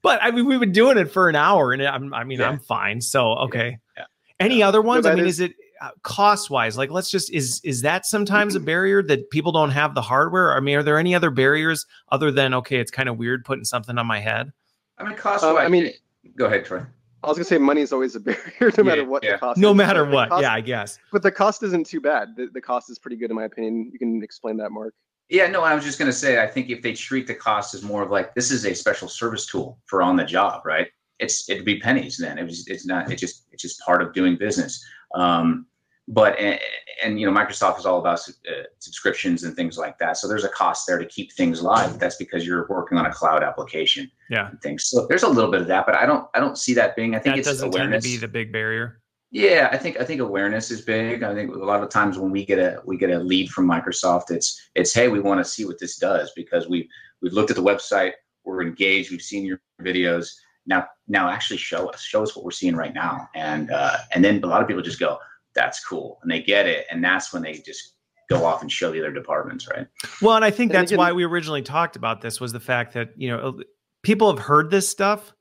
But 0.00 0.22
I 0.22 0.30
mean 0.30 0.46
we've 0.46 0.60
been 0.60 0.72
doing 0.72 0.96
it 0.96 1.10
for 1.10 1.28
an 1.28 1.36
hour 1.36 1.72
and 1.72 1.82
I'm, 1.82 2.14
i 2.14 2.24
mean 2.24 2.40
yeah. 2.40 2.48
I'm 2.48 2.58
fine. 2.58 3.02
So 3.02 3.32
okay. 3.34 3.78
Yeah. 3.96 4.04
Any 4.40 4.62
other 4.62 4.80
ones? 4.80 5.04
No, 5.04 5.10
I 5.10 5.14
mean 5.16 5.26
is, 5.26 5.40
is 5.40 5.50
it 5.50 5.56
cost 6.02 6.50
wise 6.50 6.76
like 6.76 6.90
let's 6.90 7.10
just 7.10 7.32
is 7.32 7.60
is 7.64 7.82
that 7.82 8.06
sometimes 8.06 8.54
a 8.54 8.60
barrier 8.60 9.02
that 9.02 9.28
people 9.30 9.52
don't 9.52 9.70
have 9.70 9.94
the 9.94 10.02
hardware 10.02 10.56
i 10.56 10.60
mean 10.60 10.76
are 10.76 10.82
there 10.82 10.98
any 10.98 11.14
other 11.14 11.30
barriers 11.30 11.86
other 12.10 12.30
than 12.30 12.54
okay 12.54 12.78
it's 12.78 12.90
kind 12.90 13.08
of 13.08 13.18
weird 13.18 13.44
putting 13.44 13.64
something 13.64 13.98
on 13.98 14.06
my 14.06 14.20
head 14.20 14.52
i 14.98 15.04
mean 15.04 15.16
cost 15.16 15.44
wise 15.44 15.50
um, 15.50 15.58
i 15.58 15.68
mean 15.68 15.92
go 16.36 16.46
ahead 16.46 16.64
troy 16.64 16.82
I 17.24 17.28
was 17.28 17.38
gonna 17.38 17.46
say 17.46 17.58
money 17.58 17.80
is 17.80 17.92
always 17.92 18.14
a 18.14 18.20
barrier, 18.20 18.42
no 18.60 18.70
yeah, 18.76 18.82
matter 18.82 19.04
what 19.04 19.24
yeah. 19.24 19.32
the 19.32 19.38
cost. 19.38 19.58
No 19.58 19.70
is. 19.70 19.76
matter 19.76 20.04
what, 20.04 20.28
cost, 20.28 20.42
yeah, 20.42 20.52
I 20.52 20.60
guess. 20.60 20.98
But 21.10 21.22
the 21.22 21.32
cost 21.32 21.62
isn't 21.62 21.86
too 21.86 22.00
bad. 22.00 22.36
The, 22.36 22.48
the 22.52 22.60
cost 22.60 22.90
is 22.90 22.98
pretty 22.98 23.16
good, 23.16 23.30
in 23.30 23.36
my 23.36 23.44
opinion. 23.44 23.90
You 23.92 23.98
can 23.98 24.22
explain 24.22 24.58
that, 24.58 24.70
Mark. 24.70 24.94
Yeah, 25.30 25.46
no, 25.46 25.62
I 25.62 25.74
was 25.74 25.84
just 25.84 25.98
gonna 25.98 26.12
say, 26.12 26.42
I 26.42 26.46
think 26.46 26.68
if 26.68 26.82
they 26.82 26.92
treat 26.92 27.26
the 27.26 27.34
cost 27.34 27.74
as 27.74 27.82
more 27.82 28.02
of 28.02 28.10
like 28.10 28.34
this 28.34 28.50
is 28.50 28.66
a 28.66 28.74
special 28.74 29.08
service 29.08 29.46
tool 29.46 29.78
for 29.86 30.02
on 30.02 30.16
the 30.16 30.24
job, 30.24 30.66
right? 30.66 30.88
It's 31.18 31.48
it'd 31.48 31.64
be 31.64 31.80
pennies 31.80 32.18
then. 32.18 32.38
It 32.38 32.44
was 32.44 32.66
it's 32.68 32.84
not. 32.84 33.10
It 33.10 33.16
just 33.16 33.46
it's 33.52 33.62
just 33.62 33.80
part 33.80 34.02
of 34.02 34.12
doing 34.12 34.36
business. 34.36 34.84
Um, 35.14 35.66
but 36.08 36.38
and, 36.38 36.58
and, 37.02 37.20
you 37.20 37.30
know 37.30 37.32
microsoft 37.32 37.78
is 37.78 37.86
all 37.86 37.98
about 37.98 38.20
uh, 38.28 38.62
subscriptions 38.78 39.44
and 39.44 39.56
things 39.56 39.78
like 39.78 39.98
that. 39.98 40.16
So 40.16 40.28
there's 40.28 40.44
a 40.44 40.48
cost 40.50 40.86
there 40.86 40.98
to 40.98 41.06
keep 41.06 41.32
things 41.32 41.62
live. 41.62 41.98
That's 41.98 42.16
because 42.16 42.46
you're 42.46 42.66
working 42.68 42.98
on 42.98 43.06
a 43.06 43.12
cloud 43.12 43.42
application 43.42 44.10
yeah. 44.28 44.50
and 44.50 44.60
things. 44.60 44.84
So 44.84 45.06
there's 45.06 45.22
a 45.22 45.28
little 45.28 45.50
bit 45.50 45.60
of 45.60 45.66
that 45.68 45.86
but 45.86 45.94
i 45.94 46.06
don't 46.06 46.28
i 46.34 46.40
don't 46.40 46.58
see 46.58 46.74
that 46.74 46.96
being 46.96 47.14
i 47.14 47.18
think 47.18 47.34
that 47.34 47.38
it's 47.40 47.48
doesn't 47.48 47.74
awareness 47.74 48.04
tend 48.04 48.14
to 48.14 48.20
be 48.20 48.20
the 48.20 48.28
big 48.28 48.52
barrier. 48.52 49.00
Yeah 49.30 49.68
i 49.72 49.76
think 49.76 50.00
i 50.00 50.04
think 50.04 50.20
awareness 50.20 50.70
is 50.70 50.82
big. 50.82 51.22
I 51.22 51.34
think 51.34 51.54
a 51.54 51.58
lot 51.58 51.82
of 51.82 51.88
times 51.88 52.18
when 52.18 52.30
we 52.30 52.44
get 52.44 52.58
a 52.58 52.80
we 52.84 52.96
get 52.96 53.10
a 53.10 53.18
lead 53.18 53.50
from 53.50 53.66
microsoft 53.66 54.30
it's 54.30 54.68
it's 54.74 54.92
hey 54.92 55.08
we 55.08 55.20
want 55.20 55.40
to 55.40 55.44
see 55.44 55.64
what 55.64 55.78
this 55.78 55.96
does 55.96 56.32
because 56.36 56.68
we've 56.68 56.88
we've 57.20 57.32
looked 57.32 57.50
at 57.50 57.56
the 57.56 57.62
website 57.62 58.12
we're 58.44 58.62
engaged 58.62 59.10
we've 59.10 59.22
seen 59.22 59.44
your 59.44 59.60
videos. 59.82 60.34
Now 60.66 60.86
now 61.08 61.28
actually 61.28 61.58
show 61.58 61.88
us 61.88 62.02
show 62.02 62.22
us 62.22 62.34
what 62.34 62.44
we're 62.44 62.50
seeing 62.50 62.76
right 62.76 62.94
now. 62.94 63.28
And 63.34 63.70
uh, 63.70 63.98
and 64.12 64.24
then 64.24 64.42
a 64.42 64.46
lot 64.46 64.62
of 64.62 64.68
people 64.68 64.82
just 64.82 65.00
go 65.00 65.18
that's 65.54 65.84
cool. 65.84 66.18
And 66.22 66.30
they 66.30 66.42
get 66.42 66.66
it. 66.66 66.86
And 66.90 67.02
that's 67.02 67.32
when 67.32 67.42
they 67.42 67.54
just 67.54 67.94
go 68.30 68.44
off 68.44 68.62
and 68.62 68.72
show 68.72 68.90
the 68.90 68.98
other 68.98 69.12
departments 69.12 69.68
right? 69.68 69.86
Well 70.22 70.34
and 70.34 70.46
i 70.46 70.50
think 70.50 70.72
that's 70.72 70.92
why 70.92 71.12
we 71.12 71.24
originally 71.24 71.60
talked 71.60 71.94
about 71.94 72.22
this 72.22 72.40
was 72.40 72.52
the 72.52 72.60
fact 72.60 72.94
that 72.94 73.10
you 73.18 73.28
know 73.28 73.60
people 74.04 74.30
have 74.30 74.44
heard 74.44 74.70
this 74.70 74.88
stuff. 74.88 75.32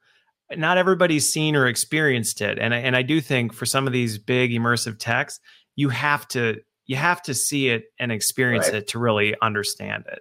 Not 0.56 0.78
everybody's 0.78 1.32
seen 1.32 1.56
or 1.56 1.68
experienced 1.68 2.42
it. 2.42 2.58
And 2.60 2.74
I, 2.74 2.78
and 2.78 2.96
I 2.96 3.02
do 3.02 3.22
think 3.22 3.54
for 3.54 3.66
some 3.66 3.88
of 3.88 3.94
these 3.94 4.18
big 4.18 4.52
immersive 4.52 4.98
techs 4.98 5.40
you 5.76 5.90
have 5.90 6.28
to 6.30 6.60
you 6.86 6.96
have 6.96 7.22
to 7.24 7.34
see 7.34 7.70
it 7.70 7.86
and 8.00 8.12
experience 8.12 8.66
right. 8.66 8.76
it 8.76 8.88
to 8.90 9.00
really 9.00 9.36
understand 9.42 10.04
it. 10.12 10.20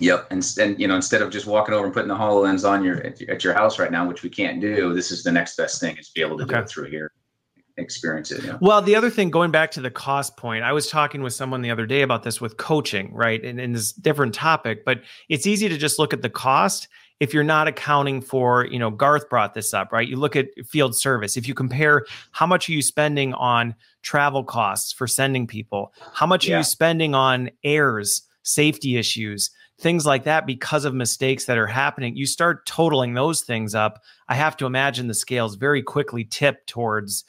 Yep, 0.00 0.26
and, 0.30 0.44
and 0.58 0.80
you 0.80 0.88
know 0.88 0.96
instead 0.96 1.22
of 1.22 1.30
just 1.30 1.46
walking 1.46 1.72
over 1.72 1.84
and 1.84 1.94
putting 1.94 2.08
the 2.08 2.16
Hololens 2.16 2.68
on 2.68 2.82
your 2.82 2.96
at, 3.06 3.22
at 3.22 3.44
your 3.44 3.54
house 3.54 3.78
right 3.78 3.92
now, 3.92 4.06
which 4.06 4.24
we 4.24 4.28
can't 4.28 4.60
do, 4.60 4.92
this 4.92 5.12
is 5.12 5.22
the 5.22 5.30
next 5.30 5.56
best 5.56 5.80
thing 5.80 5.96
is 5.96 6.10
be 6.10 6.20
able 6.20 6.36
to 6.38 6.44
okay. 6.44 6.56
do 6.56 6.60
it 6.60 6.68
through 6.68 6.90
here 6.90 7.12
experience 7.76 8.30
it. 8.30 8.44
Yeah. 8.44 8.58
Well, 8.60 8.82
the 8.82 8.94
other 8.94 9.10
thing, 9.10 9.30
going 9.30 9.50
back 9.50 9.70
to 9.72 9.80
the 9.80 9.90
cost 9.90 10.36
point, 10.36 10.64
I 10.64 10.72
was 10.72 10.88
talking 10.88 11.22
with 11.22 11.32
someone 11.32 11.62
the 11.62 11.70
other 11.70 11.86
day 11.86 12.02
about 12.02 12.22
this 12.22 12.40
with 12.40 12.56
coaching, 12.56 13.12
right? 13.12 13.44
And 13.44 13.60
in 13.60 13.72
this 13.72 13.92
different 13.92 14.34
topic, 14.34 14.84
but 14.84 15.00
it's 15.28 15.46
easy 15.46 15.68
to 15.68 15.76
just 15.76 15.98
look 15.98 16.12
at 16.12 16.22
the 16.22 16.30
cost 16.30 16.88
if 17.20 17.32
you're 17.32 17.44
not 17.44 17.68
accounting 17.68 18.20
for, 18.20 18.66
you 18.66 18.78
know, 18.78 18.90
Garth 18.90 19.28
brought 19.28 19.54
this 19.54 19.72
up, 19.72 19.92
right? 19.92 20.06
You 20.06 20.16
look 20.16 20.36
at 20.36 20.48
field 20.66 20.96
service. 20.96 21.36
If 21.36 21.46
you 21.46 21.54
compare 21.54 22.04
how 22.32 22.46
much 22.46 22.68
are 22.68 22.72
you 22.72 22.82
spending 22.82 23.34
on 23.34 23.74
travel 24.02 24.44
costs 24.44 24.92
for 24.92 25.06
sending 25.06 25.46
people, 25.46 25.92
how 26.12 26.26
much 26.26 26.46
yeah. 26.46 26.54
are 26.54 26.58
you 26.58 26.64
spending 26.64 27.14
on 27.14 27.50
errors, 27.62 28.22
safety 28.42 28.96
issues, 28.96 29.50
things 29.78 30.04
like 30.04 30.24
that 30.24 30.46
because 30.46 30.84
of 30.84 30.94
mistakes 30.94 31.44
that 31.46 31.58
are 31.58 31.66
happening, 31.66 32.16
you 32.16 32.26
start 32.26 32.66
totaling 32.66 33.14
those 33.14 33.42
things 33.42 33.74
up. 33.74 34.02
I 34.28 34.34
have 34.34 34.56
to 34.58 34.66
imagine 34.66 35.06
the 35.06 35.14
scales 35.14 35.54
very 35.54 35.82
quickly 35.82 36.24
tip 36.24 36.66
towards 36.66 37.24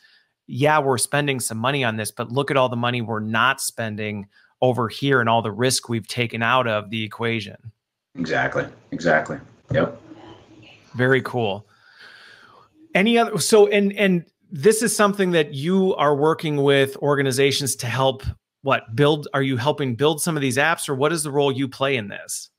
yeah, 0.48 0.80
we're 0.80 0.98
spending 0.98 1.40
some 1.40 1.58
money 1.58 1.84
on 1.84 1.98
this, 1.98 2.12
but 2.12 2.32
look 2.32 2.52
at 2.52 2.58
all 2.58 2.70
the 2.70 2.76
money 2.76 3.02
we're 3.02 3.20
not 3.20 3.62
spending 3.62 4.28
over 4.62 4.88
here 4.88 5.20
and 5.20 5.30
all 5.30 5.42
the 5.42 5.52
risk 5.52 5.90
we've 5.90 6.08
taken 6.08 6.42
out 6.42 6.68
of 6.68 6.90
the 6.90 7.04
equation. 7.04 7.58
Exactly. 8.16 8.66
Exactly. 8.92 9.38
Yep. 9.74 10.02
Very 10.94 11.22
cool. 11.22 11.68
Any 12.94 13.18
other 13.18 13.38
so 13.40 13.68
and 13.68 13.92
and 13.94 14.26
this 14.52 14.82
is 14.82 14.96
something 14.96 15.32
that 15.32 15.54
you 15.54 15.94
are 15.96 16.16
working 16.16 16.58
with 16.58 16.96
organizations 16.98 17.76
to 17.78 17.88
help 17.88 18.24
what 18.62 18.96
build 18.96 19.28
are 19.34 19.42
you 19.42 19.58
helping 19.58 19.96
build 19.96 20.22
some 20.22 20.38
of 20.38 20.42
these 20.42 20.58
apps 20.58 20.88
or 20.88 20.96
what 20.96 21.12
is 21.12 21.24
the 21.24 21.32
role 21.32 21.52
you 21.52 21.68
play 21.68 21.98
in 21.98 22.08
this? 22.08 22.50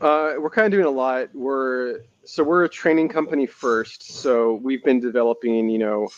Uh, 0.00 0.34
we're 0.38 0.50
kind 0.50 0.66
of 0.66 0.72
doing 0.72 0.86
a 0.86 0.90
lot. 0.90 1.28
We're 1.32 2.00
so 2.24 2.42
we're 2.42 2.64
a 2.64 2.68
training 2.68 3.08
company 3.08 3.46
first. 3.46 4.02
So 4.02 4.54
we've 4.62 4.82
been 4.84 5.00
developing, 5.00 5.68
you 5.68 5.78
know, 5.78 6.08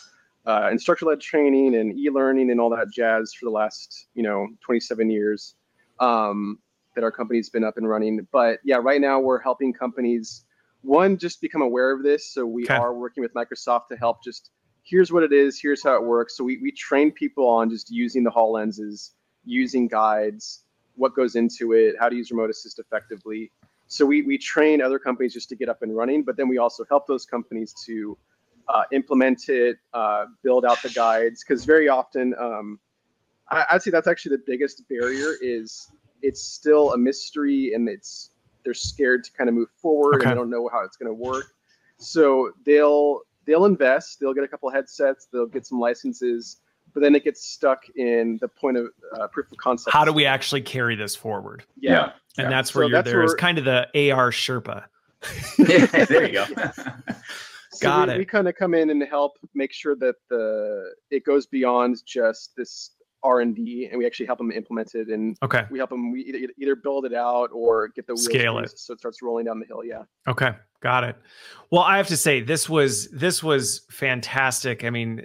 uh, 0.45 0.69
instructor-led 0.71 1.19
training 1.19 1.75
and 1.75 1.97
e-learning 1.97 2.51
and 2.51 2.59
all 2.59 2.69
that 2.69 2.91
jazz 2.91 3.33
for 3.33 3.45
the 3.45 3.51
last 3.51 4.07
you 4.13 4.23
know 4.23 4.47
27 4.61 5.09
years 5.09 5.55
um, 5.99 6.59
that 6.95 7.03
our 7.03 7.11
company's 7.11 7.49
been 7.49 7.63
up 7.63 7.77
and 7.77 7.87
running. 7.87 8.27
But 8.31 8.59
yeah, 8.63 8.77
right 8.77 9.01
now 9.01 9.19
we're 9.19 9.39
helping 9.39 9.73
companies 9.73 10.45
one 10.81 11.17
just 11.17 11.41
become 11.41 11.61
aware 11.61 11.91
of 11.91 12.03
this. 12.03 12.33
So 12.33 12.45
we 12.45 12.63
okay. 12.63 12.75
are 12.75 12.93
working 12.93 13.21
with 13.21 13.33
Microsoft 13.33 13.87
to 13.89 13.97
help 13.97 14.23
just 14.23 14.51
here's 14.83 15.11
what 15.11 15.23
it 15.23 15.33
is, 15.33 15.59
here's 15.61 15.83
how 15.83 15.95
it 15.95 16.03
works. 16.03 16.35
So 16.35 16.43
we, 16.43 16.57
we 16.57 16.71
train 16.71 17.11
people 17.11 17.47
on 17.47 17.69
just 17.69 17.91
using 17.91 18.23
the 18.23 18.31
HoloLenses, 18.31 19.11
using 19.45 19.87
guides, 19.87 20.63
what 20.95 21.15
goes 21.15 21.35
into 21.35 21.73
it, 21.73 21.95
how 21.99 22.09
to 22.09 22.15
use 22.15 22.31
remote 22.31 22.49
assist 22.49 22.79
effectively. 22.79 23.51
So 23.87 24.05
we, 24.05 24.21
we 24.23 24.37
train 24.37 24.81
other 24.81 24.99
companies 24.99 25.33
just 25.33 25.49
to 25.49 25.55
get 25.55 25.69
up 25.69 25.81
and 25.81 25.95
running, 25.95 26.23
but 26.23 26.37
then 26.37 26.47
we 26.47 26.57
also 26.57 26.85
help 26.89 27.07
those 27.07 27.25
companies 27.25 27.73
to 27.85 28.17
uh, 28.69 28.83
implement 28.91 29.49
it, 29.49 29.77
uh, 29.93 30.25
build 30.43 30.65
out 30.65 30.81
the 30.81 30.89
guides. 30.89 31.43
Because 31.43 31.65
very 31.65 31.89
often, 31.89 32.33
um, 32.39 32.79
I, 33.49 33.65
I'd 33.71 33.81
say 33.81 33.91
that's 33.91 34.07
actually 34.07 34.37
the 34.37 34.43
biggest 34.45 34.87
barrier 34.87 35.33
is 35.41 35.91
it's 36.21 36.43
still 36.43 36.93
a 36.93 36.97
mystery 36.97 37.73
and 37.73 37.89
it's 37.89 38.31
they're 38.63 38.73
scared 38.73 39.23
to 39.23 39.31
kind 39.31 39.49
of 39.49 39.55
move 39.55 39.69
forward 39.81 40.15
okay. 40.15 40.23
and 40.23 40.31
they 40.31 40.35
don't 40.35 40.49
know 40.49 40.69
how 40.71 40.83
it's 40.83 40.97
going 40.97 41.07
to 41.07 41.13
work. 41.13 41.45
So 41.97 42.51
they'll 42.65 43.21
they'll 43.45 43.65
invest, 43.65 44.19
they'll 44.19 44.33
get 44.33 44.43
a 44.43 44.47
couple 44.47 44.69
headsets, 44.69 45.27
they'll 45.31 45.47
get 45.47 45.65
some 45.65 45.79
licenses, 45.79 46.57
but 46.93 47.01
then 47.01 47.15
it 47.15 47.23
gets 47.23 47.43
stuck 47.43 47.83
in 47.95 48.37
the 48.41 48.47
point 48.47 48.77
of 48.77 48.87
uh, 49.17 49.27
proof 49.27 49.51
of 49.51 49.57
concept. 49.57 49.93
How 49.93 50.05
do 50.05 50.13
we 50.13 50.25
actually 50.25 50.61
carry 50.61 50.95
this 50.95 51.15
forward? 51.15 51.63
Yeah, 51.79 51.91
yeah. 51.91 52.03
and 52.03 52.11
yeah. 52.37 52.49
that's 52.49 52.75
where 52.75 52.83
so 52.83 52.89
you're 52.89 52.97
that's 52.97 53.09
there. 53.09 53.17
Where, 53.17 53.25
is 53.25 53.33
kind 53.33 53.57
of 53.57 53.65
the 53.65 54.11
AR 54.11 54.31
Sherpa. 54.31 54.85
yeah, 55.57 56.05
there 56.05 56.27
you 56.27 56.33
go. 56.33 56.45
So 57.79 57.87
Got 57.87 58.07
we, 58.09 58.13
it. 58.15 58.17
we 58.17 58.25
kind 58.25 58.47
of 58.49 58.55
come 58.55 58.73
in 58.73 58.89
and 58.89 59.01
help 59.03 59.37
make 59.53 59.71
sure 59.71 59.95
that 59.97 60.15
the 60.29 60.91
it 61.11 61.23
goes 61.23 61.45
beyond 61.47 62.03
just 62.05 62.51
this 62.57 62.91
R 63.23 63.39
and 63.41 63.55
D, 63.55 63.87
and 63.89 63.97
we 63.97 64.05
actually 64.05 64.25
help 64.25 64.37
them 64.39 64.51
implement 64.51 64.95
it, 64.95 65.07
and 65.07 65.37
Okay. 65.43 65.63
we 65.71 65.77
help 65.77 65.89
them 65.89 66.11
we 66.11 66.21
either, 66.21 66.51
either 66.57 66.75
build 66.75 67.05
it 67.05 67.13
out 67.13 67.49
or 67.53 67.87
get 67.89 68.05
the 68.07 68.17
Scale 68.17 68.59
it. 68.59 68.77
so 68.77 68.93
it 68.93 68.99
starts 68.99 69.21
rolling 69.21 69.45
down 69.45 69.59
the 69.59 69.65
hill. 69.65 69.83
Yeah. 69.83 70.03
Okay, 70.27 70.51
got 70.81 71.03
it. 71.05 71.15
Well, 71.71 71.81
I 71.83 71.95
have 71.97 72.07
to 72.07 72.17
say 72.17 72.41
this 72.41 72.67
was 72.69 73.09
this 73.11 73.41
was 73.41 73.85
fantastic. 73.89 74.83
I 74.83 74.89
mean, 74.89 75.21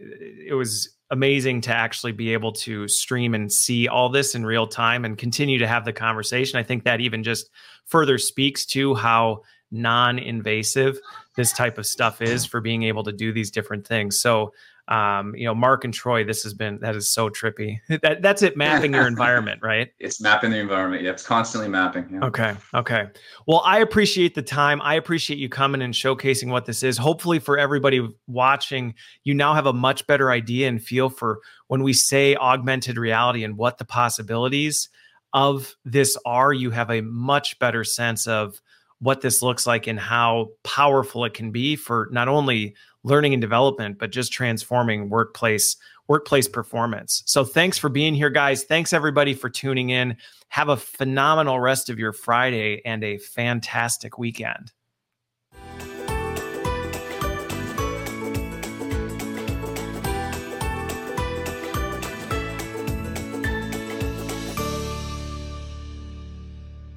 it 0.46 0.54
was 0.54 0.90
amazing 1.10 1.60
to 1.62 1.70
actually 1.72 2.12
be 2.12 2.32
able 2.32 2.50
to 2.52 2.86
stream 2.88 3.34
and 3.34 3.52
see 3.52 3.86
all 3.88 4.08
this 4.08 4.34
in 4.34 4.44
real 4.46 4.66
time 4.66 5.04
and 5.04 5.16
continue 5.18 5.58
to 5.58 5.66
have 5.66 5.84
the 5.84 5.92
conversation. 5.92 6.58
I 6.58 6.62
think 6.62 6.84
that 6.84 7.00
even 7.00 7.22
just 7.22 7.50
further 7.86 8.16
speaks 8.18 8.64
to 8.66 8.94
how 8.94 9.42
non-invasive 9.70 10.98
this 11.36 11.52
type 11.52 11.78
of 11.78 11.86
stuff 11.86 12.22
is 12.22 12.44
for 12.44 12.60
being 12.60 12.84
able 12.84 13.02
to 13.04 13.12
do 13.12 13.32
these 13.32 13.50
different 13.50 13.86
things. 13.86 14.20
So, 14.20 14.52
um, 14.88 15.34
you 15.34 15.46
know, 15.46 15.54
Mark 15.54 15.84
and 15.84 15.94
Troy, 15.94 16.24
this 16.24 16.42
has 16.42 16.52
been 16.52 16.78
that 16.80 16.94
is 16.94 17.10
so 17.10 17.30
trippy. 17.30 17.78
That 18.02 18.20
that's 18.20 18.42
it 18.42 18.56
mapping 18.56 18.92
your 18.92 19.06
environment, 19.06 19.60
right? 19.62 19.88
It's 19.98 20.20
mapping 20.20 20.50
the 20.50 20.58
environment. 20.58 21.02
Yeah, 21.02 21.12
it's 21.12 21.26
constantly 21.26 21.68
mapping. 21.68 22.06
Yeah. 22.12 22.24
Okay. 22.26 22.54
Okay. 22.74 23.06
Well, 23.46 23.62
I 23.64 23.78
appreciate 23.78 24.34
the 24.34 24.42
time. 24.42 24.82
I 24.82 24.94
appreciate 24.94 25.38
you 25.38 25.48
coming 25.48 25.80
and 25.80 25.94
showcasing 25.94 26.50
what 26.50 26.66
this 26.66 26.82
is. 26.82 26.98
Hopefully, 26.98 27.38
for 27.38 27.58
everybody 27.58 28.06
watching, 28.26 28.94
you 29.24 29.32
now 29.32 29.54
have 29.54 29.66
a 29.66 29.72
much 29.72 30.06
better 30.06 30.30
idea 30.30 30.68
and 30.68 30.82
feel 30.82 31.08
for 31.08 31.40
when 31.68 31.82
we 31.82 31.94
say 31.94 32.36
augmented 32.36 32.98
reality 32.98 33.42
and 33.42 33.56
what 33.56 33.78
the 33.78 33.84
possibilities 33.86 34.90
of 35.32 35.74
this 35.84 36.16
are. 36.26 36.52
You 36.52 36.70
have 36.70 36.90
a 36.90 37.00
much 37.00 37.58
better 37.58 37.84
sense 37.84 38.26
of 38.26 38.60
what 39.04 39.20
this 39.20 39.42
looks 39.42 39.66
like 39.66 39.86
and 39.86 40.00
how 40.00 40.48
powerful 40.62 41.26
it 41.26 41.34
can 41.34 41.50
be 41.50 41.76
for 41.76 42.08
not 42.10 42.26
only 42.26 42.74
learning 43.02 43.34
and 43.34 43.40
development, 43.42 43.98
but 43.98 44.10
just 44.10 44.32
transforming 44.32 45.10
workplace 45.10 45.76
workplace 46.08 46.48
performance. 46.48 47.22
So 47.26 47.44
thanks 47.44 47.78
for 47.78 47.88
being 47.88 48.14
here, 48.14 48.30
guys. 48.30 48.64
Thanks 48.64 48.92
everybody 48.92 49.34
for 49.34 49.48
tuning 49.48 49.90
in. 49.90 50.16
Have 50.48 50.68
a 50.68 50.76
phenomenal 50.76 51.60
rest 51.60 51.90
of 51.90 51.98
your 51.98 52.12
Friday 52.12 52.82
and 52.84 53.02
a 53.04 53.18
fantastic 53.18 54.18
weekend. 54.18 54.72